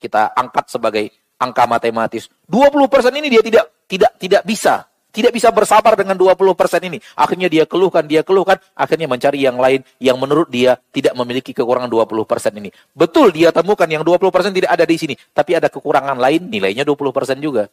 kita 0.00 0.32
angkat 0.32 0.64
sebagai 0.72 1.12
angka 1.36 1.68
matematis. 1.68 2.32
20 2.48 2.88
persen 2.88 3.12
ini 3.20 3.28
dia 3.28 3.44
tidak 3.44 3.68
tidak 3.84 4.16
tidak 4.16 4.42
bisa. 4.48 4.88
Tidak 5.10 5.34
bisa 5.34 5.50
bersabar 5.50 5.98
dengan 5.98 6.14
20 6.14 6.54
persen 6.54 6.78
ini. 6.86 7.02
Akhirnya 7.18 7.50
dia 7.50 7.66
keluhkan, 7.66 8.06
dia 8.06 8.22
keluhkan. 8.22 8.62
Akhirnya 8.78 9.10
mencari 9.10 9.42
yang 9.42 9.58
lain 9.58 9.82
yang 9.98 10.14
menurut 10.14 10.46
dia 10.46 10.78
tidak 10.94 11.18
memiliki 11.18 11.50
kekurangan 11.50 11.90
20 11.90 12.22
persen 12.30 12.54
ini. 12.54 12.70
Betul 12.94 13.34
dia 13.34 13.50
temukan 13.50 13.90
yang 13.90 14.06
20 14.06 14.30
persen 14.30 14.54
tidak 14.54 14.70
ada 14.70 14.86
di 14.86 14.94
sini. 14.94 15.14
Tapi 15.34 15.58
ada 15.58 15.66
kekurangan 15.66 16.14
lain, 16.14 16.46
nilainya 16.46 16.86
20 16.86 17.10
persen 17.10 17.42
juga. 17.42 17.66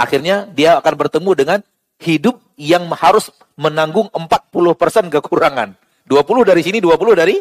Akhirnya 0.00 0.48
dia 0.48 0.80
akan 0.80 0.94
bertemu 0.96 1.30
dengan 1.36 1.58
hidup 2.00 2.40
yang 2.56 2.88
harus 2.96 3.28
menanggung 3.60 4.08
40% 4.10 5.12
kekurangan. 5.12 5.76
20 6.08 6.48
dari 6.48 6.62
sini, 6.64 6.80
20 6.80 7.14
dari 7.14 7.36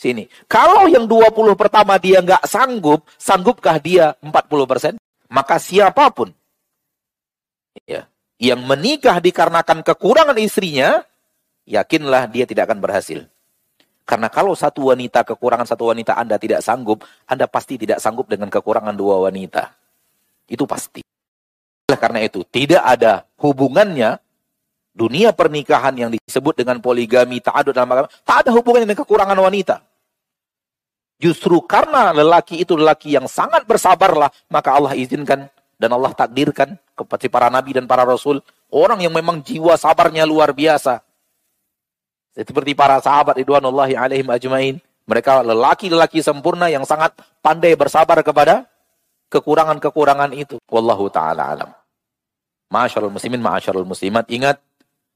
sini. 0.00 0.24
Kalau 0.48 0.88
yang 0.88 1.04
20 1.04 1.56
pertama 1.56 2.00
dia 2.00 2.24
nggak 2.24 2.48
sanggup, 2.48 3.04
sanggupkah 3.20 3.76
dia 3.76 4.16
40%? 4.24 4.96
Maka 5.30 5.60
siapa 5.60 6.08
pun 6.10 6.32
ya, 7.86 8.06
yang 8.40 8.60
menikah 8.64 9.20
dikarenakan 9.20 9.84
kekurangan 9.84 10.36
istrinya, 10.40 11.04
yakinlah 11.68 12.26
dia 12.30 12.48
tidak 12.48 12.70
akan 12.70 12.80
berhasil. 12.80 13.20
Karena 14.08 14.26
kalau 14.26 14.58
satu 14.58 14.90
wanita, 14.90 15.22
kekurangan 15.22 15.68
satu 15.68 15.94
wanita 15.94 16.18
Anda 16.18 16.34
tidak 16.34 16.66
sanggup, 16.66 17.06
Anda 17.30 17.46
pasti 17.46 17.78
tidak 17.78 18.02
sanggup 18.02 18.26
dengan 18.26 18.50
kekurangan 18.50 18.96
dua 18.96 19.30
wanita. 19.30 19.70
Itu 20.50 20.66
pasti. 20.66 21.04
Karena 21.86 22.22
itu, 22.22 22.42
tidak 22.48 22.82
ada 22.82 23.22
hubungannya 23.38 24.18
dunia 24.90 25.30
pernikahan 25.30 25.94
yang 25.94 26.10
disebut 26.10 26.58
dengan 26.58 26.82
poligami, 26.82 27.38
ta'adud 27.38 27.70
dalam 27.70 27.90
agama, 27.94 28.10
tak 28.26 28.46
ada 28.46 28.50
hubungannya 28.50 28.90
dengan 28.90 29.00
kekurangan 29.06 29.38
wanita. 29.38 29.76
Justru 31.20 31.60
karena 31.68 32.16
lelaki 32.16 32.64
itu 32.64 32.74
lelaki 32.74 33.14
yang 33.14 33.28
sangat 33.28 33.68
bersabarlah, 33.68 34.32
maka 34.48 34.74
Allah 34.74 34.96
izinkan 34.96 35.46
dan 35.76 35.90
Allah 35.92 36.10
takdirkan 36.16 36.80
kepada 37.00 37.26
para 37.32 37.48
nabi 37.48 37.72
dan 37.72 37.88
para 37.88 38.04
rasul, 38.04 38.44
orang 38.68 39.00
yang 39.00 39.14
memang 39.16 39.40
jiwa 39.40 39.74
sabarnya 39.80 40.28
luar 40.28 40.52
biasa. 40.52 41.00
Seperti 42.36 42.76
para 42.76 43.00
sahabat 43.02 43.40
ridwanullahi 43.40 43.98
alaihim 43.98 44.28
ajmain, 44.30 44.74
mereka 45.08 45.42
lelaki-lelaki 45.42 46.22
sempurna 46.22 46.70
yang 46.70 46.86
sangat 46.86 47.16
pandai 47.42 47.74
bersabar 47.74 48.22
kepada 48.22 48.70
kekurangan-kekurangan 49.32 50.30
itu. 50.36 50.62
Wallahu 50.70 51.10
taala 51.10 51.56
alam. 51.56 51.70
Masyarul 52.70 53.10
muslimin, 53.10 53.42
masyarul 53.42 53.88
muslimat, 53.88 54.30
ingat 54.30 54.62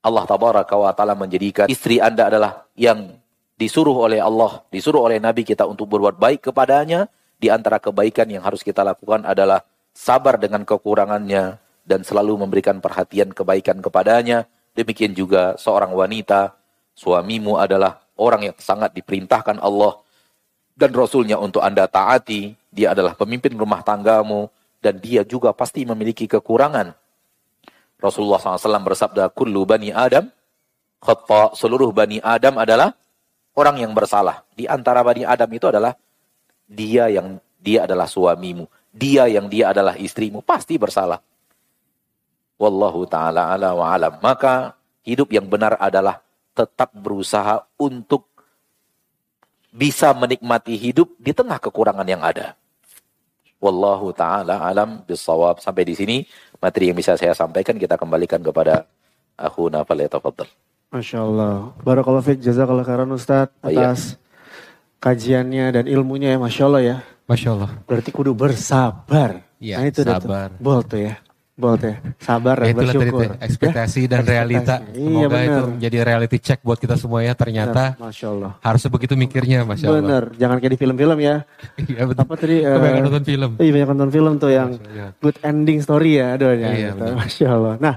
Allah 0.03 0.27
tabaraka 0.27 0.75
wa 0.75 0.91
taala 0.91 1.15
menjadikan 1.15 1.71
istri 1.71 2.03
Anda 2.03 2.27
adalah 2.27 2.67
yang 2.75 3.15
disuruh 3.55 3.95
oleh 3.95 4.19
Allah, 4.19 4.67
disuruh 4.75 5.07
oleh 5.07 5.23
Nabi 5.23 5.47
kita 5.47 5.65
untuk 5.65 5.87
berbuat 5.87 6.19
baik 6.19 6.51
kepadanya. 6.51 7.07
Di 7.35 7.51
antara 7.51 7.77
kebaikan 7.83 8.31
yang 8.31 8.41
harus 8.41 8.63
kita 8.65 8.81
lakukan 8.87 9.27
adalah 9.27 9.63
sabar 9.93 10.39
dengan 10.39 10.67
kekurangannya 10.67 11.59
dan 11.85 12.03
selalu 12.03 12.41
memberikan 12.41 12.81
perhatian 12.81 13.31
kebaikan 13.31 13.79
kepadanya. 13.79 14.49
Demikian 14.75 15.15
juga 15.15 15.55
seorang 15.61 15.95
wanita, 15.95 16.57
suamimu 16.99 17.61
adalah 17.61 18.03
orang 18.19 18.51
yang 18.51 18.57
sangat 18.59 18.91
diperintahkan 18.97 19.63
Allah 19.63 20.01
dan 20.75 20.91
Rasulnya 20.91 21.39
untuk 21.39 21.63
Anda 21.63 21.87
taati. 21.87 22.57
Dia 22.75 22.91
adalah 22.91 23.15
pemimpin 23.15 23.55
rumah 23.55 23.87
tanggamu 23.87 24.51
dan 24.83 24.99
dia 24.99 25.23
juga 25.23 25.55
pasti 25.55 25.87
memiliki 25.87 26.27
kekurangan 26.27 26.91
Rasulullah 28.05 28.37
SAW 28.37 28.85
bersabda, 28.85 29.33
Kullu 29.33 29.65
bani 29.65 29.89
Adam, 29.89 30.29
khata 31.01 31.57
seluruh 31.57 31.89
bani 31.89 32.21
Adam 32.21 32.61
adalah 32.61 32.93
orang 33.57 33.81
yang 33.81 33.97
bersalah. 33.97 34.45
Di 34.53 34.69
antara 34.69 35.01
bani 35.01 35.25
Adam 35.25 35.49
itu 35.49 35.65
adalah 35.73 35.97
dia 36.69 37.09
yang 37.09 37.41
dia 37.57 37.89
adalah 37.89 38.05
suamimu. 38.05 38.69
Dia 38.93 39.25
yang 39.27 39.49
dia 39.49 39.73
adalah 39.73 39.97
istrimu. 39.97 40.45
Pasti 40.45 40.77
bersalah. 40.77 41.19
Wallahu 42.59 43.07
ta'ala 43.09 43.55
ala 43.55 43.75
wa 43.75 43.91
alam. 43.91 44.19
Maka 44.23 44.79
hidup 45.05 45.31
yang 45.35 45.47
benar 45.47 45.77
adalah 45.79 46.23
tetap 46.55 46.95
berusaha 46.95 47.67
untuk 47.77 48.31
bisa 49.75 50.15
menikmati 50.15 50.79
hidup 50.79 51.11
di 51.19 51.35
tengah 51.35 51.59
kekurangan 51.59 52.07
yang 52.07 52.23
ada. 52.23 52.55
Wallahu 53.59 54.15
taala 54.15 54.63
alam 54.63 55.03
bisawab. 55.03 55.59
Sampai 55.59 55.83
di 55.83 55.99
sini 55.99 56.23
materi 56.63 56.95
yang 56.95 56.99
bisa 56.99 57.19
saya 57.19 57.35
sampaikan 57.35 57.75
kita 57.75 57.99
kembalikan 57.99 58.39
kepada 58.39 58.87
akhuna 59.35 59.83
falyatafaddal. 59.83 60.47
Masya 60.95 61.19
Allah. 61.27 61.75
Barakallahu 61.83 62.23
fiqh, 62.23 62.39
jazakallah 62.39 62.87
khairan 62.87 63.11
Ustaz 63.11 63.51
oh, 63.67 63.73
iya. 63.73 63.91
atas 63.91 64.15
kajiannya 65.03 65.75
dan 65.75 65.85
ilmunya 65.91 66.37
ya, 66.37 66.39
masya 66.39 66.63
Allah 66.71 66.83
ya. 66.87 66.97
Masya 67.27 67.49
Allah. 67.51 67.71
Berarti 67.89 68.11
kudu 68.15 68.31
bersabar. 68.31 69.43
Iya, 69.59 69.81
nah 69.81 69.85
itu 69.91 70.01
sabar. 70.07 70.55
Bol 70.61 70.87
tuh 70.87 71.03
ya. 71.03 71.19
Bol 71.55 71.79
tuh 71.79 71.87
ya. 71.87 71.97
Sabar 72.19 72.59
Ya, 72.59 72.75
itulah 72.75 72.91
tadi 72.91 72.99
bersyukur. 72.99 73.21
tuh, 73.21 73.31
ekspektasi 73.39 74.01
Ya, 74.01 74.11
dan 74.11 74.23
realita. 74.25 74.75
Iya 74.85 74.99
Semoga 74.99 75.29
benar. 75.31 75.47
itu 75.47 75.61
menjadi 75.71 75.97
reality 76.03 76.39
check 76.39 76.59
buat 76.61 76.77
kita 76.77 76.95
semua 76.95 77.23
ya. 77.23 77.31
Ternyata 77.33 77.95
Masya 77.95 78.27
Allah. 78.29 78.53
harus 78.59 78.83
begitu 78.85 79.15
mikirnya, 79.15 79.63
Masya 79.63 79.87
Allah. 79.87 79.99
Bener, 80.01 80.23
jangan 80.35 80.57
kayak 80.59 80.73
di 80.73 80.79
film-film 80.79 81.19
ya. 81.19 81.47
Iya 81.87 82.03
betul. 82.05 82.23
Apa 82.23 82.35
tadi? 82.35 82.57
eh, 82.59 82.67
Kebanyakan 82.67 83.03
nonton 83.05 83.25
film. 83.25 83.51
Iya 83.57 83.71
banyak 83.73 83.89
nonton 83.89 84.11
film 84.11 84.33
tuh 84.37 84.51
yang 84.51 84.71
good 85.19 85.37
ending 85.41 85.79
story 85.79 86.19
ya 86.19 86.35
aduhnya. 86.35 86.69
Iya, 86.69 86.91
gitu. 86.91 87.05
Masya 87.15 87.47
Allah. 87.49 87.75
Nah 87.79 87.95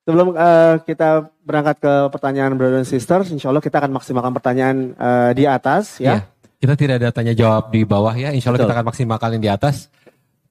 sebelum 0.00 0.26
eh, 0.32 0.74
kita 0.80 1.08
berangkat 1.42 1.76
ke 1.78 1.94
pertanyaan 2.08 2.54
brother 2.54 2.78
and 2.78 2.86
sisters, 2.86 3.26
insya 3.28 3.50
Allah 3.50 3.58
kita 3.58 3.82
akan 3.82 3.90
maksimalkan 3.90 4.30
pertanyaan 4.30 4.76
eh, 4.94 5.30
di 5.34 5.44
atas 5.44 5.98
Iya. 5.98 6.14
ya. 6.14 6.18
Kita 6.60 6.76
tidak 6.76 7.00
ada 7.00 7.08
tanya 7.08 7.32
jawab 7.32 7.72
di 7.72 7.82
bawah 7.82 8.12
ya. 8.12 8.30
Insya 8.30 8.52
Allah 8.52 8.60
Betul. 8.60 8.68
kita 8.68 8.76
akan 8.76 8.86
maksimalkan 8.86 9.28
di 9.34 9.48
atas. 9.48 9.88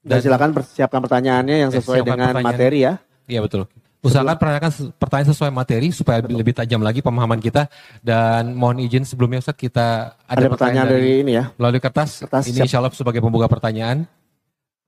Dan 0.00 0.18
silakan 0.18 0.50
persiapkan 0.52 1.00
pertanyaannya 1.00 1.56
yang 1.60 1.70
Eh, 1.70 1.76
sesuai 1.76 2.00
dengan 2.00 2.32
pertanyaan. 2.32 2.46
materi 2.46 2.78
ya. 2.80 2.92
Iya 3.26 3.40
betul. 3.44 3.68
Usahakan 4.00 4.32
pertanyakan 4.34 4.70
se- 4.72 4.88
pertanyaan 4.96 5.28
sesuai 5.28 5.52
materi 5.52 5.92
supaya 5.92 6.24
lebih 6.24 6.56
tajam 6.56 6.80
lagi 6.80 7.04
pemahaman 7.04 7.36
kita. 7.36 7.68
Dan 8.00 8.56
mohon 8.56 8.80
izin 8.80 9.04
sebelumnya 9.04 9.38
Ustaz 9.38 9.52
kita 9.54 10.16
ada, 10.24 10.40
Ada, 10.40 10.48
pertanyaan 10.48 10.88
dari, 10.88 11.20
ini 11.20 11.36
ya. 11.36 11.52
melalui 11.54 11.78
kertas. 11.78 12.24
Kertas, 12.24 12.48
Ini 12.48 12.56
siap. 12.56 12.64
insya 12.64 12.78
Allah 12.80 12.92
sebagai 12.92 13.20
pembuka 13.20 13.44
pertanyaan. 13.46 14.08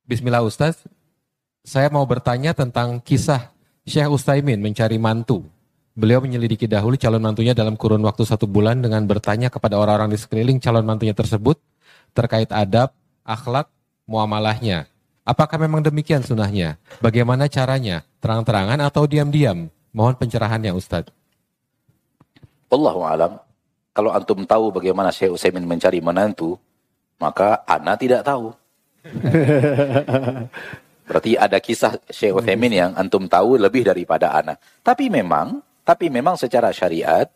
Bismillah 0.03 0.41
Ustaz. 0.41 0.81
Saya 1.61 1.87
mau 1.89 2.03
bertanya 2.03 2.57
tentang 2.57 2.99
kisah 2.99 3.53
Syekh 3.85 4.09
Ustaimin 4.09 4.59
mencari 4.59 4.97
mantu. 4.97 5.45
Beliau 5.93 6.25
menyelidiki 6.25 6.65
dahulu 6.65 6.97
calon 6.97 7.21
mantunya 7.21 7.53
dalam 7.53 7.77
kurun 7.77 8.01
waktu 8.01 8.25
satu 8.25 8.49
bulan 8.49 8.81
dengan 8.81 9.05
bertanya 9.05 9.53
kepada 9.53 9.77
orang-orang 9.77 10.09
di 10.09 10.17
sekeliling 10.17 10.57
calon 10.57 10.83
mantunya 10.83 11.13
tersebut 11.13 11.61
terkait 12.11 12.49
adab, 12.49 12.97
akhlak, 13.23 13.69
muamalahnya. 14.09 14.89
Apakah 15.23 15.55
memang 15.55 15.87
demikian 15.87 16.27
sunahnya? 16.27 16.83
Bagaimana 16.99 17.47
caranya? 17.47 18.03
Terang-terangan 18.19 18.79
atau 18.83 19.07
diam-diam? 19.07 19.71
Mohon 19.95 20.19
pencerahannya 20.19 20.75
Ustadz. 20.75 21.15
Allahu 22.73 23.07
alam. 23.07 23.39
Kalau 23.93 24.11
antum 24.11 24.43
tahu 24.43 24.75
bagaimana 24.75 25.15
Syekh 25.15 25.37
Utsaimin 25.37 25.69
mencari 25.69 26.03
menantu, 26.03 26.59
maka 27.23 27.63
ana 27.69 27.95
tidak 27.95 28.27
tahu. 28.27 28.51
Berarti 31.07 31.39
ada 31.39 31.59
kisah 31.63 32.03
Syekh 32.11 32.43
Utsaimin 32.43 32.75
yang 32.75 32.91
antum 32.99 33.31
tahu 33.31 33.63
lebih 33.63 33.87
daripada 33.87 34.35
ana. 34.35 34.59
Tapi 34.83 35.07
memang, 35.07 35.63
tapi 35.87 36.11
memang 36.11 36.35
secara 36.35 36.75
syariat 36.75 37.31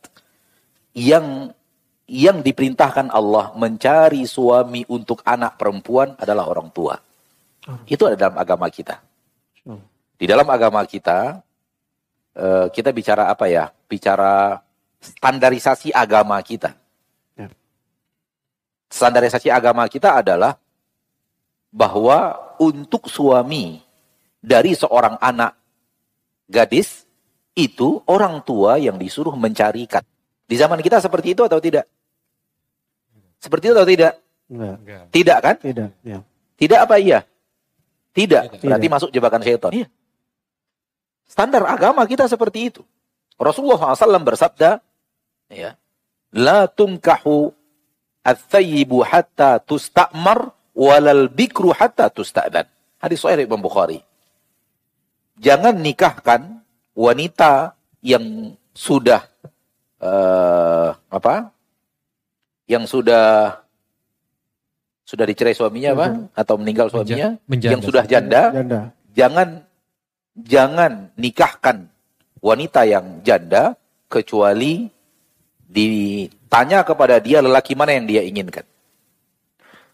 yang 0.91 1.55
yang 2.11 2.43
diperintahkan 2.43 3.15
Allah 3.15 3.55
mencari 3.55 4.27
suami 4.27 4.83
untuk 4.91 5.23
anak 5.23 5.55
perempuan 5.55 6.19
adalah 6.19 6.51
orang 6.51 6.67
tua. 6.75 7.06
Itu 7.87 8.07
ada 8.07 8.17
dalam 8.17 8.37
agama 8.39 8.67
kita. 8.71 9.03
Di 10.17 10.25
dalam 10.25 10.49
agama 10.49 10.81
kita, 10.89 11.45
eh, 12.33 12.67
kita 12.73 12.89
bicara 12.95 13.29
apa 13.29 13.51
ya? 13.51 13.69
Bicara 13.91 14.63
standarisasi 15.03 15.93
agama 15.93 16.41
kita. 16.41 16.73
Ya. 17.37 17.53
Standarisasi 18.89 19.53
agama 19.53 19.85
kita 19.93 20.25
adalah 20.25 20.57
bahwa 21.69 22.39
untuk 22.57 23.13
suami 23.13 23.85
dari 24.41 24.73
seorang 24.73 25.21
anak 25.21 25.53
gadis 26.49 27.05
itu 27.53 28.01
orang 28.09 28.41
tua 28.41 28.81
yang 28.81 28.97
disuruh 28.97 29.37
mencarikan. 29.37 30.01
Di 30.47 30.55
zaman 30.57 30.81
kita 30.81 31.03
seperti 31.03 31.35
itu 31.35 31.43
atau 31.43 31.59
tidak? 31.59 31.85
Seperti 33.43 33.69
itu 33.69 33.75
atau 33.75 33.89
tidak? 33.89 34.15
Enggak, 34.47 35.11
Tidak 35.11 35.39
kan? 35.43 35.57
tidak. 35.59 35.91
Ya. 36.07 36.19
Tidak 36.57 36.79
apa 36.79 36.97
iya? 37.03 37.27
Tidak. 38.17 38.43
Tidak. 38.57 38.65
Berarti 38.65 38.87
masuk 38.89 39.11
jebakan 39.13 39.45
syaitan. 39.45 39.73
Iya. 39.77 39.87
Standar 41.29 41.69
agama 41.69 42.01
kita 42.09 42.25
seperti 42.25 42.73
itu. 42.73 42.83
Rasulullah 43.37 43.93
SAW 43.93 44.25
bersabda, 44.25 44.81
ya, 45.53 45.77
La 46.33 46.65
tunkahu 46.65 47.53
at-thayyibu 48.25 49.05
hatta 49.05 49.61
tusta'mar 49.61 50.57
walal 50.73 51.29
bikru 51.29 51.77
hatta 51.77 52.09
tusta'dan. 52.09 52.65
Hadis 52.97 53.21
sahih 53.21 53.45
Imam 53.45 53.61
Bukhari. 53.61 54.01
Jangan 55.37 55.77
nikahkan 55.77 56.65
wanita 56.97 57.77
yang 58.01 58.57
sudah 58.73 59.29
eh, 60.01 60.89
apa? 60.97 61.53
Yang 62.65 62.85
sudah 62.99 63.61
sudah 65.07 65.23
dicerai 65.23 65.55
suaminya 65.55 65.95
apa? 65.95 66.07
Atau 66.35 66.59
meninggal 66.59 66.91
suaminya? 66.91 67.39
menjanda. 67.47 67.73
yang 67.79 67.83
sudah 67.87 68.05
janda, 68.11 68.43
Janda. 68.51 68.81
jangan 69.15 69.49
jangan 70.35 70.93
nikahkan 71.15 71.87
wanita 72.43 72.83
yang 72.91 73.23
janda 73.23 73.79
kecuali 74.11 74.91
ditanya 75.71 76.83
kepada 76.83 77.23
dia 77.23 77.39
lelaki 77.39 77.79
mana 77.79 77.95
yang 77.95 78.07
dia 78.11 78.23
inginkan. 78.27 78.67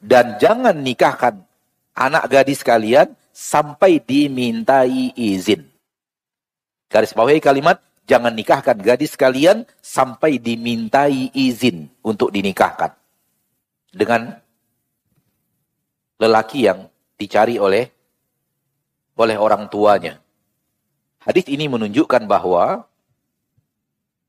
Dan 0.00 0.40
jangan 0.40 0.74
nikahkan 0.80 1.44
anak 1.92 2.24
gadis 2.32 2.64
kalian 2.64 3.12
sampai 3.30 4.00
dimintai 4.00 5.14
izin. 5.14 5.62
Garis 6.90 7.14
bawahi 7.14 7.38
kalimat 7.38 7.78
jangan 8.08 8.34
nikahkan 8.34 8.76
gadis 8.80 9.14
kalian 9.14 9.68
sampai 9.78 10.42
dimintai 10.42 11.30
izin 11.32 11.86
untuk 12.02 12.34
dinikahkan. 12.34 12.90
Dengan 13.92 14.41
lelaki 16.22 16.70
yang 16.70 16.86
dicari 17.18 17.58
oleh 17.58 17.90
oleh 19.18 19.36
orang 19.36 19.66
tuanya. 19.66 20.22
Hadis 21.22 21.50
ini 21.50 21.66
menunjukkan 21.66 22.26
bahwa 22.30 22.86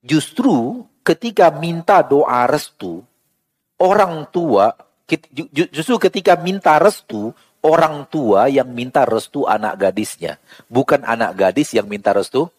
justru 0.02 0.86
ketika 1.06 1.54
minta 1.54 2.02
doa 2.02 2.50
restu, 2.50 3.06
orang 3.78 4.26
tua 4.34 4.74
justru 5.70 6.02
ketika 6.02 6.34
minta 6.41 6.82
restu, 6.82 7.30
orang 7.62 8.10
tua 8.10 8.50
yang 8.50 8.70
minta 8.74 9.06
restu 9.06 9.46
anak 9.46 9.78
gadisnya, 9.78 10.41
bukan 10.66 11.06
anak 11.06 11.38
gadis 11.38 11.74
yang 11.78 11.86
minta 11.86 12.10
restu 12.10 12.50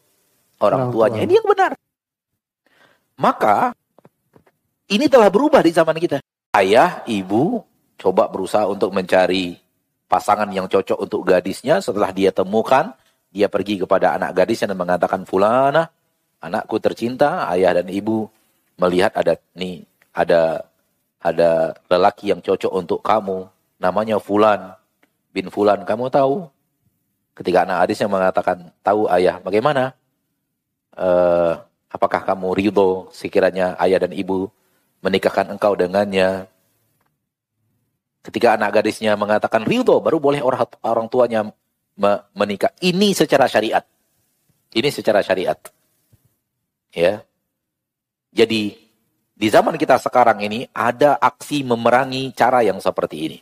orang 0.62 0.90
Orang 0.90 0.94
tuanya. 0.94 1.18
tua. 1.18 1.26
Ini 1.26 1.32
yang 1.42 1.48
benar. 1.50 1.72
Maka 3.14 3.56
ini 4.90 5.06
telah 5.06 5.30
berubah 5.30 5.62
di 5.62 5.70
zaman 5.70 5.98
kita. 5.98 6.18
Ayah, 6.54 7.02
ibu 7.06 7.62
coba 7.98 8.28
berusaha 8.30 8.66
untuk 8.66 8.90
mencari 8.94 9.58
pasangan 10.06 10.48
yang 10.52 10.70
cocok 10.70 10.98
untuk 10.98 11.26
gadisnya. 11.26 11.80
Setelah 11.82 12.14
dia 12.14 12.30
temukan, 12.30 12.94
dia 13.34 13.50
pergi 13.50 13.82
kepada 13.82 14.14
anak 14.14 14.36
gadisnya 14.36 14.70
dan 14.70 14.78
mengatakan, 14.78 15.26
Fulana, 15.26 15.90
anakku 16.38 16.78
tercinta, 16.78 17.50
ayah 17.50 17.80
dan 17.82 17.90
ibu 17.90 18.30
melihat 18.78 19.14
ada 19.14 19.38
nih 19.54 19.86
ada 20.10 20.66
ada 21.24 21.72
lelaki 21.88 22.30
yang 22.30 22.44
cocok 22.44 22.72
untuk 22.74 23.00
kamu, 23.00 23.48
namanya 23.80 24.20
Fulan 24.20 24.76
bin 25.32 25.48
Fulan. 25.48 25.82
Kamu 25.82 26.12
tahu? 26.12 26.46
Ketika 27.34 27.66
anak 27.66 27.88
gadisnya 27.88 28.06
mengatakan, 28.06 28.70
tahu 28.86 29.10
ayah, 29.10 29.42
bagaimana? 29.42 29.90
Eh, 30.94 31.52
apakah 31.90 32.22
kamu 32.22 32.54
ridho 32.54 33.10
sekiranya 33.10 33.74
ayah 33.82 33.98
dan 34.06 34.14
ibu 34.14 34.46
menikahkan 35.02 35.50
engkau 35.50 35.74
dengannya? 35.74 36.46
Ketika 38.24 38.56
anak 38.56 38.80
gadisnya 38.80 39.12
mengatakan 39.20 39.68
ridho, 39.68 40.00
baru 40.00 40.16
boleh 40.16 40.40
orang 40.40 40.64
orang 40.80 41.06
tuanya 41.12 41.44
me- 42.00 42.22
menikah. 42.32 42.72
Ini 42.80 43.12
secara 43.12 43.44
syariat. 43.44 43.84
Ini 44.72 44.88
secara 44.88 45.20
syariat. 45.20 45.60
Ya. 46.96 47.20
Jadi 48.32 48.80
di 49.34 49.48
zaman 49.52 49.76
kita 49.76 50.00
sekarang 50.00 50.40
ini 50.40 50.64
ada 50.72 51.20
aksi 51.20 51.68
memerangi 51.68 52.32
cara 52.32 52.64
yang 52.64 52.80
seperti 52.80 53.16
ini. 53.28 53.38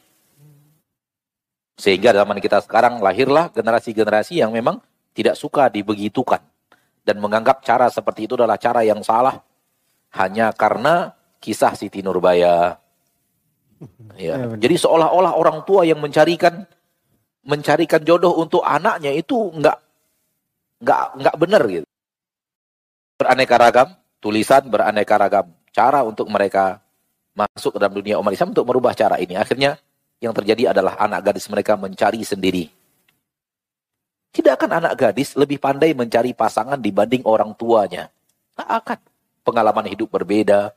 Sehingga 1.79 2.11
zaman 2.13 2.43
kita 2.43 2.61
sekarang 2.67 2.99
lahirlah 2.99 3.55
generasi-generasi 3.55 4.43
yang 4.43 4.51
memang 4.51 4.83
tidak 5.15 5.39
suka 5.39 5.71
dibegitukan 5.71 6.43
dan 7.07 7.17
menganggap 7.23 7.63
cara 7.63 7.87
seperti 7.87 8.27
itu 8.27 8.35
adalah 8.35 8.59
cara 8.59 8.83
yang 8.83 9.01
salah 9.07 9.41
hanya 10.13 10.53
karena 10.53 11.15
kisah 11.41 11.73
Siti 11.79 12.03
Nurbaya. 12.05 12.82
Ya, 14.17 14.37
Ya. 14.37 14.47
benar. 14.47 14.59
Jadi 14.61 14.75
seolah-olah 14.79 15.33
orang 15.35 15.59
tua 15.67 15.83
yang 15.87 15.99
mencarikan 15.99 16.65
mencarikan 17.43 18.03
jodoh 18.07 18.39
untuk 18.39 18.63
anaknya 18.63 19.11
itu 19.11 19.35
enggak 19.51 19.79
enggak 20.79 21.03
enggak 21.19 21.37
benar 21.39 21.63
gitu. 21.67 21.87
Beraneka 23.19 23.55
ragam, 23.59 23.89
tulisan 24.23 24.63
beraneka 24.67 25.15
ragam, 25.19 25.47
cara 25.75 26.03
untuk 26.07 26.27
mereka 26.31 26.83
masuk 27.33 27.75
ke 27.75 27.79
dalam 27.81 27.95
dunia 27.97 28.19
umat 28.21 28.35
Islam 28.35 28.55
untuk 28.55 28.67
merubah 28.67 28.93
cara 28.95 29.19
ini. 29.19 29.35
Akhirnya 29.35 29.79
yang 30.23 30.31
terjadi 30.35 30.71
adalah 30.71 30.95
anak 31.03 31.33
gadis 31.33 31.51
mereka 31.51 31.75
mencari 31.75 32.23
sendiri. 32.23 32.71
Tidak 34.33 34.53
akan 34.57 34.81
anak 34.81 34.95
gadis 34.97 35.37
lebih 35.37 35.61
pandai 35.61 35.93
mencari 35.93 36.33
pasangan 36.33 36.81
dibanding 36.81 37.21
orang 37.29 37.53
tuanya. 37.59 38.09
Tak 38.57 38.69
akan. 38.69 38.99
Pengalaman 39.43 39.91
hidup 39.91 40.09
berbeda. 40.09 40.73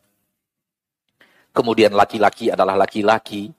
Kemudian 1.56 1.96
laki-laki 1.96 2.52
adalah 2.52 2.76
laki-laki, 2.76 3.56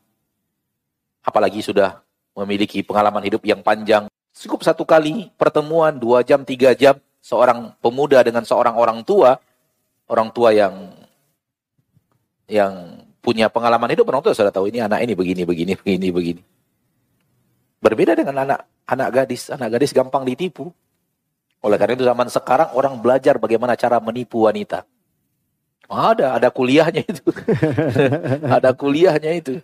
apalagi 1.24 1.64
sudah 1.64 2.04
memiliki 2.36 2.84
pengalaman 2.84 3.24
hidup 3.24 3.40
yang 3.48 3.64
panjang, 3.64 4.04
cukup 4.36 4.60
satu 4.60 4.84
kali 4.84 5.32
pertemuan, 5.40 5.96
dua 5.96 6.20
jam, 6.20 6.44
tiga 6.44 6.76
jam, 6.76 7.00
seorang 7.24 7.72
pemuda 7.80 8.20
dengan 8.20 8.44
seorang 8.44 8.76
orang 8.76 9.00
tua, 9.00 9.40
orang 10.12 10.28
tua 10.28 10.52
yang 10.52 10.92
yang 12.46 13.02
punya 13.24 13.50
pengalaman 13.50 13.90
hidup, 13.90 14.06
orang 14.12 14.22
tua 14.22 14.36
sudah 14.36 14.52
tahu 14.52 14.70
ini 14.70 14.84
anak 14.84 15.02
ini 15.02 15.18
begini, 15.18 15.42
begini, 15.42 15.72
begini, 15.74 16.08
begini. 16.12 16.42
Berbeda 17.82 18.14
dengan 18.14 18.46
anak 18.46 18.60
anak 18.86 19.08
gadis, 19.10 19.50
anak 19.50 19.74
gadis 19.74 19.90
gampang 19.90 20.22
ditipu. 20.22 20.70
Oleh 21.64 21.80
karena 21.80 21.98
itu 21.98 22.06
zaman 22.06 22.28
sekarang 22.30 22.68
orang 22.78 22.94
belajar 23.02 23.40
bagaimana 23.42 23.74
cara 23.74 23.98
menipu 23.98 24.46
wanita. 24.46 24.86
Ada, 25.86 26.38
ada 26.38 26.48
kuliahnya 26.50 27.02
itu. 27.06 27.26
ada 28.58 28.70
kuliahnya 28.74 29.32
itu. 29.38 29.62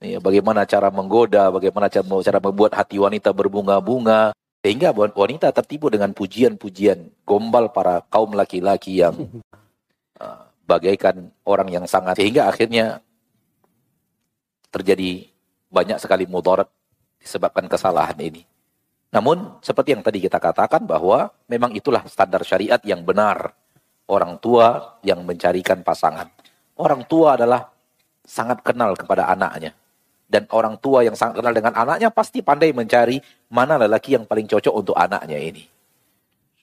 Ya, 0.00 0.16
bagaimana 0.16 0.64
cara 0.64 0.88
menggoda, 0.88 1.52
bagaimana 1.52 1.92
cara, 1.92 2.06
cara 2.06 2.38
membuat 2.40 2.72
hati 2.72 2.96
wanita 2.96 3.34
berbunga-bunga. 3.34 4.32
Sehingga 4.60 4.92
wanita 4.92 5.50
tertipu 5.56 5.88
dengan 5.88 6.12
pujian-pujian 6.12 7.08
gombal 7.24 7.72
para 7.72 8.04
kaum 8.12 8.36
laki-laki 8.36 9.00
yang 9.00 9.16
uh, 10.20 10.44
bagaikan 10.70 11.32
orang 11.44 11.68
yang 11.72 11.84
sangat. 11.88 12.20
Sehingga 12.20 12.48
akhirnya 12.48 13.00
terjadi 14.70 15.26
banyak 15.72 15.98
sekali 15.98 16.24
mudarat 16.30 16.68
disebabkan 17.20 17.66
kesalahan 17.66 18.16
ini. 18.20 18.46
Namun 19.10 19.58
seperti 19.60 19.92
yang 19.92 20.02
tadi 20.06 20.22
kita 20.22 20.38
katakan 20.38 20.86
bahwa 20.86 21.34
memang 21.50 21.74
itulah 21.74 22.06
standar 22.06 22.46
syariat 22.46 22.78
yang 22.86 23.02
benar. 23.02 23.52
Orang 24.10 24.42
tua 24.42 24.98
yang 25.06 25.22
mencarikan 25.22 25.86
pasangan. 25.86 26.26
Orang 26.74 27.06
tua 27.06 27.38
adalah 27.38 27.70
sangat 28.26 28.66
kenal 28.66 28.98
kepada 28.98 29.30
anaknya 29.30 29.70
dan 30.30 30.46
orang 30.54 30.78
tua 30.78 31.02
yang 31.02 31.18
sangat 31.18 31.42
kenal 31.42 31.50
dengan 31.50 31.74
anaknya 31.74 32.06
pasti 32.14 32.38
pandai 32.38 32.70
mencari 32.70 33.18
mana 33.50 33.74
lelaki 33.74 34.14
yang 34.14 34.22
paling 34.22 34.46
cocok 34.46 34.70
untuk 34.70 34.94
anaknya 34.94 35.42
ini. 35.42 35.66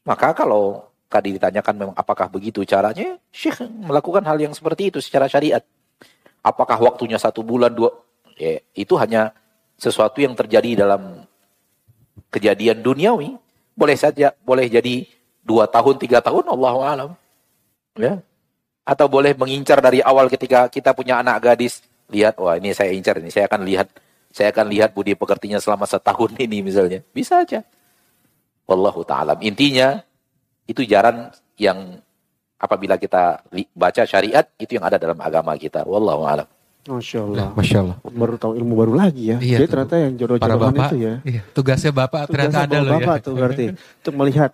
Maka 0.08 0.32
kalau 0.32 0.88
tadi 1.12 1.36
ditanyakan 1.36 1.76
memang 1.76 1.96
apakah 2.00 2.32
begitu 2.32 2.64
caranya, 2.64 3.20
Syekh 3.28 3.68
melakukan 3.68 4.24
hal 4.24 4.40
yang 4.40 4.56
seperti 4.56 4.88
itu 4.88 5.04
secara 5.04 5.28
syariat. 5.28 5.60
Apakah 6.40 6.80
waktunya 6.80 7.20
satu 7.20 7.44
bulan, 7.44 7.76
dua, 7.76 7.92
ya, 8.40 8.56
itu 8.72 8.96
hanya 8.96 9.36
sesuatu 9.76 10.24
yang 10.24 10.32
terjadi 10.32 10.88
dalam 10.88 11.28
kejadian 12.32 12.80
duniawi. 12.80 13.36
Boleh 13.76 14.00
saja, 14.00 14.32
boleh 14.48 14.72
jadi 14.72 15.04
dua 15.44 15.68
tahun, 15.68 16.00
tiga 16.00 16.24
tahun, 16.24 16.48
Allah 16.48 16.76
alam. 16.88 17.12
Ya. 17.98 18.22
Atau 18.88 19.12
boleh 19.12 19.36
mengincar 19.36 19.84
dari 19.84 20.00
awal 20.00 20.32
ketika 20.32 20.72
kita 20.72 20.96
punya 20.96 21.20
anak 21.20 21.44
gadis, 21.44 21.84
lihat 22.12 22.40
wah 22.40 22.56
ini 22.56 22.72
saya 22.72 22.96
incar 22.96 23.20
ini 23.20 23.30
saya 23.32 23.52
akan 23.52 23.68
lihat 23.68 23.88
saya 24.32 24.52
akan 24.52 24.66
lihat 24.72 24.96
budi 24.96 25.16
pekertinya 25.16 25.60
selama 25.60 25.84
setahun 25.84 26.36
ini 26.44 26.64
misalnya 26.64 27.04
bisa 27.12 27.44
aja 27.44 27.64
wallahu 28.68 29.04
taala 29.04 29.36
intinya 29.44 30.00
itu 30.68 30.84
jalan 30.84 31.32
yang 31.60 32.00
apabila 32.60 33.00
kita 33.00 33.44
baca 33.76 34.04
syariat 34.04 34.44
itu 34.60 34.80
yang 34.80 34.86
ada 34.88 35.00
dalam 35.00 35.20
agama 35.20 35.56
kita 35.56 35.84
wallahu 35.84 36.24
alam 36.28 36.48
Masya 36.88 37.20
Allah. 37.20 37.52
Masya 37.52 37.78
Allah. 37.84 37.98
Baru 38.00 38.40
tahu 38.40 38.56
ilmu 38.56 38.80
baru 38.80 38.96
lagi 38.96 39.36
ya. 39.36 39.38
Iya, 39.44 39.60
Jadi 39.60 39.68
ternyata 39.68 39.96
yang 40.00 40.14
jodoh-jodohan 40.16 40.76
itu 40.88 40.98
ya. 41.04 41.14
Iya, 41.28 41.42
tugasnya 41.52 41.92
Bapak 41.92 42.32
ternyata 42.32 42.64
Tugasnya 42.64 42.64
ada 42.64 42.80
loh 42.80 42.94
Bapak 42.96 43.18
ya. 43.20 43.26
tuh 43.28 43.34
berarti. 43.36 43.66
Untuk 44.00 44.14
melihat 44.16 44.52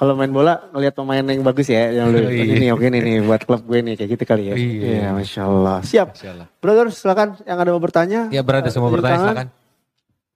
kalau 0.00 0.16
main 0.16 0.32
bola 0.32 0.64
ngelihat 0.72 0.96
pemain 0.96 1.20
yang 1.20 1.44
bagus 1.44 1.68
ya 1.68 1.92
yang 1.92 2.08
lu 2.08 2.24
Oh, 2.24 2.32
iya. 2.32 2.56
ini 2.56 2.66
oke 2.72 2.88
nih 2.88 2.98
nih 2.98 3.16
buat 3.20 3.44
klub 3.44 3.60
gue 3.62 3.84
nih 3.84 3.94
kayak 3.94 4.16
gitu 4.16 4.24
kali 4.24 4.48
ya. 4.48 4.54
Iya. 4.56 5.12
masya 5.12 5.44
Allah. 5.44 5.84
Siap. 5.84 6.16
Masya 6.16 6.28
Allah. 6.32 6.46
Brother 6.56 6.88
silakan 6.88 7.36
yang 7.44 7.58
ada 7.60 7.68
mau 7.68 7.78
bertanya. 7.78 8.32
Ya 8.32 8.40
berada 8.40 8.72
semua 8.72 8.88
Tunjuk 8.88 9.04
bertanya 9.04 9.16
tangan. 9.18 9.28
silakan. 9.28 9.48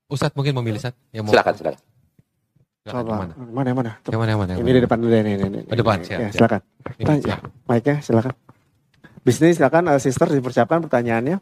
Ustadz 0.04 0.36
mungkin 0.36 0.52
memilih 0.60 0.76
Ustadz 0.78 1.00
yang 1.10 1.24
mau. 1.24 1.32
silakan 1.32 1.54
silakan 1.56 1.80
Silakan, 2.84 3.00
Coba. 3.00 3.16
Mana 3.48 3.68
mana? 3.72 3.92
Tuh. 4.04 4.12
Yang 4.12 4.20
mana 4.20 4.30
yang 4.30 4.40
mana? 4.44 4.50
yang 4.52 4.60
Ini 4.60 4.68
mana? 4.68 4.76
di 4.76 4.82
depan 4.84 4.98
dulu 5.00 5.08
deh 5.08 5.22
nih. 5.24 5.34
nih, 5.34 5.48
nih. 5.48 5.62
Oh, 5.64 5.76
depan, 5.80 5.96
Ini, 5.96 6.04
siap, 6.04 6.18
Ya, 6.20 6.28
silakan. 6.28 6.60
Ini, 6.84 7.06
Tanya. 7.08 7.36
Mic-nya 7.64 7.94
silakan. 8.04 8.32
Bisnis 9.24 9.56
silakan 9.56 9.82
uh, 9.88 9.96
sister 9.96 10.28
dipersiapkan 10.28 10.84
pertanyaannya. 10.84 11.40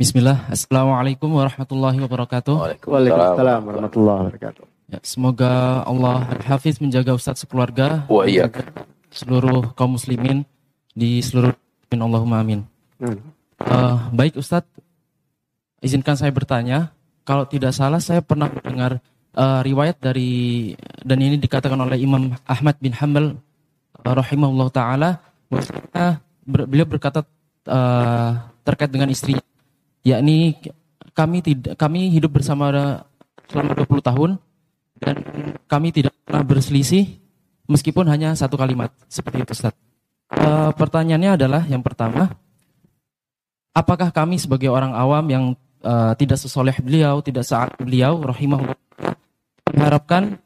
Bismillah, 0.00 0.48
Assalamualaikum 0.48 1.28
warahmatullahi 1.28 2.00
wabarakatuh. 2.00 2.56
Waalaikumsalam 2.80 3.60
warahmatullahi 3.60 4.18
wabarakatuh. 4.24 4.64
Ya, 4.90 4.98
semoga 5.06 5.86
Allah 5.86 6.26
Hafiz 6.42 6.82
menjaga 6.82 7.14
Ustadz 7.14 7.46
sekeluarga, 7.46 8.10
Wa 8.10 8.26
iya. 8.26 8.50
seluruh 9.14 9.70
kaum 9.78 9.94
muslimin 9.94 10.42
di 10.90 11.22
seluruh 11.22 11.54
dunia. 11.86 12.10
Allahumma 12.10 12.42
amin. 12.42 12.66
Hmm. 12.98 13.22
Eh, 13.62 13.96
baik 14.10 14.34
Ustadz, 14.34 14.66
izinkan 15.78 16.18
saya 16.18 16.34
bertanya. 16.34 16.90
Kalau 17.22 17.46
tidak 17.46 17.70
salah 17.70 18.02
saya 18.02 18.18
pernah 18.18 18.50
mendengar 18.50 18.98
eh, 19.38 19.60
riwayat 19.62 20.02
dari 20.02 20.74
dan 21.06 21.22
ini 21.22 21.38
dikatakan 21.38 21.78
oleh 21.78 22.02
Imam 22.02 22.34
Ahmad 22.50 22.74
bin 22.82 22.90
Hanbal 22.90 23.38
uh, 24.04 24.14
rahimahullah 24.14 24.68
taala 24.72 25.10
ber- 26.44 26.68
beliau 26.68 26.86
berkata 26.88 27.24
eh, 27.66 28.30
terkait 28.64 28.90
dengan 28.90 29.08
istrinya 29.10 29.42
yakni 30.04 30.56
kami 31.12 31.44
tidak 31.44 31.74
kami 31.76 32.08
hidup 32.12 32.32
bersama 32.40 32.72
selama 33.50 33.72
20 33.76 34.08
tahun 34.08 34.30
dan 35.00 35.16
kami 35.64 35.90
tidak 35.90 36.14
pernah 36.22 36.44
berselisih 36.44 37.18
meskipun 37.66 38.04
hanya 38.06 38.36
satu 38.36 38.60
kalimat 38.60 38.92
seperti 39.08 39.42
itu 39.42 39.52
Ustaz. 39.56 39.74
Eh, 40.30 40.70
pertanyaannya 40.76 41.30
adalah 41.34 41.62
yang 41.66 41.82
pertama 41.82 42.30
apakah 43.74 44.14
kami 44.14 44.38
sebagai 44.38 44.70
orang 44.70 44.94
awam 44.94 45.24
yang 45.26 45.44
eh, 45.82 46.12
tidak 46.20 46.38
sesoleh 46.38 46.76
beliau, 46.78 47.18
tidak 47.24 47.48
saat 47.48 47.74
beliau 47.80 48.20
rahimahullah 48.20 48.78
mengharapkan 49.72 50.38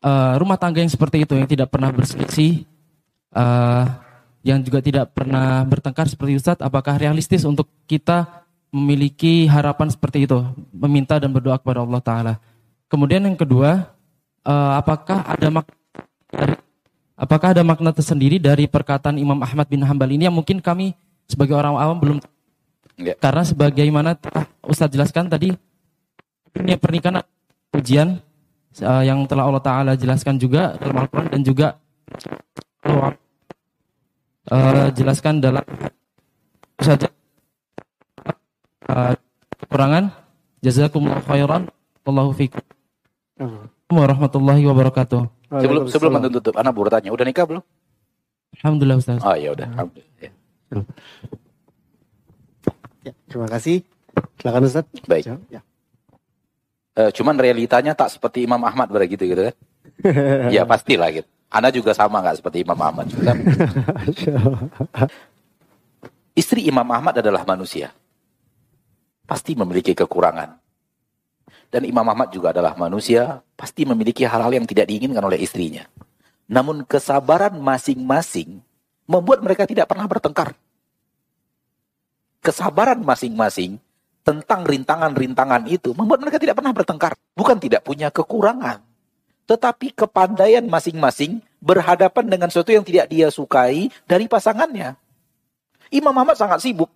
eh, 0.00 0.32
rumah 0.38 0.56
tangga 0.56 0.80
yang 0.80 0.92
seperti 0.92 1.26
itu 1.26 1.34
yang 1.36 1.50
tidak 1.50 1.68
pernah 1.68 1.90
berselisih 1.92 2.64
eh, 3.34 3.84
yang 4.42 4.58
juga 4.62 4.82
tidak 4.82 5.14
pernah 5.14 5.62
bertengkar 5.62 6.10
seperti 6.10 6.38
Ustadz, 6.38 6.66
apakah 6.66 6.98
realistis 6.98 7.46
untuk 7.46 7.70
kita 7.86 8.42
memiliki 8.74 9.46
harapan 9.46 9.86
seperti 9.86 10.26
itu, 10.26 10.42
meminta 10.74 11.20
dan 11.22 11.30
berdoa 11.30 11.60
kepada 11.62 11.84
Allah 11.86 12.02
Taala. 12.02 12.34
Kemudian 12.92 13.24
yang 13.24 13.40
kedua, 13.40 13.88
eh, 14.44 14.72
apakah 14.76 15.24
ada 15.24 15.48
makna 15.48 15.72
dari- 16.28 16.60
apakah 17.16 17.48
ada 17.56 17.64
makna 17.64 17.88
tersendiri 17.96 18.36
dari 18.36 18.68
perkataan 18.68 19.16
Imam 19.16 19.40
Ahmad 19.40 19.64
bin 19.64 19.80
Hambal 19.80 20.12
ini 20.12 20.28
yang 20.28 20.36
mungkin 20.36 20.60
kami 20.60 20.92
sebagai 21.24 21.56
orang 21.56 21.72
awam 21.80 21.96
belum 21.96 22.18
Ya. 23.00 23.16
karena 23.16 23.40
sebagaimana 23.40 24.20
Ustadz 24.68 24.92
jelaskan 24.92 25.24
tadi 25.24 25.56
dunia 26.52 26.76
pernikahan 26.76 27.24
ujian 27.72 28.20
eh, 28.76 29.02
yang 29.08 29.24
telah 29.24 29.48
Allah 29.48 29.64
Taala 29.64 29.92
jelaskan 29.96 30.36
juga 30.36 30.76
dalam 30.76 31.00
Al-Quran 31.00 31.28
dan 31.32 31.40
juga 31.40 31.68
eh, 34.52 34.88
jelaskan 34.92 35.40
dalam 35.40 35.64
saja 36.76 37.08
eh, 38.92 39.12
kekurangan 39.64 40.12
jazakumullah 40.60 41.24
khairan 41.24 41.72
wallahu 42.04 42.36
fikum. 42.36 42.60
Warahmatullahi 43.92 44.62
wabarakatuh 44.66 45.22
sebelum 45.48 45.82
sebelum 45.88 46.12
anda 46.18 46.28
tutup 46.32 46.54
anak 46.56 46.72
bertanya 46.72 47.10
udah 47.12 47.24
nikah 47.26 47.44
belum 47.44 47.62
alhamdulillah 48.60 48.98
Ustaz 48.98 49.20
oh 49.22 49.36
ya 49.36 49.50
udah 49.52 49.68
Alhamdulillah. 49.68 50.10
Ya. 50.22 50.30
Ya, 53.02 53.12
terima 53.26 53.50
kasih. 53.50 53.82
Silakan 54.38 54.62
Ustaz. 54.64 54.86
baik 55.04 55.26
Ya. 55.50 55.60
Eh, 56.92 57.10
cuman 57.12 57.36
realitanya 57.36 57.92
tak 57.98 58.14
seperti 58.14 58.44
Imam 58.46 58.60
Ahmad 58.62 58.88
begitu 58.92 59.24
gitu 59.24 59.48
kan 59.48 59.56
ya 60.54 60.62
pastilah 60.68 61.08
gitu 61.12 61.28
Anda 61.52 61.68
juga 61.68 61.92
sama 61.92 62.20
nggak 62.24 62.40
seperti 62.40 62.64
Imam 62.64 62.78
Ahmad 62.80 63.08
juga 63.08 63.32
Istri 66.32 66.64
Imam 66.64 66.88
Ahmad 66.88 67.20
adalah 67.20 67.44
manusia. 67.44 67.92
Pasti 69.28 69.52
memiliki 69.52 69.92
kekurangan. 69.92 70.61
Dan 71.72 71.88
Imam 71.88 72.04
Ahmad 72.04 72.28
juga 72.28 72.52
adalah 72.52 72.76
manusia, 72.76 73.40
pasti 73.56 73.88
memiliki 73.88 74.28
hal-hal 74.28 74.52
yang 74.52 74.68
tidak 74.68 74.92
diinginkan 74.92 75.24
oleh 75.24 75.40
istrinya. 75.40 75.88
Namun 76.44 76.84
kesabaran 76.84 77.56
masing-masing 77.56 78.60
membuat 79.08 79.40
mereka 79.40 79.64
tidak 79.64 79.88
pernah 79.88 80.04
bertengkar. 80.04 80.52
Kesabaran 82.44 83.00
masing-masing 83.00 83.80
tentang 84.20 84.68
rintangan-rintangan 84.68 85.64
itu 85.64 85.96
membuat 85.96 86.20
mereka 86.20 86.36
tidak 86.36 86.60
pernah 86.60 86.76
bertengkar. 86.76 87.16
Bukan 87.32 87.56
tidak 87.56 87.88
punya 87.88 88.12
kekurangan. 88.12 88.84
Tetapi 89.48 89.96
kepandaian 89.96 90.62
masing-masing 90.68 91.40
berhadapan 91.56 92.28
dengan 92.28 92.52
sesuatu 92.52 92.76
yang 92.76 92.84
tidak 92.84 93.08
dia 93.08 93.32
sukai 93.32 93.88
dari 94.04 94.28
pasangannya. 94.28 94.92
Imam 95.88 96.12
Ahmad 96.12 96.36
sangat 96.36 96.60
sibuk. 96.60 96.92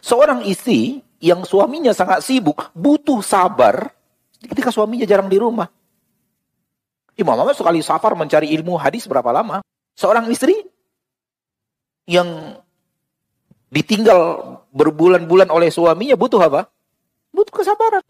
Seorang 0.00 0.48
istri 0.48 1.04
yang 1.22 1.46
suaminya 1.46 1.94
sangat 1.94 2.26
sibuk, 2.26 2.74
butuh 2.74 3.22
sabar 3.22 3.94
ketika 4.42 4.74
suaminya 4.74 5.06
jarang 5.06 5.30
di 5.30 5.38
rumah. 5.38 5.70
Imam 7.14 7.38
Ahmad 7.38 7.54
sekali 7.54 7.78
safar 7.78 8.18
mencari 8.18 8.50
ilmu 8.50 8.74
hadis 8.74 9.06
berapa 9.06 9.30
lama? 9.30 9.62
Seorang 9.94 10.26
istri 10.34 10.58
yang 12.10 12.58
ditinggal 13.70 14.42
berbulan-bulan 14.74 15.46
oleh 15.54 15.70
suaminya 15.70 16.18
butuh 16.18 16.42
apa? 16.42 16.66
Butuh 17.30 17.62
kesabaran. 17.62 18.02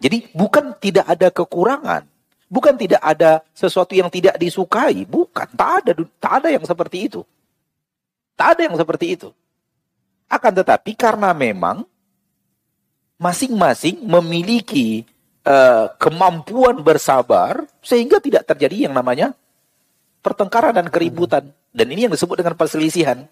Jadi 0.00 0.30
bukan 0.32 0.78
tidak 0.78 1.10
ada 1.10 1.28
kekurangan, 1.28 2.06
bukan 2.46 2.74
tidak 2.78 3.02
ada 3.02 3.42
sesuatu 3.50 3.98
yang 3.98 4.08
tidak 4.08 4.38
disukai, 4.38 5.04
bukan. 5.04 5.50
Tak 5.58 5.70
ada 5.82 5.92
tak 6.22 6.32
ada 6.40 6.48
yang 6.54 6.62
seperti 6.62 7.10
itu. 7.10 7.20
Tak 8.38 8.56
ada 8.56 8.62
yang 8.70 8.76
seperti 8.78 9.18
itu. 9.18 9.28
Akan 10.30 10.54
tetapi 10.54 10.94
karena 10.94 11.34
memang 11.34 11.84
masing-masing 13.20 14.00
memiliki 14.00 15.04
uh, 15.44 15.92
kemampuan 16.00 16.80
bersabar 16.80 17.68
sehingga 17.84 18.16
tidak 18.16 18.48
terjadi 18.48 18.88
yang 18.88 18.96
namanya 18.96 19.36
pertengkaran 20.24 20.72
dan 20.72 20.88
keributan. 20.88 21.52
Dan 21.70 21.86
ini 21.92 22.08
yang 22.08 22.12
disebut 22.16 22.40
dengan 22.40 22.56
perselisihan. 22.56 23.28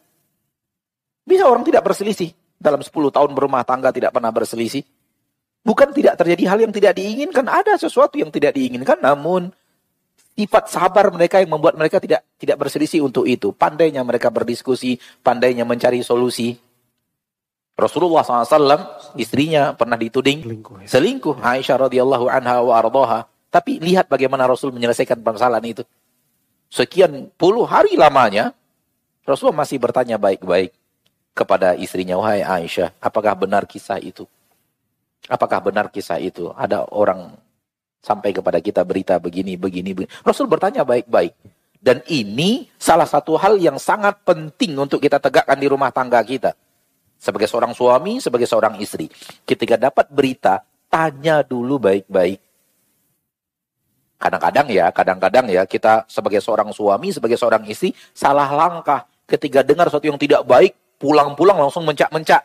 Bisa 1.25 1.49
orang 1.49 1.65
tidak 1.65 1.83
berselisih. 1.89 2.31
Dalam 2.59 2.85
10 2.85 2.91
tahun 2.93 3.31
berumah 3.33 3.65
tangga 3.65 3.91
tidak 3.91 4.13
pernah 4.13 4.31
berselisih. 4.31 4.85
Bukan 5.65 5.91
tidak 5.91 6.21
terjadi 6.21 6.45
hal 6.55 6.59
yang 6.63 6.73
tidak 6.73 6.95
diinginkan. 6.95 7.49
Ada 7.49 7.81
sesuatu 7.81 8.21
yang 8.21 8.31
tidak 8.31 8.55
diinginkan. 8.55 9.03
Namun 9.03 9.51
sifat 10.39 10.71
sabar 10.71 11.11
mereka 11.11 11.43
yang 11.43 11.51
membuat 11.51 11.75
mereka 11.75 11.99
tidak 11.99 12.23
tidak 12.39 12.57
berselisih 12.63 13.03
untuk 13.03 13.27
itu. 13.27 13.51
Pandainya 13.51 14.07
mereka 14.07 14.31
berdiskusi. 14.31 15.01
Pandainya 15.25 15.67
mencari 15.67 15.99
solusi. 16.05 16.68
Rasulullah 17.79 18.27
SAW, 18.27 19.15
istrinya 19.15 19.71
pernah 19.71 19.95
dituding 19.95 20.43
selingkuh. 20.43 20.75
Ya. 20.83 20.87
selingkuh. 20.91 21.37
Aisyah 21.39 21.87
radhiyallahu 21.87 22.27
anha 22.27 22.59
wa 22.59 22.75
ardoha. 22.75 23.31
Tapi 23.55 23.79
lihat 23.79 24.11
bagaimana 24.11 24.51
Rasul 24.51 24.75
menyelesaikan 24.75 25.23
permasalahan 25.23 25.63
itu. 25.63 25.87
Sekian 26.69 27.31
puluh 27.39 27.65
hari 27.65 27.95
lamanya, 27.95 28.51
Rasulullah 29.23 29.63
masih 29.63 29.79
bertanya 29.79 30.19
baik-baik 30.19 30.75
kepada 31.39 31.79
istrinya, 31.79 32.19
wahai 32.19 32.43
Aisyah, 32.43 32.99
apakah 32.99 33.39
benar 33.39 33.63
kisah 33.65 34.03
itu? 34.03 34.27
Apakah 35.31 35.63
benar 35.63 35.87
kisah 35.95 36.19
itu? 36.19 36.51
Ada 36.59 36.83
orang 36.91 37.31
sampai 38.03 38.35
kepada 38.35 38.59
kita 38.59 38.83
berita 38.83 39.23
begini, 39.23 39.55
begini, 39.55 39.95
begini. 39.95 40.11
Rasul 40.27 40.51
bertanya 40.51 40.83
baik-baik. 40.83 41.31
Dan 41.79 42.03
ini 42.11 42.67
salah 42.75 43.07
satu 43.07 43.39
hal 43.39 43.55
yang 43.63 43.79
sangat 43.79 44.19
penting 44.27 44.75
untuk 44.75 44.99
kita 44.99 45.23
tegakkan 45.23 45.55
di 45.55 45.71
rumah 45.71 45.95
tangga 45.95 46.19
kita. 46.27 46.59
Sebagai 47.19 47.51
seorang 47.51 47.75
suami, 47.75 48.23
sebagai 48.23 48.47
seorang 48.47 48.79
istri. 48.79 49.11
Ketika 49.43 49.75
dapat 49.75 50.07
berita, 50.09 50.63
tanya 50.87 51.43
dulu 51.43 51.83
baik-baik. 51.83 52.39
Kadang-kadang 54.19 54.67
ya, 54.71 54.91
kadang-kadang 54.91 55.47
ya 55.47 55.63
kita 55.63 56.07
sebagai 56.11 56.43
seorang 56.43 56.75
suami, 56.75 57.15
sebagai 57.15 57.39
seorang 57.39 57.63
istri, 57.71 57.95
salah 58.11 58.51
langkah. 58.51 59.07
Ketika 59.27 59.63
dengar 59.63 59.87
sesuatu 59.91 60.11
yang 60.11 60.19
tidak 60.19 60.43
baik, 60.47 60.75
pulang-pulang 60.99 61.59
langsung 61.59 61.87
mencak-mencak. 61.87 62.43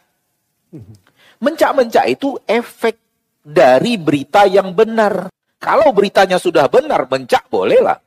Mencak-mencak 1.41 2.05
itu 2.13 2.37
efek 2.45 2.97
dari 3.41 3.97
berita 3.97 4.45
yang 4.45 4.73
benar. 4.73 5.33
Kalau 5.57 5.89
beritanya 5.95 6.37
sudah 6.37 6.69
benar, 6.69 7.09
mencak 7.09 7.49
bolehlah. 7.49 7.97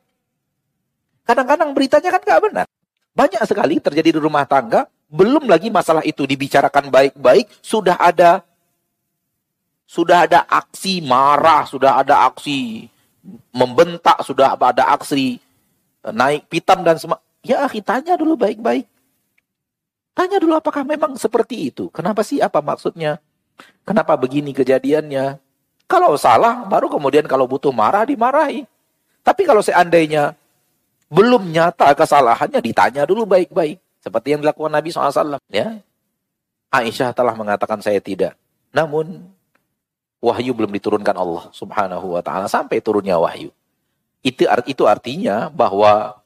Kadang-kadang 1.26 1.74
beritanya 1.74 2.10
kan 2.14 2.22
nggak 2.22 2.42
benar. 2.42 2.66
Banyak 3.16 3.42
sekali 3.48 3.80
terjadi 3.82 4.14
di 4.14 4.20
rumah 4.20 4.46
tangga, 4.46 4.86
belum 5.06 5.46
lagi 5.46 5.70
masalah 5.70 6.02
itu 6.02 6.26
dibicarakan 6.26 6.90
baik-baik, 6.90 7.46
sudah 7.62 7.94
ada 7.98 8.42
sudah 9.86 10.26
ada 10.26 10.42
aksi 10.50 10.98
marah, 10.98 11.62
sudah 11.62 12.02
ada 12.02 12.26
aksi 12.26 12.90
membentak, 13.54 14.18
sudah 14.26 14.58
ada 14.58 14.90
aksi 14.90 15.38
naik 16.10 16.50
pitam 16.50 16.82
dan 16.82 16.98
semua. 16.98 17.22
Ya, 17.46 17.62
tanya 17.70 18.18
dulu 18.18 18.34
baik-baik. 18.34 18.86
Tanya 20.16 20.42
dulu 20.42 20.58
apakah 20.58 20.82
memang 20.82 21.14
seperti 21.14 21.70
itu. 21.70 21.86
Kenapa 21.94 22.26
sih? 22.26 22.42
Apa 22.42 22.58
maksudnya? 22.58 23.22
Kenapa 23.86 24.18
begini 24.18 24.50
kejadiannya? 24.50 25.38
Kalau 25.86 26.18
salah, 26.18 26.66
baru 26.66 26.90
kemudian 26.90 27.30
kalau 27.30 27.46
butuh 27.46 27.70
marah, 27.70 28.02
dimarahi. 28.02 28.66
Tapi 29.22 29.42
kalau 29.46 29.62
seandainya 29.62 30.34
belum 31.06 31.46
nyata 31.54 31.94
kesalahannya, 31.94 32.58
ditanya 32.58 33.06
dulu 33.06 33.22
baik-baik. 33.22 33.78
Seperti 34.06 34.38
yang 34.38 34.40
dilakukan 34.46 34.70
Nabi 34.70 34.94
SAW. 34.94 35.42
Ya. 35.50 35.82
Aisyah 36.70 37.10
telah 37.10 37.34
mengatakan 37.34 37.82
saya 37.82 37.98
tidak. 37.98 38.38
Namun, 38.70 39.26
wahyu 40.22 40.54
belum 40.54 40.70
diturunkan 40.78 41.18
Allah 41.18 41.50
subhanahu 41.50 42.14
wa 42.14 42.22
ta'ala. 42.22 42.46
Sampai 42.46 42.78
turunnya 42.78 43.18
wahyu. 43.18 43.50
Itu, 44.22 44.46
itu 44.46 44.86
artinya 44.86 45.50
bahwa 45.50 46.22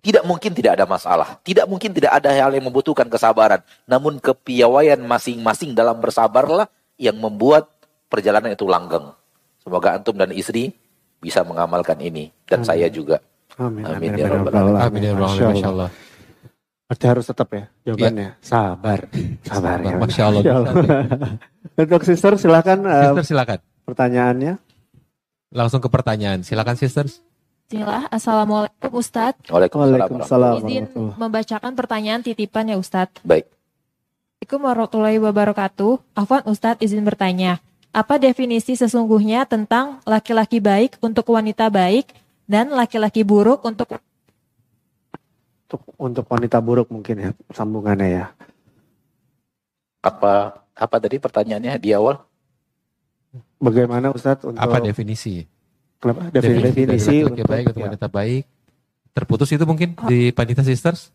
tidak 0.00 0.24
mungkin 0.24 0.56
tidak 0.56 0.80
ada 0.80 0.88
masalah. 0.88 1.36
Tidak 1.44 1.68
mungkin 1.68 1.92
tidak 1.92 2.16
ada 2.16 2.32
hal 2.32 2.56
yang 2.56 2.64
membutuhkan 2.72 3.04
kesabaran. 3.12 3.60
Namun 3.84 4.16
kepiawaian 4.16 5.00
masing-masing 5.04 5.76
dalam 5.76 6.00
bersabarlah 6.00 6.72
yang 6.96 7.20
membuat 7.20 7.68
perjalanan 8.08 8.56
itu 8.56 8.64
langgeng. 8.64 9.12
Semoga 9.60 9.92
antum 9.92 10.16
dan 10.16 10.32
istri 10.32 10.72
bisa 11.20 11.44
mengamalkan 11.44 12.00
ini. 12.00 12.32
Dan 12.48 12.64
amin. 12.64 12.68
saya 12.70 12.88
juga. 12.88 13.20
Amin. 13.60 13.84
Amin. 13.84 14.14
Amin. 14.14 14.24
Ya 14.24 14.26
Rabbal 14.32 14.54
Alamin. 14.56 14.80
Amin. 14.80 15.00
Ya 15.04 15.12
Masya 15.12 15.68
Allah. 15.68 15.90
Berarti 16.86 17.06
harus 17.10 17.26
tetap 17.26 17.48
ya 17.50 17.64
jawabannya. 17.82 18.38
Ya. 18.38 18.38
Sabar. 18.38 19.10
Sabar. 19.42 19.78
Ya. 19.82 19.98
Masya 19.98 20.22
Allah. 20.30 20.42
Masya 20.42 20.54
Allah. 20.54 20.74
Untuk 21.74 22.02
sister 22.06 22.32
silakan. 22.38 22.78
Sister 22.86 23.26
silakan. 23.34 23.58
Pertanyaannya. 23.82 24.54
Langsung 25.50 25.82
ke 25.82 25.90
pertanyaan. 25.90 26.46
Silakan 26.46 26.78
sisters. 26.78 27.26
Bismillah, 27.66 28.06
Assalamualaikum 28.14 28.94
Ustadz. 28.94 29.50
Waalaikumsalam. 29.50 30.62
Izin 30.62 30.86
membacakan 31.18 31.74
pertanyaan 31.74 32.22
titipan 32.22 32.70
ya 32.70 32.78
Ustadz. 32.78 33.18
Baik. 33.26 33.50
Assalamualaikum 34.38 34.60
warahmatullahi 34.62 35.18
wabarakatuh. 35.18 35.92
Afwan 36.14 36.46
Ustadz 36.46 36.78
izin 36.78 37.02
bertanya. 37.02 37.58
Apa 37.90 38.22
definisi 38.22 38.78
sesungguhnya 38.78 39.50
tentang 39.50 39.98
laki-laki 40.06 40.62
baik 40.62 41.02
untuk 41.02 41.26
wanita 41.34 41.66
baik 41.66 42.14
dan 42.46 42.70
laki-laki 42.70 43.26
buruk 43.26 43.66
untuk 43.66 43.98
untuk 45.66 45.82
untuk 45.98 46.24
wanita 46.30 46.62
buruk 46.62 46.88
mungkin 46.94 47.16
ya 47.18 47.30
sambungannya 47.50 48.08
ya. 48.22 48.24
Apa 49.98 50.62
apa 50.62 50.96
tadi 51.02 51.18
pertanyaannya 51.18 51.82
di 51.82 51.90
awal? 51.90 52.22
Bagaimana 53.58 54.14
Ustadz 54.14 54.46
untuk 54.46 54.62
apa 54.62 54.78
definisi? 54.78 55.42
Kenapa? 55.98 56.30
Definisi, 56.30 56.86
definisi 56.86 57.16
laki-laki 57.26 57.42
baik 57.42 57.64
atau 57.74 57.80
ya. 57.82 57.86
wanita 57.90 58.06
baik. 58.06 58.44
Terputus 59.16 59.48
itu 59.50 59.64
mungkin 59.66 59.96
di 60.06 60.30
Panita 60.30 60.62
Sisters? 60.62 61.10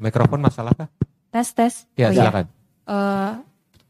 Mikrofon 0.00 0.40
masalah 0.40 0.72
kah? 0.72 0.88
Tes, 1.28 1.52
tes. 1.52 1.74
Ya, 1.94 2.08
oh, 2.08 2.16
silakan. 2.16 2.48
Ya. 2.48 2.90
Uh, 2.90 3.32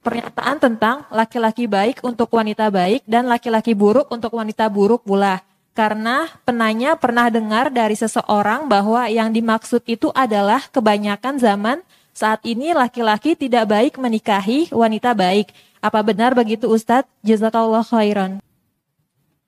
pernyataan 0.03 0.57
tentang 0.59 1.07
laki-laki 1.15 1.71
baik 1.71 2.03
untuk 2.03 2.27
wanita 2.35 2.69
baik 2.69 3.07
dan 3.07 3.31
laki-laki 3.31 3.73
buruk 3.73 4.11
untuk 4.11 4.35
wanita 4.35 4.67
buruk 4.67 5.07
pula. 5.07 5.41
Karena 5.81 6.29
penanya 6.45 6.93
pernah 6.93 7.33
dengar 7.33 7.73
dari 7.73 7.97
seseorang 7.97 8.69
bahwa 8.69 9.09
yang 9.09 9.33
dimaksud 9.33 9.81
itu 9.89 10.13
adalah 10.13 10.61
kebanyakan 10.69 11.41
zaman 11.41 11.81
saat 12.13 12.45
ini 12.45 12.77
laki-laki 12.77 13.33
tidak 13.33 13.65
baik 13.65 13.97
menikahi 13.97 14.69
wanita 14.77 15.17
baik. 15.17 15.49
Apa 15.81 16.05
benar 16.05 16.37
begitu 16.37 16.69
Ustadz? 16.69 17.09
Jazakallah 17.25 17.81
khairan. 17.81 18.45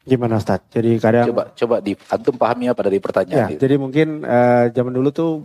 Gimana 0.08 0.40
Ustaz? 0.40 0.64
Jadi 0.72 0.96
kadang 0.96 1.28
coba 1.28 1.52
coba 1.52 1.76
di 1.84 1.92
antum 2.08 2.40
pahami 2.40 2.72
apa 2.72 2.80
dari 2.80 2.96
pertanyaan 2.96 3.36
ya, 3.36 3.46
itu? 3.52 3.60
Jadi 3.60 3.74
mungkin 3.76 4.24
uh, 4.24 4.72
zaman 4.72 4.92
dulu 4.96 5.12
tuh 5.12 5.44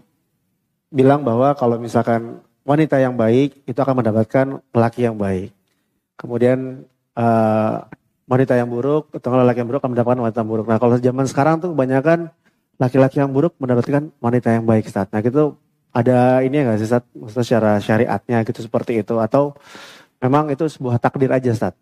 bilang 0.87 1.19
bahwa 1.19 1.51
kalau 1.59 1.75
misalkan 1.83 2.39
wanita 2.63 2.95
yang 2.95 3.19
baik 3.19 3.59
itu 3.67 3.75
akan 3.75 3.99
mendapatkan 3.99 4.63
laki 4.71 5.03
yang 5.03 5.19
baik. 5.19 5.51
Kemudian 6.15 6.87
uh, 7.19 7.83
wanita 8.27 8.53
yang 8.59 8.67
buruk 8.67 9.07
atau 9.15 9.39
laki 9.39 9.63
yang 9.63 9.69
buruk 9.71 9.81
akan 9.81 9.91
mendapatkan 9.95 10.19
wanita 10.19 10.39
yang 10.43 10.51
buruk. 10.51 10.65
Nah 10.67 10.77
kalau 10.77 10.95
zaman 10.99 11.25
sekarang 11.25 11.55
tuh 11.63 11.71
kebanyakan 11.71 12.27
laki-laki 12.77 13.23
yang 13.23 13.31
buruk 13.31 13.55
mendapatkan 13.57 14.11
wanita 14.19 14.47
yang 14.51 14.67
baik 14.67 14.91
Ustaz. 14.91 15.07
Nah 15.09 15.23
gitu 15.23 15.55
ada 15.95 16.43
ini 16.43 16.61
ya 16.61 16.63
nggak 16.67 16.77
sih 16.77 16.87
Ustaz? 16.91 17.03
Maksudnya 17.15 17.45
secara 17.47 17.71
syariatnya 17.79 18.37
gitu 18.43 18.59
seperti 18.67 18.99
itu 19.01 19.15
atau 19.17 19.55
memang 20.19 20.51
itu 20.51 20.67
sebuah 20.67 20.99
takdir 20.99 21.31
aja 21.31 21.49
Ustaz? 21.49 21.73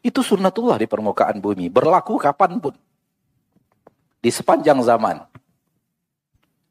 Itu 0.00 0.24
sunnatullah 0.24 0.80
di 0.80 0.88
permukaan 0.88 1.38
bumi. 1.38 1.68
Berlaku 1.68 2.16
kapan 2.16 2.58
pun. 2.58 2.74
Di 4.22 4.30
sepanjang 4.32 4.80
zaman. 4.80 5.22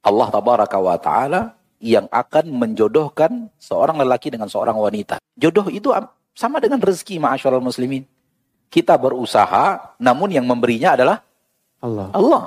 Allah 0.01 0.27
tabaraka 0.33 0.81
wa 0.81 0.97
ta'ala 0.97 1.53
yang 1.81 2.09
akan 2.09 2.45
menjodohkan 2.57 3.49
seorang 3.57 4.01
lelaki 4.01 4.33
dengan 4.33 4.49
seorang 4.49 4.77
wanita. 4.77 5.21
Jodoh 5.37 5.69
itu 5.69 5.93
sama 6.33 6.61
dengan 6.61 6.81
rezeki 6.81 7.21
ma'asyarul 7.21 7.61
muslimin. 7.61 8.05
Kita 8.71 8.95
berusaha, 8.95 9.99
namun 9.99 10.31
yang 10.31 10.47
memberinya 10.47 10.95
adalah 10.95 11.19
Allah. 11.83 12.07
Allah. 12.15 12.43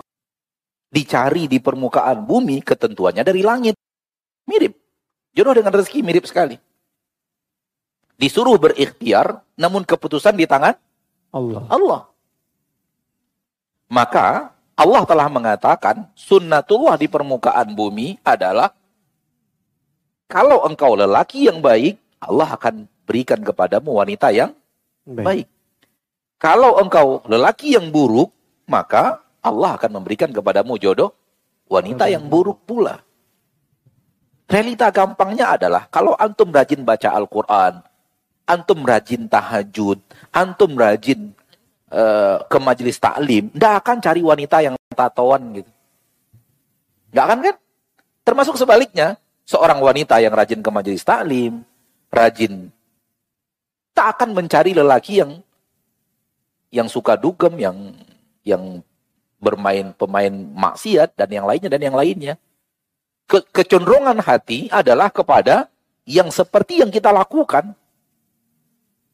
Dicari 0.88 1.44
di 1.44 1.60
permukaan 1.60 2.24
bumi, 2.24 2.64
ketentuannya 2.64 3.20
dari 3.20 3.44
langit. 3.44 3.76
Mirip. 4.48 4.72
Jodoh 5.36 5.52
dengan 5.52 5.76
rezeki 5.76 6.00
mirip 6.00 6.24
sekali 6.24 6.56
disuruh 8.14 8.56
berikhtiar, 8.58 9.42
namun 9.58 9.82
keputusan 9.82 10.34
di 10.38 10.46
tangan 10.46 10.74
Allah. 11.34 11.62
Allah. 11.66 12.02
Maka 13.90 14.54
Allah 14.74 15.02
telah 15.06 15.28
mengatakan 15.30 16.08
sunnatullah 16.18 16.98
di 16.98 17.06
permukaan 17.06 17.74
bumi 17.74 18.18
adalah 18.22 18.70
Kalau 20.24 20.64
engkau 20.64 20.96
lelaki 20.96 21.46
yang 21.46 21.60
baik, 21.60 22.00
Allah 22.16 22.56
akan 22.56 22.88
berikan 23.04 23.38
kepadamu 23.44 24.00
wanita 24.00 24.32
yang 24.32 24.56
baik. 25.04 25.46
Kalau 26.44 26.76
engkau 26.76 27.24
lelaki 27.24 27.72
yang 27.72 27.88
buruk, 27.88 28.28
maka 28.68 29.24
Allah 29.40 29.80
akan 29.80 29.96
memberikan 29.96 30.28
kepadamu 30.28 30.76
jodoh 30.76 31.16
wanita 31.72 32.04
yang 32.12 32.28
buruk 32.28 32.68
pula. 32.68 33.00
Realita 34.44 34.92
gampangnya 34.92 35.56
adalah 35.56 35.88
kalau 35.88 36.12
antum 36.20 36.52
rajin 36.52 36.84
baca 36.84 37.16
Al-Quran, 37.16 37.80
antum 38.44 38.84
rajin 38.84 39.24
tahajud, 39.24 40.04
antum 40.36 40.76
rajin 40.76 41.32
uh, 41.88 42.44
ke 42.44 42.58
majelis 42.60 43.00
taklim, 43.00 43.48
ndak 43.56 43.80
akan 43.80 43.96
cari 44.04 44.20
wanita 44.20 44.60
yang 44.60 44.76
tatoan 44.92 45.64
gitu. 45.64 45.72
Nggak 47.16 47.24
akan 47.24 47.38
kan? 47.40 47.56
Termasuk 48.20 48.60
sebaliknya, 48.60 49.16
seorang 49.48 49.80
wanita 49.80 50.20
yang 50.20 50.36
rajin 50.36 50.60
ke 50.60 50.68
majelis 50.68 51.08
taklim, 51.08 51.64
rajin 52.12 52.68
tak 53.96 54.18
akan 54.18 54.36
mencari 54.36 54.74
lelaki 54.74 55.24
yang 55.24 55.40
yang 56.74 56.90
suka 56.90 57.14
dugem, 57.14 57.54
yang 57.54 57.76
yang 58.42 58.82
bermain 59.38 59.94
pemain 59.94 60.34
maksiat 60.34 61.14
dan 61.14 61.30
yang 61.30 61.46
lainnya 61.46 61.70
dan 61.70 61.82
yang 61.86 61.94
lainnya. 61.94 62.34
Ke, 63.30 63.40
kecenderungan 63.54 64.18
hati 64.20 64.66
adalah 64.68 65.08
kepada 65.08 65.70
yang 66.04 66.28
seperti 66.34 66.82
yang 66.82 66.90
kita 66.90 67.14
lakukan. 67.14 67.72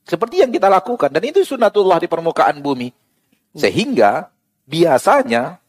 Seperti 0.08 0.42
yang 0.42 0.50
kita 0.50 0.66
lakukan 0.66 1.12
dan 1.12 1.22
itu 1.22 1.44
sunatullah 1.44 2.00
di 2.00 2.08
permukaan 2.08 2.58
bumi. 2.64 2.90
Sehingga 3.54 4.32
biasanya 4.64 5.60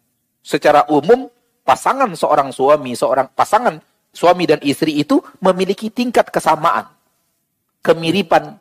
secara 0.41 0.87
umum 0.89 1.29
pasangan 1.67 2.09
seorang 2.15 2.49
suami, 2.49 2.97
seorang 2.97 3.29
pasangan 3.35 3.77
suami 4.15 4.49
dan 4.49 4.57
istri 4.63 5.01
itu 5.01 5.21
memiliki 5.43 5.91
tingkat 5.91 6.29
kesamaan. 6.29 6.89
Kemiripan 7.81 8.60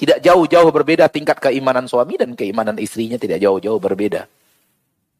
tidak 0.00 0.24
jauh-jauh 0.24 0.72
berbeda 0.72 1.12
tingkat 1.12 1.36
keimanan 1.36 1.84
suami 1.84 2.16
dan 2.16 2.32
keimanan 2.32 2.80
istrinya 2.80 3.20
tidak 3.20 3.36
jauh-jauh 3.36 3.76
berbeda. 3.76 4.24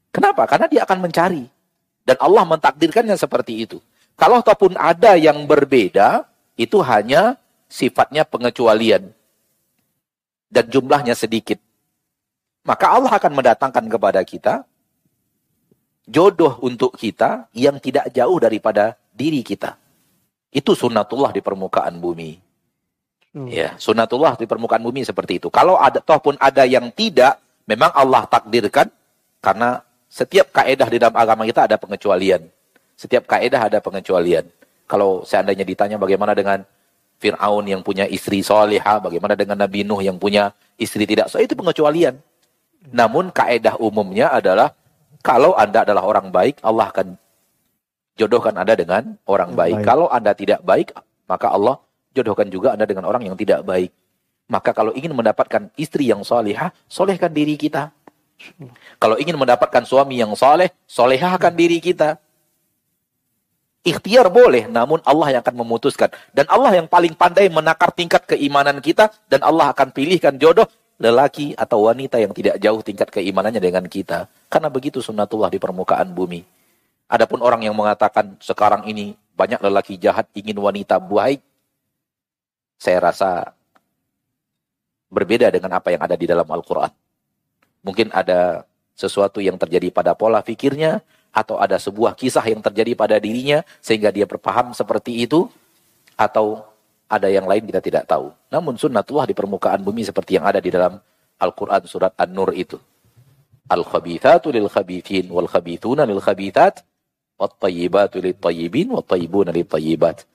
Kenapa? 0.09 0.49
Karena 0.49 0.72
dia 0.72 0.89
akan 0.89 1.05
mencari. 1.05 1.45
Dan 2.01 2.16
Allah 2.16 2.49
mentakdirkannya 2.49 3.12
seperti 3.20 3.68
itu. 3.68 3.76
Kalau 4.16 4.41
ataupun 4.41 4.81
ada 4.81 5.20
yang 5.20 5.45
berbeda, 5.45 6.24
itu 6.57 6.81
hanya 6.81 7.37
sifatnya 7.68 8.24
pengecualian. 8.24 9.12
Dan 10.49 10.64
jumlahnya 10.72 11.12
sedikit. 11.12 11.61
Maka 12.64 12.89
Allah 12.89 13.12
akan 13.20 13.33
mendatangkan 13.37 13.85
kepada 13.85 14.24
kita 14.24 14.64
jodoh 16.09 16.57
untuk 16.64 16.97
kita 16.97 17.53
yang 17.53 17.76
tidak 17.76 18.09
jauh 18.16 18.41
daripada 18.41 18.97
diri 19.12 19.45
kita. 19.45 19.76
Itu 20.49 20.72
sunnatullah 20.72 21.37
di 21.37 21.45
permukaan 21.45 22.01
bumi. 22.01 22.50
Hmm. 23.31 23.47
Ya, 23.47 23.78
sunatullah 23.78 24.35
di 24.35 24.47
permukaan 24.51 24.83
bumi 24.83 25.07
seperti 25.07 25.39
itu. 25.39 25.49
Kalau 25.55 25.78
ada 25.78 26.03
toh 26.03 26.18
pun 26.18 26.35
ada 26.43 26.66
yang 26.66 26.91
tidak, 26.91 27.39
memang 27.62 27.95
Allah 27.95 28.26
takdirkan 28.26 28.91
karena 29.39 29.87
setiap 30.11 30.51
kaedah 30.51 30.89
di 30.91 30.99
dalam 30.99 31.14
agama 31.14 31.47
kita 31.47 31.70
ada 31.70 31.78
pengecualian. 31.78 32.43
Setiap 32.99 33.31
kaedah 33.31 33.70
ada 33.70 33.78
pengecualian. 33.78 34.51
Kalau 34.91 35.22
seandainya 35.22 35.62
ditanya 35.62 35.95
bagaimana 35.95 36.35
dengan 36.35 36.66
Fir'aun 37.22 37.70
yang 37.70 37.87
punya 37.87 38.11
istri 38.11 38.43
solehah, 38.43 38.99
bagaimana 38.99 39.39
dengan 39.39 39.62
Nabi 39.62 39.87
Nuh 39.87 40.03
yang 40.03 40.18
punya 40.18 40.51
istri 40.74 41.07
tidak 41.07 41.31
soleh, 41.31 41.47
itu 41.47 41.55
pengecualian. 41.55 42.18
Namun 42.91 43.31
kaedah 43.31 43.78
umumnya 43.78 44.35
adalah 44.35 44.74
kalau 45.22 45.55
Anda 45.55 45.87
adalah 45.87 46.03
orang 46.03 46.33
baik, 46.35 46.59
Allah 46.66 46.91
akan 46.91 47.14
jodohkan 48.18 48.57
Anda 48.59 48.74
dengan 48.74 49.14
orang 49.28 49.55
baik. 49.55 49.85
baik. 49.85 49.87
Kalau 49.87 50.11
Anda 50.11 50.33
tidak 50.35 50.64
baik, 50.66 50.97
maka 51.31 51.53
Allah 51.53 51.78
jodohkan 52.15 52.51
juga 52.51 52.75
Anda 52.75 52.87
dengan 52.87 53.07
orang 53.07 53.27
yang 53.27 53.37
tidak 53.39 53.63
baik. 53.63 53.91
Maka 54.51 54.75
kalau 54.75 54.91
ingin 54.91 55.15
mendapatkan 55.15 55.71
istri 55.79 56.11
yang 56.11 56.27
solehah, 56.27 56.75
solehkan 56.91 57.31
diri 57.31 57.55
kita. 57.55 57.95
Kalau 58.99 59.15
ingin 59.21 59.39
mendapatkan 59.39 59.87
suami 59.87 60.19
yang 60.19 60.35
soleh, 60.35 60.75
solehahkan 60.91 61.55
diri 61.55 61.79
kita. 61.79 62.19
Ikhtiar 63.81 64.29
boleh, 64.29 64.69
namun 64.69 65.01
Allah 65.07 65.39
yang 65.39 65.41
akan 65.41 65.57
memutuskan. 65.65 66.13
Dan 66.35 66.45
Allah 66.51 66.83
yang 66.83 66.91
paling 66.91 67.15
pandai 67.17 67.49
menakar 67.49 67.95
tingkat 67.95 68.27
keimanan 68.27 68.83
kita, 68.83 69.09
dan 69.31 69.41
Allah 69.41 69.73
akan 69.73 69.95
pilihkan 69.95 70.37
jodoh 70.37 70.69
lelaki 71.01 71.57
atau 71.57 71.89
wanita 71.89 72.21
yang 72.21 72.37
tidak 72.37 72.61
jauh 72.61 72.85
tingkat 72.85 73.09
keimanannya 73.09 73.57
dengan 73.57 73.89
kita. 73.89 74.29
Karena 74.53 74.69
begitu 74.69 75.01
sunnatullah 75.01 75.49
di 75.49 75.57
permukaan 75.57 76.13
bumi. 76.13 76.45
Adapun 77.09 77.41
orang 77.41 77.65
yang 77.65 77.73
mengatakan 77.73 78.37
sekarang 78.39 78.85
ini 78.85 79.17
banyak 79.33 79.59
lelaki 79.65 79.97
jahat 79.97 80.29
ingin 80.37 80.61
wanita 80.61 81.01
baik, 81.01 81.41
saya 82.81 83.12
rasa 83.12 83.53
berbeda 85.12 85.53
dengan 85.53 85.76
apa 85.76 85.93
yang 85.93 86.01
ada 86.01 86.16
di 86.16 86.24
dalam 86.24 86.49
Al-Quran. 86.49 86.89
Mungkin 87.85 88.09
ada 88.09 88.64
sesuatu 88.97 89.45
yang 89.45 89.61
terjadi 89.61 89.93
pada 89.93 90.16
pola 90.16 90.41
pikirnya, 90.41 91.05
atau 91.31 91.62
ada 91.62 91.78
sebuah 91.78 92.18
kisah 92.18 92.43
yang 92.43 92.59
terjadi 92.59 92.97
pada 92.99 93.20
dirinya, 93.20 93.62
sehingga 93.78 94.11
dia 94.11 94.26
berpaham 94.26 94.74
seperti 94.74 95.22
itu, 95.22 95.47
atau 96.18 96.64
ada 97.07 97.31
yang 97.31 97.47
lain 97.47 97.68
kita 97.68 97.78
tidak 97.85 98.05
tahu. 98.09 98.35
Namun 98.51 98.74
sunnatullah 98.81 99.31
di 99.31 99.35
permukaan 99.35 99.83
bumi 99.85 100.03
seperti 100.03 100.41
yang 100.41 100.47
ada 100.47 100.59
di 100.59 100.70
dalam 100.72 100.99
Al-Quran 101.39 101.83
surat 101.87 102.12
An-Nur 102.18 102.55
itu. 102.57 102.76
Al-khabithatu 103.70 104.51
lil-khabithin, 104.51 105.31
wal-khabithuna 105.31 106.03
lil-khabithat, 106.03 106.83
wat-tayyibatu 107.39 108.18
lil-tayyibin, 108.18 108.91
wat-tayyibuna 108.91 109.55
lil-tayyibat. 109.55 110.26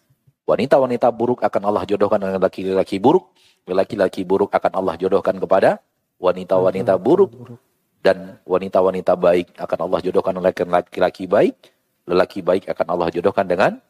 Wanita-wanita 0.45 1.09
buruk 1.09 1.41
akan 1.41 1.61
Allah 1.73 1.83
jodohkan 1.89 2.21
dengan 2.21 2.37
laki-laki 2.37 3.01
buruk. 3.01 3.33
Laki-laki 3.65 4.21
buruk 4.21 4.53
akan 4.53 4.71
Allah 4.77 4.93
jodohkan 5.01 5.41
kepada 5.41 5.81
wanita-wanita 6.21 7.01
buruk. 7.01 7.57
Dan 8.05 8.37
wanita-wanita 8.45 9.17
baik 9.17 9.57
akan 9.57 9.79
Allah 9.89 9.99
jodohkan 10.05 10.37
dengan 10.37 10.77
laki-laki 10.77 11.25
baik. 11.25 11.57
Lelaki 12.05 12.45
baik 12.45 12.69
akan 12.69 12.87
Allah 12.93 13.09
jodohkan 13.09 13.49
dengan 13.49 13.81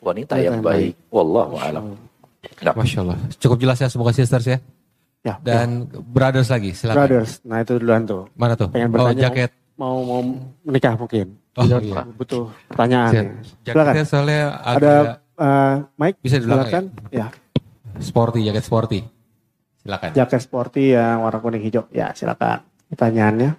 wanita 0.00 0.40
yang 0.40 0.64
baik. 0.64 0.96
Wallahu 1.12 1.60
a'lam. 1.60 1.84
Nah. 2.64 2.72
Masya 2.72 3.04
Allah. 3.04 3.20
Cukup 3.36 3.60
jelas 3.60 3.76
ya 3.84 3.88
semoga 3.92 4.16
sisters 4.16 4.48
ya. 4.48 4.58
Ya. 5.20 5.36
Dan 5.44 5.92
ya. 5.92 6.00
brothers 6.00 6.48
lagi 6.48 6.72
silakan. 6.72 6.96
Brothers. 7.04 7.44
Nah 7.44 7.60
itu 7.60 7.72
duluan 7.76 8.08
tuh. 8.08 8.24
Mana 8.32 8.56
tuh? 8.56 8.72
Pengen 8.72 8.88
oh, 8.96 9.12
jaket. 9.12 9.52
Mau 9.76 10.00
mau 10.04 10.20
menikah 10.64 10.96
mungkin. 10.96 11.36
Oh, 11.60 11.64
iya. 11.68 12.04
Butuh 12.16 12.48
pertanyaan. 12.72 13.44
Jaketnya 13.60 14.04
soalnya 14.08 14.40
ada 14.64 15.20
uh, 15.40 15.88
Mike 15.96 16.20
bisa 16.20 16.38
silakan. 16.38 16.92
Ya. 17.08 17.32
Sporty, 17.98 18.44
jaket 18.44 18.64
sporty. 18.64 19.00
Silakan. 19.80 20.10
Jaket 20.12 20.40
sporty 20.44 20.92
yang 20.92 21.24
warna 21.24 21.40
kuning 21.40 21.64
hijau. 21.64 21.88
Ya, 21.90 22.12
silakan. 22.12 22.62
Pertanyaannya. 22.92 23.56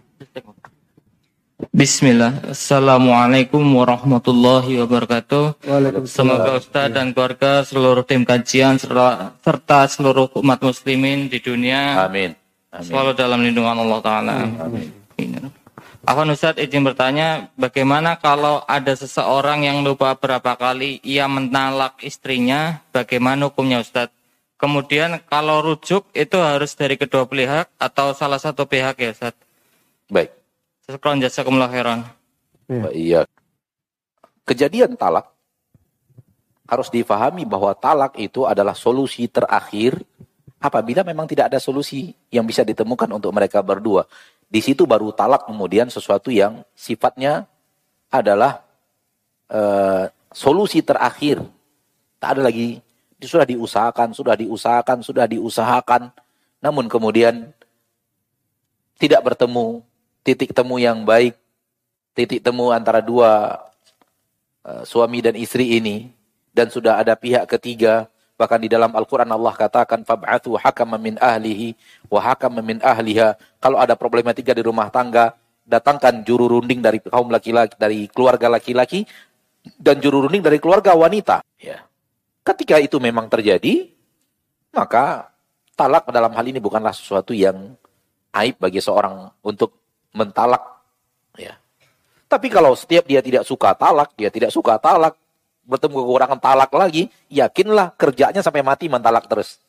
Bismillah. 1.69 2.51
Assalamualaikum 2.57 3.61
warahmatullahi 3.61 4.81
wabarakatuh. 4.81 5.61
Semoga 6.09 6.57
Ustaz 6.57 6.89
dan 6.89 7.13
keluarga 7.13 7.61
seluruh 7.61 8.01
tim 8.01 8.25
kajian 8.25 8.81
serta, 8.81 9.37
serta 9.45 9.85
seluruh 9.85 10.33
umat 10.41 10.57
muslimin 10.65 11.29
di 11.29 11.37
dunia 11.37 12.01
Amin. 12.09 12.33
Amin. 12.73 12.85
selalu 12.89 13.11
dalam 13.13 13.39
lindungan 13.45 13.77
Allah 13.77 13.99
Taala. 14.01 14.35
Amin. 14.41 14.89
Amin. 15.21 15.60
Afan 16.01 16.33
Ustadz 16.33 16.57
izin 16.57 16.81
bertanya, 16.81 17.53
bagaimana 17.53 18.17
kalau 18.17 18.65
ada 18.65 18.89
seseorang 18.97 19.69
yang 19.69 19.85
lupa 19.85 20.17
berapa 20.17 20.57
kali 20.57 20.97
ia 21.05 21.29
menalak 21.29 22.01
istrinya, 22.01 22.81
bagaimana 22.89 23.53
hukumnya 23.53 23.85
Ustadz? 23.85 24.13
Kemudian 24.57 25.21
kalau 25.29 25.61
rujuk 25.61 26.09
itu 26.17 26.37
harus 26.41 26.73
dari 26.73 26.97
kedua 26.97 27.29
pihak 27.29 27.69
atau 27.77 28.17
salah 28.17 28.41
satu 28.41 28.65
pihak 28.65 28.97
ya 28.97 29.13
Ustadz? 29.13 29.41
Baik. 30.09 30.33
Sekarang 30.89 31.21
jasa 31.21 31.45
khairan. 31.45 32.09
Ya. 32.65 32.89
Iya. 32.89 33.21
Kejadian 34.41 34.97
talak 34.97 35.29
harus 36.65 36.89
difahami 36.89 37.45
bahwa 37.45 37.77
talak 37.77 38.17
itu 38.17 38.49
adalah 38.49 38.73
solusi 38.73 39.29
terakhir 39.29 40.01
apabila 40.61 41.01
memang 41.01 41.25
tidak 41.25 41.49
ada 41.49 41.57
solusi 41.57 42.13
yang 42.29 42.45
bisa 42.45 42.61
ditemukan 42.61 43.09
untuk 43.09 43.33
mereka 43.33 43.65
berdua. 43.65 44.05
Di 44.45 44.61
situ 44.61 44.85
baru 44.85 45.09
talak 45.09 45.49
kemudian 45.49 45.89
sesuatu 45.89 46.29
yang 46.29 46.61
sifatnya 46.77 47.49
adalah 48.13 48.61
uh, 49.49 50.05
solusi 50.29 50.85
terakhir. 50.85 51.41
Tak 52.21 52.37
ada 52.37 52.41
lagi, 52.45 52.77
sudah 53.17 53.49
diusahakan, 53.49 54.13
sudah 54.13 54.37
diusahakan, 54.37 54.97
sudah 55.01 55.25
diusahakan. 55.25 56.13
Namun 56.61 56.85
kemudian 56.85 57.49
tidak 59.01 59.25
bertemu 59.25 59.81
titik 60.21 60.53
temu 60.53 60.77
yang 60.77 61.01
baik, 61.01 61.33
titik 62.13 62.45
temu 62.45 62.69
antara 62.69 63.01
dua 63.01 63.57
uh, 64.61 64.85
suami 64.85 65.25
dan 65.25 65.33
istri 65.33 65.81
ini. 65.81 66.13
Dan 66.51 66.67
sudah 66.67 66.99
ada 66.99 67.15
pihak 67.15 67.47
ketiga 67.47 68.10
Bahkan 68.41 68.57
di 68.65 68.73
dalam 68.73 68.89
Al-Quran 68.97 69.29
Allah 69.29 69.53
katakan, 69.53 70.01
Fab'athu 70.01 70.57
hakama 70.57 70.97
min 70.97 71.21
ahlihi 71.21 71.77
wa 72.09 72.17
hakama 72.17 72.65
min. 72.65 72.81
Kalau 73.61 73.77
ada 73.77 73.93
problematika 73.93 74.49
di 74.57 74.65
rumah 74.65 74.89
tangga, 74.89 75.37
datangkan 75.61 76.25
juru 76.25 76.57
runding 76.57 76.81
dari 76.81 76.97
kaum 77.05 77.29
laki-laki, 77.29 77.77
dari 77.77 78.09
keluarga 78.09 78.49
laki-laki, 78.49 79.05
dan 79.77 80.01
juru 80.01 80.25
runding 80.25 80.41
dari 80.41 80.57
keluarga 80.57 80.97
wanita. 80.97 81.45
Ya. 81.61 81.85
Ketika 82.41 82.81
itu 82.81 82.97
memang 82.97 83.29
terjadi, 83.29 83.93
maka 84.73 85.29
talak 85.77 86.09
dalam 86.09 86.33
hal 86.33 86.45
ini 86.49 86.57
bukanlah 86.57 86.97
sesuatu 86.97 87.37
yang 87.37 87.77
aib 88.33 88.57
bagi 88.57 88.81
seorang 88.81 89.29
untuk 89.45 89.77
mentalak. 90.17 90.81
Ya. 91.37 91.61
Tapi 92.25 92.49
kalau 92.49 92.73
setiap 92.73 93.05
dia 93.05 93.21
tidak 93.21 93.45
suka 93.45 93.77
talak, 93.77 94.17
dia 94.17 94.33
tidak 94.33 94.49
suka 94.49 94.81
talak, 94.81 95.13
bertemu 95.65 95.95
kekurangan 96.03 96.39
talak 96.41 96.71
lagi, 96.73 97.07
yakinlah 97.29 97.93
kerjanya 97.95 98.41
sampai 98.41 98.65
mati 98.65 98.89
mentalak 98.89 99.29
terus. 99.29 99.61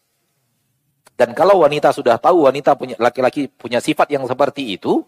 Dan 1.17 1.37
kalau 1.37 1.63
wanita 1.63 1.93
sudah 1.93 2.17
tahu 2.17 2.49
wanita 2.49 2.75
punya 2.75 2.97
laki-laki 2.97 3.47
punya 3.47 3.79
sifat 3.79 4.11
yang 4.11 4.25
seperti 4.25 4.75
itu, 4.75 5.05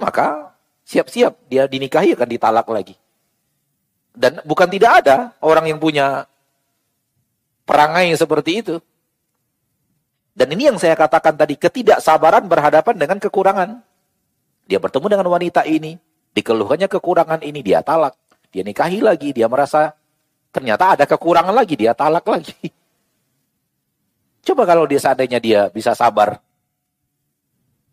maka 0.00 0.56
siap-siap 0.82 1.36
dia 1.46 1.68
dinikahi 1.68 2.16
akan 2.16 2.28
ditalak 2.28 2.66
lagi. 2.72 2.96
Dan 4.12 4.40
bukan 4.44 4.68
tidak 4.68 5.04
ada 5.04 5.32
orang 5.40 5.72
yang 5.72 5.78
punya 5.80 6.28
perangai 7.64 8.12
seperti 8.16 8.60
itu. 8.60 8.76
Dan 10.32 10.48
ini 10.56 10.72
yang 10.72 10.80
saya 10.80 10.96
katakan 10.96 11.36
tadi, 11.36 11.60
ketidaksabaran 11.60 12.48
berhadapan 12.48 12.96
dengan 12.96 13.20
kekurangan. 13.20 13.84
Dia 14.64 14.80
bertemu 14.80 15.06
dengan 15.12 15.28
wanita 15.28 15.68
ini, 15.68 16.00
dikeluhkannya 16.32 16.88
kekurangan 16.88 17.40
ini, 17.44 17.60
dia 17.60 17.84
talak. 17.84 18.16
Dia 18.48 18.64
nikahi 18.64 19.04
lagi, 19.04 19.36
dia 19.36 19.44
merasa 19.48 19.92
ternyata 20.52 20.94
ada 20.94 21.04
kekurangan 21.08 21.56
lagi, 21.56 21.74
dia 21.74 21.96
talak 21.96 22.28
lagi. 22.28 22.54
Coba 24.44 24.68
kalau 24.68 24.84
dia 24.84 25.00
seandainya 25.00 25.40
dia 25.40 25.60
bisa 25.72 25.96
sabar 25.96 26.38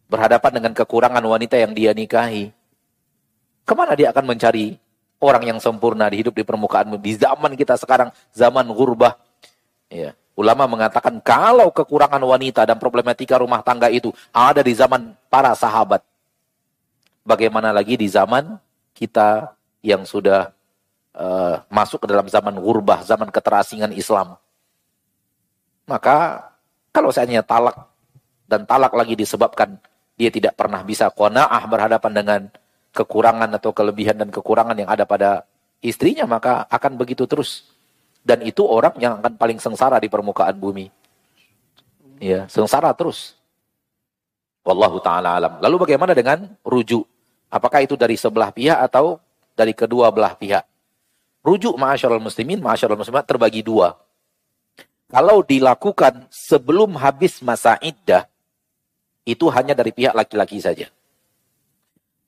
berhadapan 0.09 0.59
dengan 0.59 0.73
kekurangan 0.75 1.21
wanita 1.21 1.55
yang 1.55 1.71
dia 1.71 1.95
nikahi. 1.95 2.51
Ke 3.63 3.73
mana 3.77 3.93
dia 3.93 4.09
akan 4.09 4.25
mencari 4.35 4.75
orang 5.21 5.55
yang 5.55 5.59
sempurna 5.61 6.09
di 6.09 6.25
hidup 6.25 6.33
di 6.33 6.41
permukaan 6.41 6.97
di 6.97 7.13
zaman 7.13 7.53
kita 7.53 7.77
sekarang, 7.77 8.09
zaman 8.33 8.65
gurbah. 8.73 9.15
Ya. 9.87 10.17
Ulama 10.33 10.65
mengatakan 10.71 11.19
kalau 11.19 11.67
kekurangan 11.69 12.23
wanita 12.23 12.63
dan 12.63 12.79
problematika 12.79 13.37
rumah 13.37 13.59
tangga 13.59 13.91
itu 13.91 14.09
ada 14.31 14.63
di 14.63 14.71
zaman 14.71 15.11
para 15.27 15.51
sahabat. 15.53 16.01
Bagaimana 17.27 17.69
lagi 17.75 17.99
di 17.99 18.07
zaman 18.07 18.55
kita 18.95 19.53
yang 19.83 20.07
sudah 20.07 20.49
uh, 21.19 21.61
masuk 21.67 22.07
ke 22.07 22.07
dalam 22.07 22.25
zaman 22.31 22.55
gurbah, 22.55 23.03
zaman 23.03 23.27
keterasingan 23.27 23.91
Islam. 23.91 24.39
Maka 25.83 26.47
kalau 26.95 27.11
seandainya 27.11 27.43
talak 27.43 27.75
dan 28.47 28.63
talak 28.63 28.95
lagi 28.95 29.13
disebabkan 29.13 29.77
dia 30.15 30.31
tidak 30.31 30.55
pernah 30.55 30.83
bisa 30.83 31.11
kona'ah 31.11 31.63
berhadapan 31.67 32.11
dengan 32.15 32.41
kekurangan 32.91 33.49
atau 33.55 33.71
kelebihan 33.71 34.17
dan 34.17 34.29
kekurangan 34.33 34.75
yang 34.75 34.89
ada 34.89 35.05
pada 35.05 35.45
istrinya, 35.79 36.27
maka 36.27 36.67
akan 36.67 36.99
begitu 36.99 37.23
terus. 37.23 37.71
Dan 38.19 38.43
itu 38.43 38.67
orang 38.67 38.99
yang 38.99 39.23
akan 39.23 39.39
paling 39.39 39.63
sengsara 39.63 39.95
di 40.01 40.11
permukaan 40.11 40.59
bumi. 40.59 40.91
Ya, 42.19 42.51
sengsara 42.51 42.91
terus. 42.91 43.39
Wallahu 44.67 44.99
taala 44.99 45.39
alam. 45.39 45.55
Lalu 45.63 45.87
bagaimana 45.87 46.11
dengan 46.11 46.51
rujuk? 46.67 47.07
Apakah 47.47 47.79
itu 47.81 47.95
dari 47.95 48.19
sebelah 48.19 48.51
pihak 48.51 48.75
atau 48.75 49.23
dari 49.55 49.71
kedua 49.71 50.11
belah 50.11 50.35
pihak? 50.35 50.67
Rujuk 51.39 51.79
ma'asyarul 51.79 52.23
muslimin, 52.23 52.59
ma'asyarul 52.59 52.99
muslimat 52.99 53.23
terbagi 53.23 53.63
dua. 53.63 53.95
Kalau 55.09 55.41
dilakukan 55.41 56.29
sebelum 56.29 56.99
habis 56.99 57.41
masa 57.41 57.79
iddah, 57.81 58.29
itu 59.25 59.49
hanya 59.49 59.73
dari 59.73 59.89
pihak 59.89 60.13
laki-laki 60.13 60.61
saja. 60.61 60.85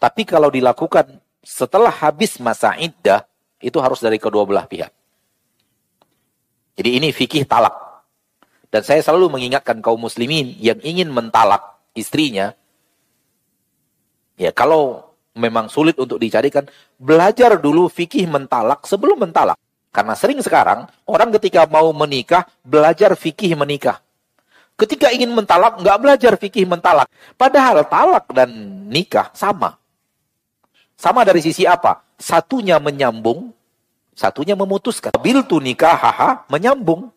Tapi 0.01 0.25
kalau 0.25 0.49
dilakukan 0.49 1.21
setelah 1.45 1.93
habis 1.93 2.41
masa 2.41 2.73
iddah, 2.77 3.21
itu 3.61 3.77
harus 3.77 4.01
dari 4.01 4.17
kedua 4.17 4.47
belah 4.49 4.65
pihak. 4.65 4.89
Jadi 6.73 6.89
ini 6.97 7.13
fikih 7.13 7.45
talak. 7.45 7.73
Dan 8.71 8.81
saya 8.81 9.03
selalu 9.03 9.37
mengingatkan 9.37 9.83
kaum 9.83 9.99
muslimin 9.99 10.55
yang 10.57 10.79
ingin 10.81 11.11
mentalak 11.11 11.61
istrinya, 11.93 12.55
ya 14.39 14.49
kalau 14.55 15.10
memang 15.35 15.71
sulit 15.71 15.95
untuk 15.97 16.19
dicarikan, 16.19 16.67
belajar 16.99 17.59
dulu 17.59 17.87
fikih 17.87 18.27
mentalak 18.27 18.83
sebelum 18.87 19.19
mentalak. 19.21 19.57
Karena 19.91 20.15
sering 20.15 20.39
sekarang, 20.39 20.87
orang 21.07 21.35
ketika 21.35 21.67
mau 21.67 21.91
menikah, 21.91 22.47
belajar 22.63 23.11
fikih 23.15 23.59
menikah. 23.59 23.99
Ketika 24.79 25.11
ingin 25.11 25.35
mentalak, 25.35 25.77
nggak 25.83 25.97
belajar 25.99 26.33
fikih 26.39 26.63
mentalak. 26.63 27.11
Padahal 27.35 27.83
talak 27.85 28.25
dan 28.31 28.49
nikah 28.87 29.29
sama. 29.35 29.75
Sama 30.95 31.27
dari 31.27 31.43
sisi 31.43 31.67
apa? 31.67 32.01
Satunya 32.15 32.79
menyambung, 32.79 33.51
Satunya 34.21 34.53
memutuskan. 34.59 35.15
Bil 35.23 35.41
tu 35.47 35.57
nikahaha 35.57 36.45
menyambung. 36.51 37.09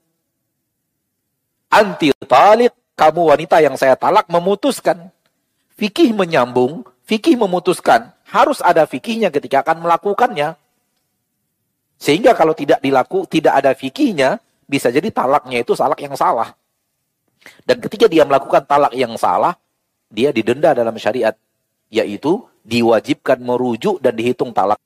Anti 1.69 2.15
talik, 2.25 2.73
kamu 2.95 3.35
wanita 3.35 3.59
yang 3.59 3.75
saya 3.75 3.99
talak 3.99 4.31
memutuskan. 4.31 5.11
Fikih 5.75 6.15
menyambung, 6.15 6.87
fikih 7.05 7.37
memutuskan. 7.39 8.13
Harus 8.29 8.59
ada 8.65 8.89
fikihnya 8.89 9.31
ketika 9.31 9.63
akan 9.63 9.87
melakukannya. 9.87 10.59
Sehingga 12.01 12.35
kalau 12.35 12.53
tidak 12.53 12.83
dilaku, 12.83 13.25
tidak 13.31 13.63
ada 13.63 13.71
fikihnya, 13.73 14.43
bisa 14.67 14.91
jadi 14.91 15.07
talaknya 15.15 15.63
itu 15.63 15.73
talak 15.79 16.01
yang 16.03 16.19
salah. 16.19 16.53
Dan 17.63 17.79
ketika 17.79 18.11
dia 18.11 18.27
melakukan 18.27 18.65
talak 18.67 18.93
yang 18.97 19.15
salah, 19.15 19.55
dia 20.11 20.35
didenda 20.35 20.75
dalam 20.75 20.97
syariat. 20.99 21.37
Yaitu 21.93 22.43
diwajibkan 22.67 23.39
merujuk 23.39 24.03
dan 24.03 24.17
dihitung 24.17 24.51
talak. 24.51 24.81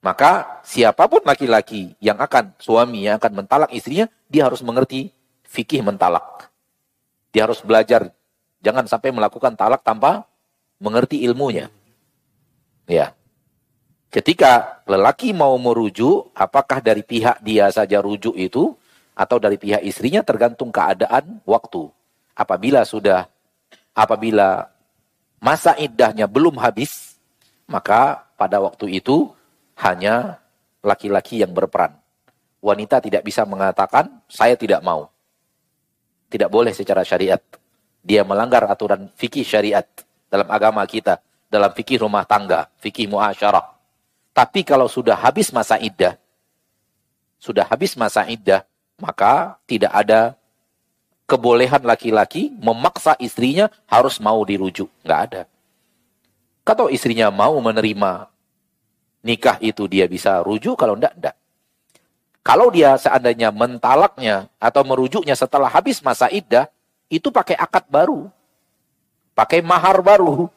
Maka 0.00 0.62
siapa 0.62 1.10
pun 1.10 1.18
laki-laki 1.26 1.98
yang 1.98 2.16
akan 2.16 2.54
suami 2.62 3.10
yang 3.10 3.18
akan 3.18 3.42
mentalak 3.42 3.70
istrinya, 3.74 4.06
dia 4.30 4.46
harus 4.46 4.62
mengerti 4.62 5.10
fikih 5.50 5.82
mentalak. 5.82 6.46
Dia 7.34 7.44
harus 7.44 7.58
belajar 7.60 8.14
jangan 8.62 8.86
sampai 8.86 9.10
melakukan 9.10 9.58
talak 9.58 9.82
tanpa 9.82 10.24
mengerti 10.80 11.24
ilmunya. 11.24 11.72
Ya. 12.86 13.12
Ketika 14.12 14.80
lelaki 14.86 15.34
mau 15.36 15.58
merujuk, 15.58 16.32
apakah 16.32 16.80
dari 16.80 17.02
pihak 17.02 17.42
dia 17.42 17.68
saja 17.68 18.00
rujuk 18.00 18.32
itu 18.38 18.72
atau 19.16 19.36
dari 19.36 19.60
pihak 19.60 19.82
istrinya 19.82 20.22
tergantung 20.22 20.70
keadaan 20.72 21.42
waktu. 21.44 21.90
Apabila 22.36 22.84
sudah 22.84 23.28
apabila 23.96 24.68
masa 25.40 25.76
iddahnya 25.76 26.28
belum 26.28 26.56
habis, 26.60 27.16
maka 27.68 28.24
pada 28.36 28.60
waktu 28.62 29.00
itu 29.00 29.32
hanya 29.80 30.40
laki-laki 30.84 31.42
yang 31.42 31.52
berperan. 31.52 31.96
Wanita 32.62 33.02
tidak 33.04 33.26
bisa 33.26 33.44
mengatakan, 33.44 34.22
saya 34.30 34.56
tidak 34.56 34.80
mau. 34.80 35.12
Tidak 36.30 36.48
boleh 36.48 36.72
secara 36.72 37.04
syariat. 37.04 37.42
Dia 38.06 38.22
melanggar 38.22 38.64
aturan 38.70 39.10
fikih 39.18 39.44
syariat 39.44 39.86
dalam 40.30 40.48
agama 40.50 40.82
kita. 40.86 41.22
Dalam 41.46 41.70
fikih 41.70 42.02
rumah 42.02 42.26
tangga, 42.26 42.66
fikih 42.82 43.06
muasyarah. 43.06 43.62
Tapi 44.34 44.66
kalau 44.66 44.90
sudah 44.90 45.14
habis 45.14 45.54
masa 45.54 45.78
iddah, 45.78 46.18
sudah 47.38 47.62
habis 47.64 47.94
masa 47.94 48.26
iddah, 48.26 48.66
maka 48.98 49.54
tidak 49.64 49.94
ada 49.94 50.34
kebolehan 51.30 51.80
laki-laki 51.86 52.50
memaksa 52.58 53.14
istrinya 53.22 53.70
harus 53.86 54.18
mau 54.18 54.42
dirujuk. 54.42 54.90
Nggak 55.06 55.20
ada. 55.30 55.42
Kalau 56.66 56.90
istrinya 56.90 57.30
mau 57.30 57.54
menerima 57.62 58.26
nikah 59.22 59.58
itu 59.62 59.86
dia 59.86 60.10
bisa 60.10 60.42
rujuk, 60.42 60.74
kalau 60.74 60.98
enggak, 60.98 61.14
enggak. 61.14 61.36
Kalau 62.46 62.70
dia 62.70 62.94
seandainya 62.94 63.50
mentalaknya 63.50 64.46
atau 64.62 64.86
merujuknya 64.86 65.34
setelah 65.34 65.66
habis 65.66 65.98
masa 65.98 66.30
iddah, 66.30 66.70
itu 67.10 67.30
pakai 67.34 67.58
akad 67.58 67.90
baru. 67.90 68.30
Pakai 69.36 69.60
mahar 69.60 70.00
baru. 70.00 70.48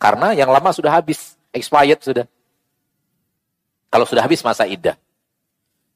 Karena 0.00 0.32
yang 0.32 0.48
lama 0.48 0.72
sudah 0.72 0.96
habis, 0.96 1.36
expired 1.52 2.00
sudah. 2.00 2.24
Kalau 3.92 4.08
sudah 4.08 4.24
habis 4.24 4.40
masa 4.40 4.64
iddah. 4.64 4.96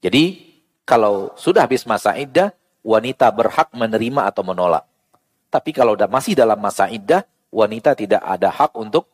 Jadi, 0.05 0.45
kalau 0.85 1.33
sudah 1.41 1.65
habis 1.65 1.89
masa 1.89 2.13
iddah, 2.21 2.53
wanita 2.85 3.33
berhak 3.33 3.73
menerima 3.73 4.29
atau 4.29 4.45
menolak. 4.45 4.85
Tapi 5.49 5.73
kalau 5.73 5.97
masih 5.97 6.37
dalam 6.37 6.61
masa 6.61 6.93
iddah, 6.93 7.25
wanita 7.49 7.97
tidak 7.97 8.21
ada 8.21 8.53
hak 8.53 8.77
untuk 8.77 9.09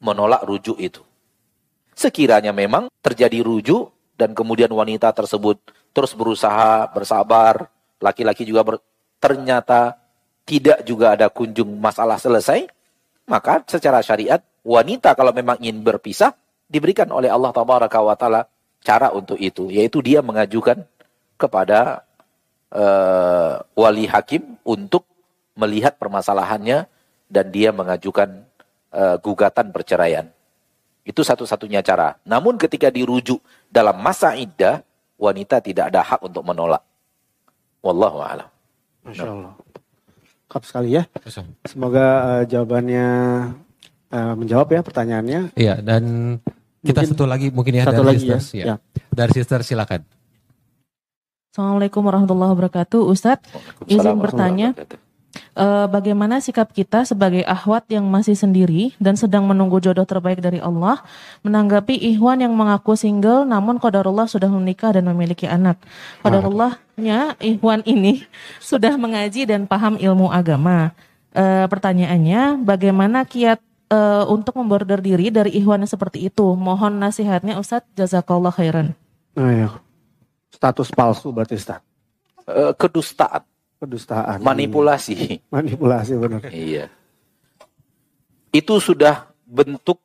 menolak 0.00 0.40
rujuk 0.48 0.80
itu. 0.80 1.04
Sekiranya 1.92 2.56
memang 2.56 2.88
terjadi 3.04 3.44
rujuk 3.44 3.92
dan 4.16 4.32
kemudian 4.32 4.72
wanita 4.72 5.12
tersebut 5.12 5.60
terus 5.94 6.16
berusaha 6.16 6.90
bersabar, 6.90 7.70
laki-laki 8.02 8.42
juga 8.42 8.62
ber, 8.66 8.76
ternyata 9.22 9.94
tidak 10.44 10.84
juga 10.84 11.16
ada 11.16 11.32
kunjung 11.32 11.80
masalah 11.80 12.20
selesai, 12.20 12.68
maka 13.24 13.64
secara 13.64 14.04
syariat 14.04 14.40
wanita 14.64 15.16
kalau 15.16 15.32
memang 15.32 15.56
ingin 15.60 15.80
berpisah 15.80 16.36
diberikan 16.68 17.08
oleh 17.12 17.32
Allah 17.32 17.52
taala 17.52 18.48
cara 18.84 19.08
untuk 19.16 19.40
itu, 19.40 19.72
yaitu 19.72 20.04
dia 20.04 20.20
mengajukan 20.20 20.84
kepada 21.40 22.04
uh, 22.68 23.64
wali 23.72 24.04
hakim 24.04 24.60
untuk 24.64 25.08
melihat 25.56 25.96
permasalahannya 25.96 26.84
dan 27.32 27.46
dia 27.48 27.72
mengajukan 27.72 28.44
uh, 28.92 29.16
gugatan 29.24 29.72
perceraian. 29.72 30.28
Itu 31.04 31.20
satu-satunya 31.24 31.84
cara. 31.84 32.16
Namun 32.24 32.56
ketika 32.60 32.88
dirujuk 32.88 33.40
dalam 33.68 34.00
masa 34.00 34.36
iddah, 34.36 34.84
wanita 35.16 35.60
tidak 35.64 35.92
ada 35.92 36.00
hak 36.04 36.20
untuk 36.24 36.44
menolak. 36.44 36.80
Wallahu 37.84 38.24
a'lam. 38.24 38.48
Masya 39.04 39.28
Allah. 39.28 39.52
Lengkap 40.44 40.62
sekali 40.68 40.88
ya. 40.94 41.08
Semoga 41.64 42.06
eh, 42.40 42.42
jawabannya 42.48 43.06
eh, 44.12 44.34
menjawab 44.36 44.68
ya 44.72 44.80
pertanyaannya. 44.84 45.40
Iya, 45.56 45.80
dan 45.80 46.36
kita 46.84 47.00
Mungkin 47.00 47.16
satu 47.16 47.24
lagi 47.24 47.48
mungkin 47.48 47.72
ya 47.80 47.84
satu 47.88 48.04
dari 48.04 48.08
lagi 48.12 48.24
ya. 48.28 48.38
sisters. 48.38 48.46
Ya. 48.52 48.76
Dari 49.08 49.32
sister 49.32 49.60
silakan. 49.64 50.04
Assalamualaikum 51.54 52.02
warahmatullahi 52.04 52.50
wabarakatuh. 52.50 53.08
Ustadz, 53.08 53.46
izin 53.86 54.18
bertanya, 54.18 54.74
eh, 55.54 55.86
bagaimana 55.86 56.42
sikap 56.42 56.74
kita 56.74 57.06
sebagai 57.06 57.46
ahwat 57.46 57.86
yang 57.88 58.04
masih 58.10 58.34
sendiri 58.34 58.90
dan 58.98 59.14
sedang 59.14 59.46
menunggu 59.46 59.78
jodoh 59.78 60.02
terbaik 60.04 60.42
dari 60.42 60.58
Allah, 60.58 61.00
menanggapi 61.46 61.94
ikhwan 61.94 62.42
yang 62.42 62.52
mengaku 62.58 62.98
single 62.98 63.46
namun 63.46 63.78
qadarullah 63.78 64.26
sudah 64.26 64.50
menikah 64.50 64.92
dan 64.92 65.06
memiliki 65.06 65.46
anak. 65.46 65.78
Qadarullahnya 66.94 67.34
ikhwan 67.42 67.82
ini 67.86 68.22
sudah 68.62 68.94
mengaji 68.94 69.50
dan 69.50 69.66
paham 69.66 69.98
ilmu 69.98 70.30
agama. 70.30 70.94
Eh, 71.34 71.66
pertanyaannya, 71.66 72.62
bagaimana 72.62 73.26
kiat 73.26 73.58
eh, 73.90 74.24
untuk 74.30 74.54
memborder 74.54 75.02
diri 75.02 75.34
dari 75.34 75.50
ikhwan 75.58 75.82
yang 75.82 75.90
seperti 75.90 76.30
itu? 76.30 76.54
Mohon 76.54 77.02
nasihatnya 77.02 77.58
Ustadz, 77.58 77.90
jazakallah 77.98 78.54
khairan. 78.54 78.94
Nah, 79.34 79.50
ya. 79.50 79.68
Status 80.54 80.94
palsu 80.94 81.34
berarti 81.34 81.58
Ustaz. 81.58 81.82
Eh, 82.46 82.72
kedustaan, 82.78 83.42
Kedustaan. 83.82 84.38
manipulasi. 84.38 85.42
Manipulasi 85.54 86.14
benar. 86.14 86.46
Iya. 86.54 86.86
Itu 88.54 88.78
sudah 88.78 89.34
bentuk 89.42 89.98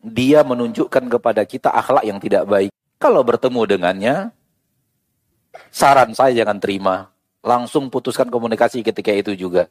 dia 0.00 0.40
menunjukkan 0.40 1.12
kepada 1.12 1.44
kita 1.44 1.68
akhlak 1.68 2.08
yang 2.08 2.16
tidak 2.16 2.48
baik. 2.48 2.72
Kalau 2.96 3.20
bertemu 3.20 3.60
dengannya, 3.76 4.32
saran 5.72 6.12
saya 6.16 6.44
jangan 6.44 6.58
terima. 6.58 7.10
Langsung 7.42 7.90
putuskan 7.90 8.30
komunikasi 8.30 8.86
ketika 8.86 9.10
itu 9.10 9.34
juga. 9.34 9.66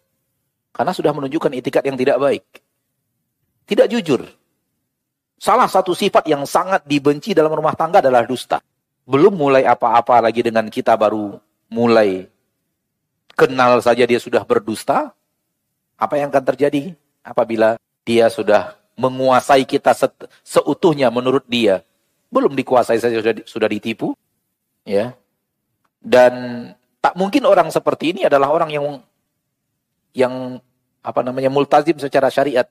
Karena 0.76 0.92
sudah 0.92 1.16
menunjukkan 1.16 1.52
etikat 1.56 1.84
yang 1.88 1.96
tidak 1.96 2.20
baik. 2.20 2.44
Tidak 3.68 3.88
jujur. 3.88 4.28
Salah 5.42 5.66
satu 5.66 5.96
sifat 5.96 6.28
yang 6.28 6.44
sangat 6.44 6.84
dibenci 6.86 7.32
dalam 7.32 7.50
rumah 7.56 7.74
tangga 7.74 8.04
adalah 8.04 8.28
dusta. 8.28 8.60
Belum 9.08 9.34
mulai 9.34 9.66
apa-apa 9.66 10.22
lagi 10.22 10.46
dengan 10.46 10.68
kita 10.70 10.94
baru 10.94 11.40
mulai 11.72 12.28
kenal 13.34 13.80
saja 13.82 14.04
dia 14.06 14.20
sudah 14.22 14.44
berdusta, 14.46 15.16
apa 15.98 16.14
yang 16.20 16.30
akan 16.30 16.46
terjadi 16.54 16.94
apabila 17.26 17.80
dia 18.06 18.30
sudah 18.30 18.78
menguasai 19.00 19.66
kita 19.66 19.98
se- 19.98 20.30
seutuhnya 20.46 21.10
menurut 21.10 21.48
dia? 21.50 21.82
Belum 22.30 22.54
dikuasai 22.54 23.02
saja 23.02 23.18
sudah, 23.18 23.36
sudah 23.44 23.70
ditipu, 23.72 24.14
ya. 24.86 25.18
Dan 26.02 26.34
tak 26.98 27.14
mungkin 27.14 27.46
orang 27.46 27.70
seperti 27.70 28.18
ini 28.18 28.26
adalah 28.26 28.50
orang 28.50 28.74
yang 28.74 28.86
yang 30.18 30.58
apa 31.02 31.22
namanya 31.22 31.54
multazim 31.54 31.98
secara 32.02 32.34
syariat. 32.34 32.66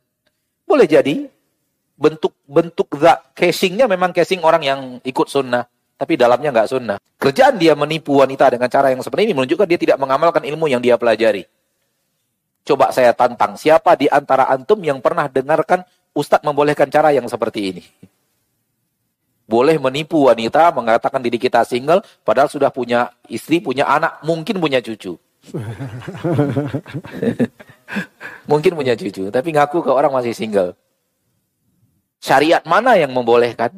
Boleh 0.66 0.86
jadi 0.86 1.30
bentuk 1.94 2.34
bentuk 2.48 2.88
casingnya 3.34 3.86
memang 3.86 4.10
casing 4.10 4.42
orang 4.42 4.62
yang 4.64 4.80
ikut 5.04 5.28
sunnah, 5.30 5.66
tapi 5.94 6.18
dalamnya 6.18 6.50
nggak 6.50 6.70
sunnah. 6.70 6.96
Kerjaan 7.20 7.60
dia 7.60 7.76
menipu 7.76 8.18
wanita 8.18 8.50
dengan 8.50 8.72
cara 8.72 8.90
yang 8.90 9.04
seperti 9.04 9.30
ini 9.30 9.34
menunjukkan 9.36 9.66
dia 9.68 9.78
tidak 9.78 9.98
mengamalkan 10.00 10.42
ilmu 10.46 10.66
yang 10.66 10.80
dia 10.80 10.96
pelajari. 10.96 11.44
Coba 12.64 12.92
saya 12.92 13.12
tantang, 13.16 13.56
siapa 13.56 13.96
di 13.96 14.06
antara 14.08 14.48
antum 14.48 14.78
yang 14.84 15.00
pernah 15.00 15.26
dengarkan 15.28 15.84
Ustadz 16.12 16.44
membolehkan 16.44 16.88
cara 16.92 17.12
yang 17.12 17.24
seperti 17.28 17.72
ini? 17.72 17.82
Boleh 19.50 19.82
menipu 19.82 20.30
wanita, 20.30 20.70
mengatakan 20.70 21.18
diri 21.18 21.34
kita 21.34 21.66
single, 21.66 22.06
padahal 22.22 22.46
sudah 22.46 22.70
punya 22.70 23.10
istri, 23.26 23.58
punya 23.58 23.82
anak, 23.82 24.22
mungkin 24.22 24.62
punya 24.62 24.78
cucu. 24.78 25.18
mungkin 28.50 28.72
punya 28.78 28.94
cucu, 28.94 29.26
tapi 29.34 29.48
ngaku 29.50 29.82
ke 29.82 29.90
orang 29.90 30.14
masih 30.14 30.38
single. 30.38 30.78
Syariat 32.22 32.62
mana 32.62 32.94
yang 32.94 33.10
membolehkan? 33.10 33.74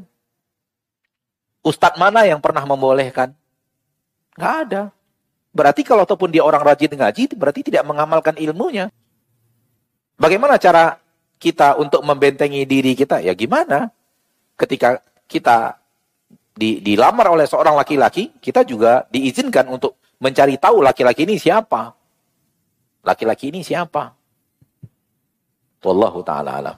Ustadz 1.65 1.97
mana 1.97 2.29
yang 2.29 2.43
pernah 2.45 2.69
membolehkan? 2.69 3.33
Nggak 4.37 4.55
ada. 4.69 4.83
Berarti 5.57 5.81
kalau 5.89 6.05
ataupun 6.05 6.29
dia 6.29 6.45
orang 6.45 6.61
rajin 6.61 6.93
ngaji, 6.93 7.33
berarti 7.33 7.65
tidak 7.65 7.89
mengamalkan 7.89 8.37
ilmunya. 8.37 8.93
Bagaimana 10.21 10.61
cara 10.61 11.01
kita 11.41 11.81
untuk 11.81 12.05
membentengi 12.05 12.69
diri 12.69 12.93
kita? 12.93 13.25
Ya 13.25 13.33
gimana? 13.33 13.89
Ketika 14.59 15.01
kita 15.33 15.81
di, 16.53 16.85
dilamar 16.85 17.33
oleh 17.33 17.49
seorang 17.49 17.73
laki-laki, 17.73 18.37
kita 18.37 18.69
juga 18.69 19.09
diizinkan 19.09 19.73
untuk 19.73 19.97
mencari 20.21 20.61
tahu 20.61 20.85
laki-laki 20.85 21.25
ini 21.25 21.41
siapa. 21.41 21.97
Laki-laki 23.03 23.49
ini 23.49 23.65
siapa? 23.65 24.13
Wallahu 25.83 26.21
ta'ala 26.23 26.61
alam. 26.61 26.77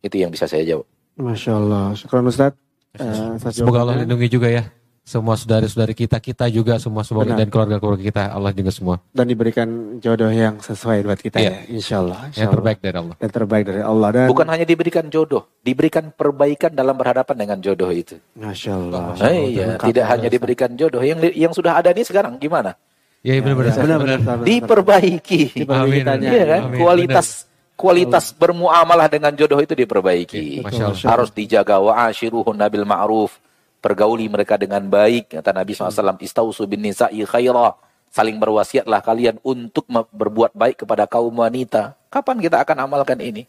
Itu 0.00 0.16
yang 0.16 0.30
bisa 0.32 0.46
saya 0.46 0.64
jawab. 0.64 0.86
Masya 1.18 1.52
Allah. 1.58 1.92
Syukur 1.92 2.24
Ustaz. 2.24 2.56
Eh, 2.96 3.04
atas 3.36 3.54
Semoga 3.54 3.84
Allah 3.84 4.00
jawabannya. 4.00 4.02
lindungi 4.02 4.28
juga 4.32 4.48
ya 4.50 4.64
semua 5.10 5.34
saudara-saudari 5.34 5.98
kita, 5.98 6.22
kita 6.22 6.46
juga 6.46 6.78
semua 6.78 7.02
semoga 7.02 7.34
Benar. 7.34 7.42
dan 7.42 7.48
keluarga-keluarga 7.50 8.04
kita 8.06 8.22
Allah 8.30 8.54
juga 8.54 8.70
semua. 8.70 9.02
Dan 9.10 9.26
diberikan 9.26 9.66
jodoh 9.98 10.30
yang 10.30 10.62
sesuai 10.62 11.02
buat 11.02 11.18
kita 11.18 11.42
Iya. 11.42 11.50
ya. 11.50 11.54
Insya 11.66 11.98
Allah. 11.98 12.30
Insya 12.30 12.38
Yang 12.38 12.46
Allah. 12.46 12.54
terbaik 12.54 12.78
dari 12.78 12.96
Allah. 13.02 13.14
Yang 13.18 13.32
terbaik 13.34 13.64
dari 13.66 13.82
Allah. 13.82 14.08
Dan 14.14 14.26
Bukan 14.30 14.46
hanya 14.46 14.62
diberikan 14.62 15.04
jodoh, 15.10 15.42
diberikan 15.66 16.14
perbaikan 16.14 16.70
dalam 16.70 16.94
berhadapan 16.94 17.34
dengan 17.34 17.58
jodoh 17.58 17.90
itu. 17.90 18.22
Masya 18.38 18.70
Allah. 18.78 19.02
Eh, 19.26 19.50
iya, 19.50 19.66
Lengkap 19.74 19.86
tidak 19.90 20.06
ya, 20.06 20.10
hanya 20.14 20.28
diberikan 20.30 20.70
jodoh, 20.78 21.02
yang 21.02 21.18
yang 21.34 21.50
sudah 21.50 21.74
ada 21.74 21.90
ini 21.90 22.06
sekarang 22.06 22.38
gimana? 22.38 22.78
Ya, 23.26 23.34
iya 23.34 23.42
benar-benar. 23.42 23.74
Ya, 23.74 23.82
benar, 23.82 23.98
benar, 23.98 24.18
benar, 24.22 24.36
benar. 24.38 24.46
Diperbaiki. 24.46 25.42
Diperbaiki 25.58 26.06
Amin. 26.06 26.22
Iya 26.22 26.44
kan? 26.46 26.62
Amin, 26.70 26.78
Kualitas 26.78 27.28
kualitas 27.74 28.24
bermuamalah 28.36 29.08
dengan 29.08 29.32
jodoh 29.34 29.58
itu 29.58 29.74
diperbaiki. 29.74 30.62
Masya 30.62 30.84
Allah. 30.92 31.08
Harus 31.10 31.34
dijaga 31.34 31.80
wa 31.80 32.06
ashiruhun 32.06 32.54
nabil 32.54 32.86
ma'ruf. 32.86 33.40
Pergauli 33.80 34.28
mereka 34.28 34.60
dengan 34.60 34.84
baik. 34.84 35.40
Kata 35.40 35.56
Nabi 35.56 35.72
SAW, 35.72 36.20
istausu 36.20 36.68
bin 36.68 36.84
nisa'i 36.84 37.24
khaira. 37.24 37.76
Saling 38.12 38.36
berwasiatlah 38.36 39.00
kalian 39.00 39.40
untuk 39.40 39.88
berbuat 39.88 40.52
baik 40.52 40.84
kepada 40.84 41.08
kaum 41.08 41.32
wanita. 41.32 41.96
Kapan 42.12 42.42
kita 42.42 42.60
akan 42.60 42.84
amalkan 42.84 43.18
ini? 43.22 43.48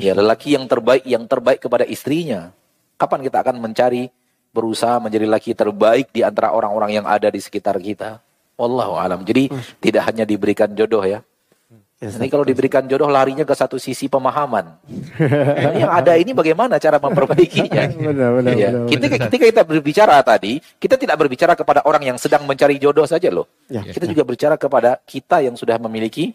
Ya, 0.00 0.12
lelaki 0.12 0.54
yang 0.54 0.68
terbaik, 0.68 1.04
yang 1.08 1.24
terbaik 1.24 1.60
kepada 1.60 1.88
istrinya. 1.88 2.52
Kapan 3.00 3.24
kita 3.24 3.40
akan 3.40 3.56
mencari, 3.60 4.12
berusaha 4.50 5.00
menjadi 5.00 5.26
laki 5.26 5.54
terbaik 5.56 6.10
di 6.12 6.20
antara 6.20 6.52
orang-orang 6.52 7.00
yang 7.00 7.06
ada 7.06 7.30
di 7.30 7.40
sekitar 7.40 7.80
kita? 7.80 8.20
Wallahu 8.60 9.00
alam. 9.00 9.24
Jadi 9.24 9.48
tidak 9.80 10.12
hanya 10.12 10.28
diberikan 10.28 10.68
jodoh 10.76 11.00
ya. 11.00 11.24
Ya, 12.00 12.08
Ini 12.16 12.32
kalau 12.32 12.48
diberikan 12.48 12.88
jodoh 12.88 13.12
larinya 13.12 13.44
ke 13.44 13.52
satu 13.52 13.76
sisi 13.76 14.08
pemahaman. 14.08 14.72
Ini 15.20 15.84
yang 15.84 15.92
ada 15.92 16.16
ini 16.16 16.32
bagaimana 16.32 16.80
cara 16.80 16.96
memperbaikinya? 16.96 17.92
Benar, 18.08 18.40
benar, 18.40 18.52
Iya. 18.56 18.68
benar, 18.72 18.88
Ketika, 18.88 19.16
ketika 19.28 19.44
kita 19.52 19.62
berbicara 19.68 20.16
tadi, 20.24 20.64
kita 20.80 20.96
tidak 20.96 21.20
berbicara 21.20 21.52
kepada 21.52 21.84
orang 21.84 22.00
yang 22.08 22.16
sedang 22.16 22.48
mencari 22.48 22.80
jodoh 22.80 23.04
saja 23.04 23.28
loh. 23.28 23.44
Ya. 23.68 23.84
Kita 23.84 24.08
juga 24.08 24.24
berbicara 24.24 24.56
kepada 24.56 24.96
kita 25.04 25.44
yang 25.44 25.60
sudah 25.60 25.76
memiliki 25.76 26.32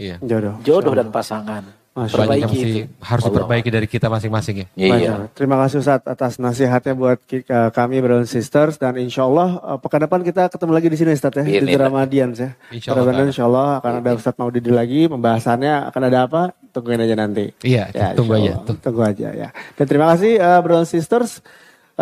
Iya. 0.00 0.16
Jodoh. 0.24 0.56
jodoh 0.64 0.96
dan 0.96 1.12
pasangan. 1.12 1.81
Masya 1.92 2.16
Perbaiki 2.16 2.56
itu. 2.56 2.88
harus 2.98 3.22
diperbaiki 3.28 3.68
dari 3.68 3.84
kita 3.84 4.08
masing-masing 4.08 4.64
ya. 4.64 4.66
Iya. 4.72 5.28
Terima 5.30 5.60
kasih 5.60 5.84
Ustaz 5.84 6.00
atas 6.02 6.40
nasihatnya 6.40 6.96
buat 6.96 7.20
ki- 7.20 7.44
eh, 7.44 7.68
kami 7.68 8.00
and 8.00 8.24
Sisters 8.24 8.80
dan 8.80 8.96
insya 8.96 9.22
Allah 9.22 9.60
eh, 9.60 9.76
pekan 9.76 10.00
depan 10.00 10.24
kita 10.24 10.48
ketemu 10.48 10.72
lagi 10.72 10.88
di 10.88 10.96
sini 10.96 11.12
Ustaz 11.12 11.36
ya 11.36 11.44
di 11.44 11.52
Bismillah. 11.52 11.92
Ramadian 11.92 12.32
ya. 12.32 12.56
Insya 12.72 12.96
Allah, 12.96 13.04
Mudah-mudahan 13.04 13.28
insya 13.28 13.44
Allah 13.44 13.68
akan 13.76 13.92
ada 14.00 14.10
Ustaz 14.16 14.34
Maudidi 14.34 14.72
lagi 14.72 15.04
pembahasannya 15.04 15.74
akan 15.92 16.02
ada 16.02 16.18
apa 16.24 16.40
tungguin 16.72 16.96
aja 16.98 17.12
nanti. 17.12 17.52
Iya, 17.60 17.92
tunggu 18.16 18.40
insya 18.40 18.56
aja. 18.56 18.72
Tunggu 18.80 19.02
aja 19.04 19.28
ya. 19.36 19.48
Dan 19.76 19.84
terima 19.84 20.06
kasih 20.10 20.40
eh, 20.40 20.60
Brothers 20.64 20.88
and 20.88 20.92
Sisters. 20.96 21.32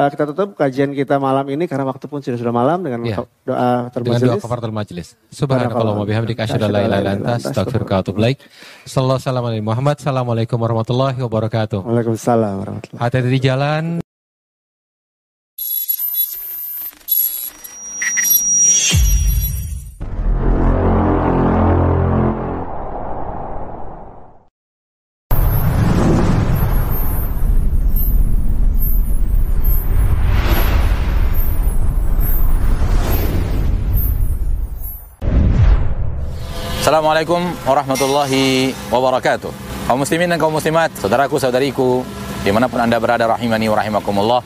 Eh, 0.01 0.09
kita 0.09 0.24
tutup 0.32 0.56
kajian 0.56 0.97
kita 0.97 1.20
malam 1.20 1.44
ini 1.52 1.68
karena 1.68 1.85
waktu 1.85 2.09
pun 2.09 2.24
sudah 2.24 2.40
sudah 2.40 2.55
malam 2.56 2.81
dengan 2.81 3.05
Iya. 3.05 3.20
doa 3.44 3.93
Dengan 3.93 4.16
doa 4.16 4.32
terbaik. 4.32 4.40
kafaratul 4.40 4.72
majelis. 4.72 5.12
Subhanakallah 5.28 5.93
wa 5.93 6.06
bihamdika 6.09 6.48
asyhadu 6.48 6.64
an 6.64 6.72
la 6.72 6.81
ilaha 6.89 7.01
illa 7.05 7.12
anta 7.20 7.32
astaghfiruka 7.36 7.93
wa 7.93 8.01
atubu 8.01 8.18
ilaik. 8.24 8.39
Sallallahu 8.89 9.20
alaihi 9.20 9.60
Muhammad. 9.60 10.01
Assalamualaikum 10.01 10.56
warahmatullahi 10.56 11.20
wabarakatuh. 11.20 11.85
Waalaikumsalam 11.85 12.52
warahmatullahi 12.64 13.01
Hati-hati 13.05 13.28
di 13.28 13.40
jalan. 13.44 13.85
Assalamualaikum 36.91 37.55
warahmatullahi 37.71 38.75
wabarakatuh. 38.91 39.55
Kaum 39.87 40.03
muslimin 40.03 40.27
dan 40.27 40.43
kaum 40.43 40.51
muslimat, 40.51 40.91
saudaraku 40.99 41.39
saudariku, 41.39 42.03
di 42.43 42.51
mana 42.51 42.67
pun 42.67 42.83
anda 42.83 42.99
berada 42.99 43.31
rahimani 43.31 43.71
wa 43.71 43.79
rahimakumullah. 43.79 44.43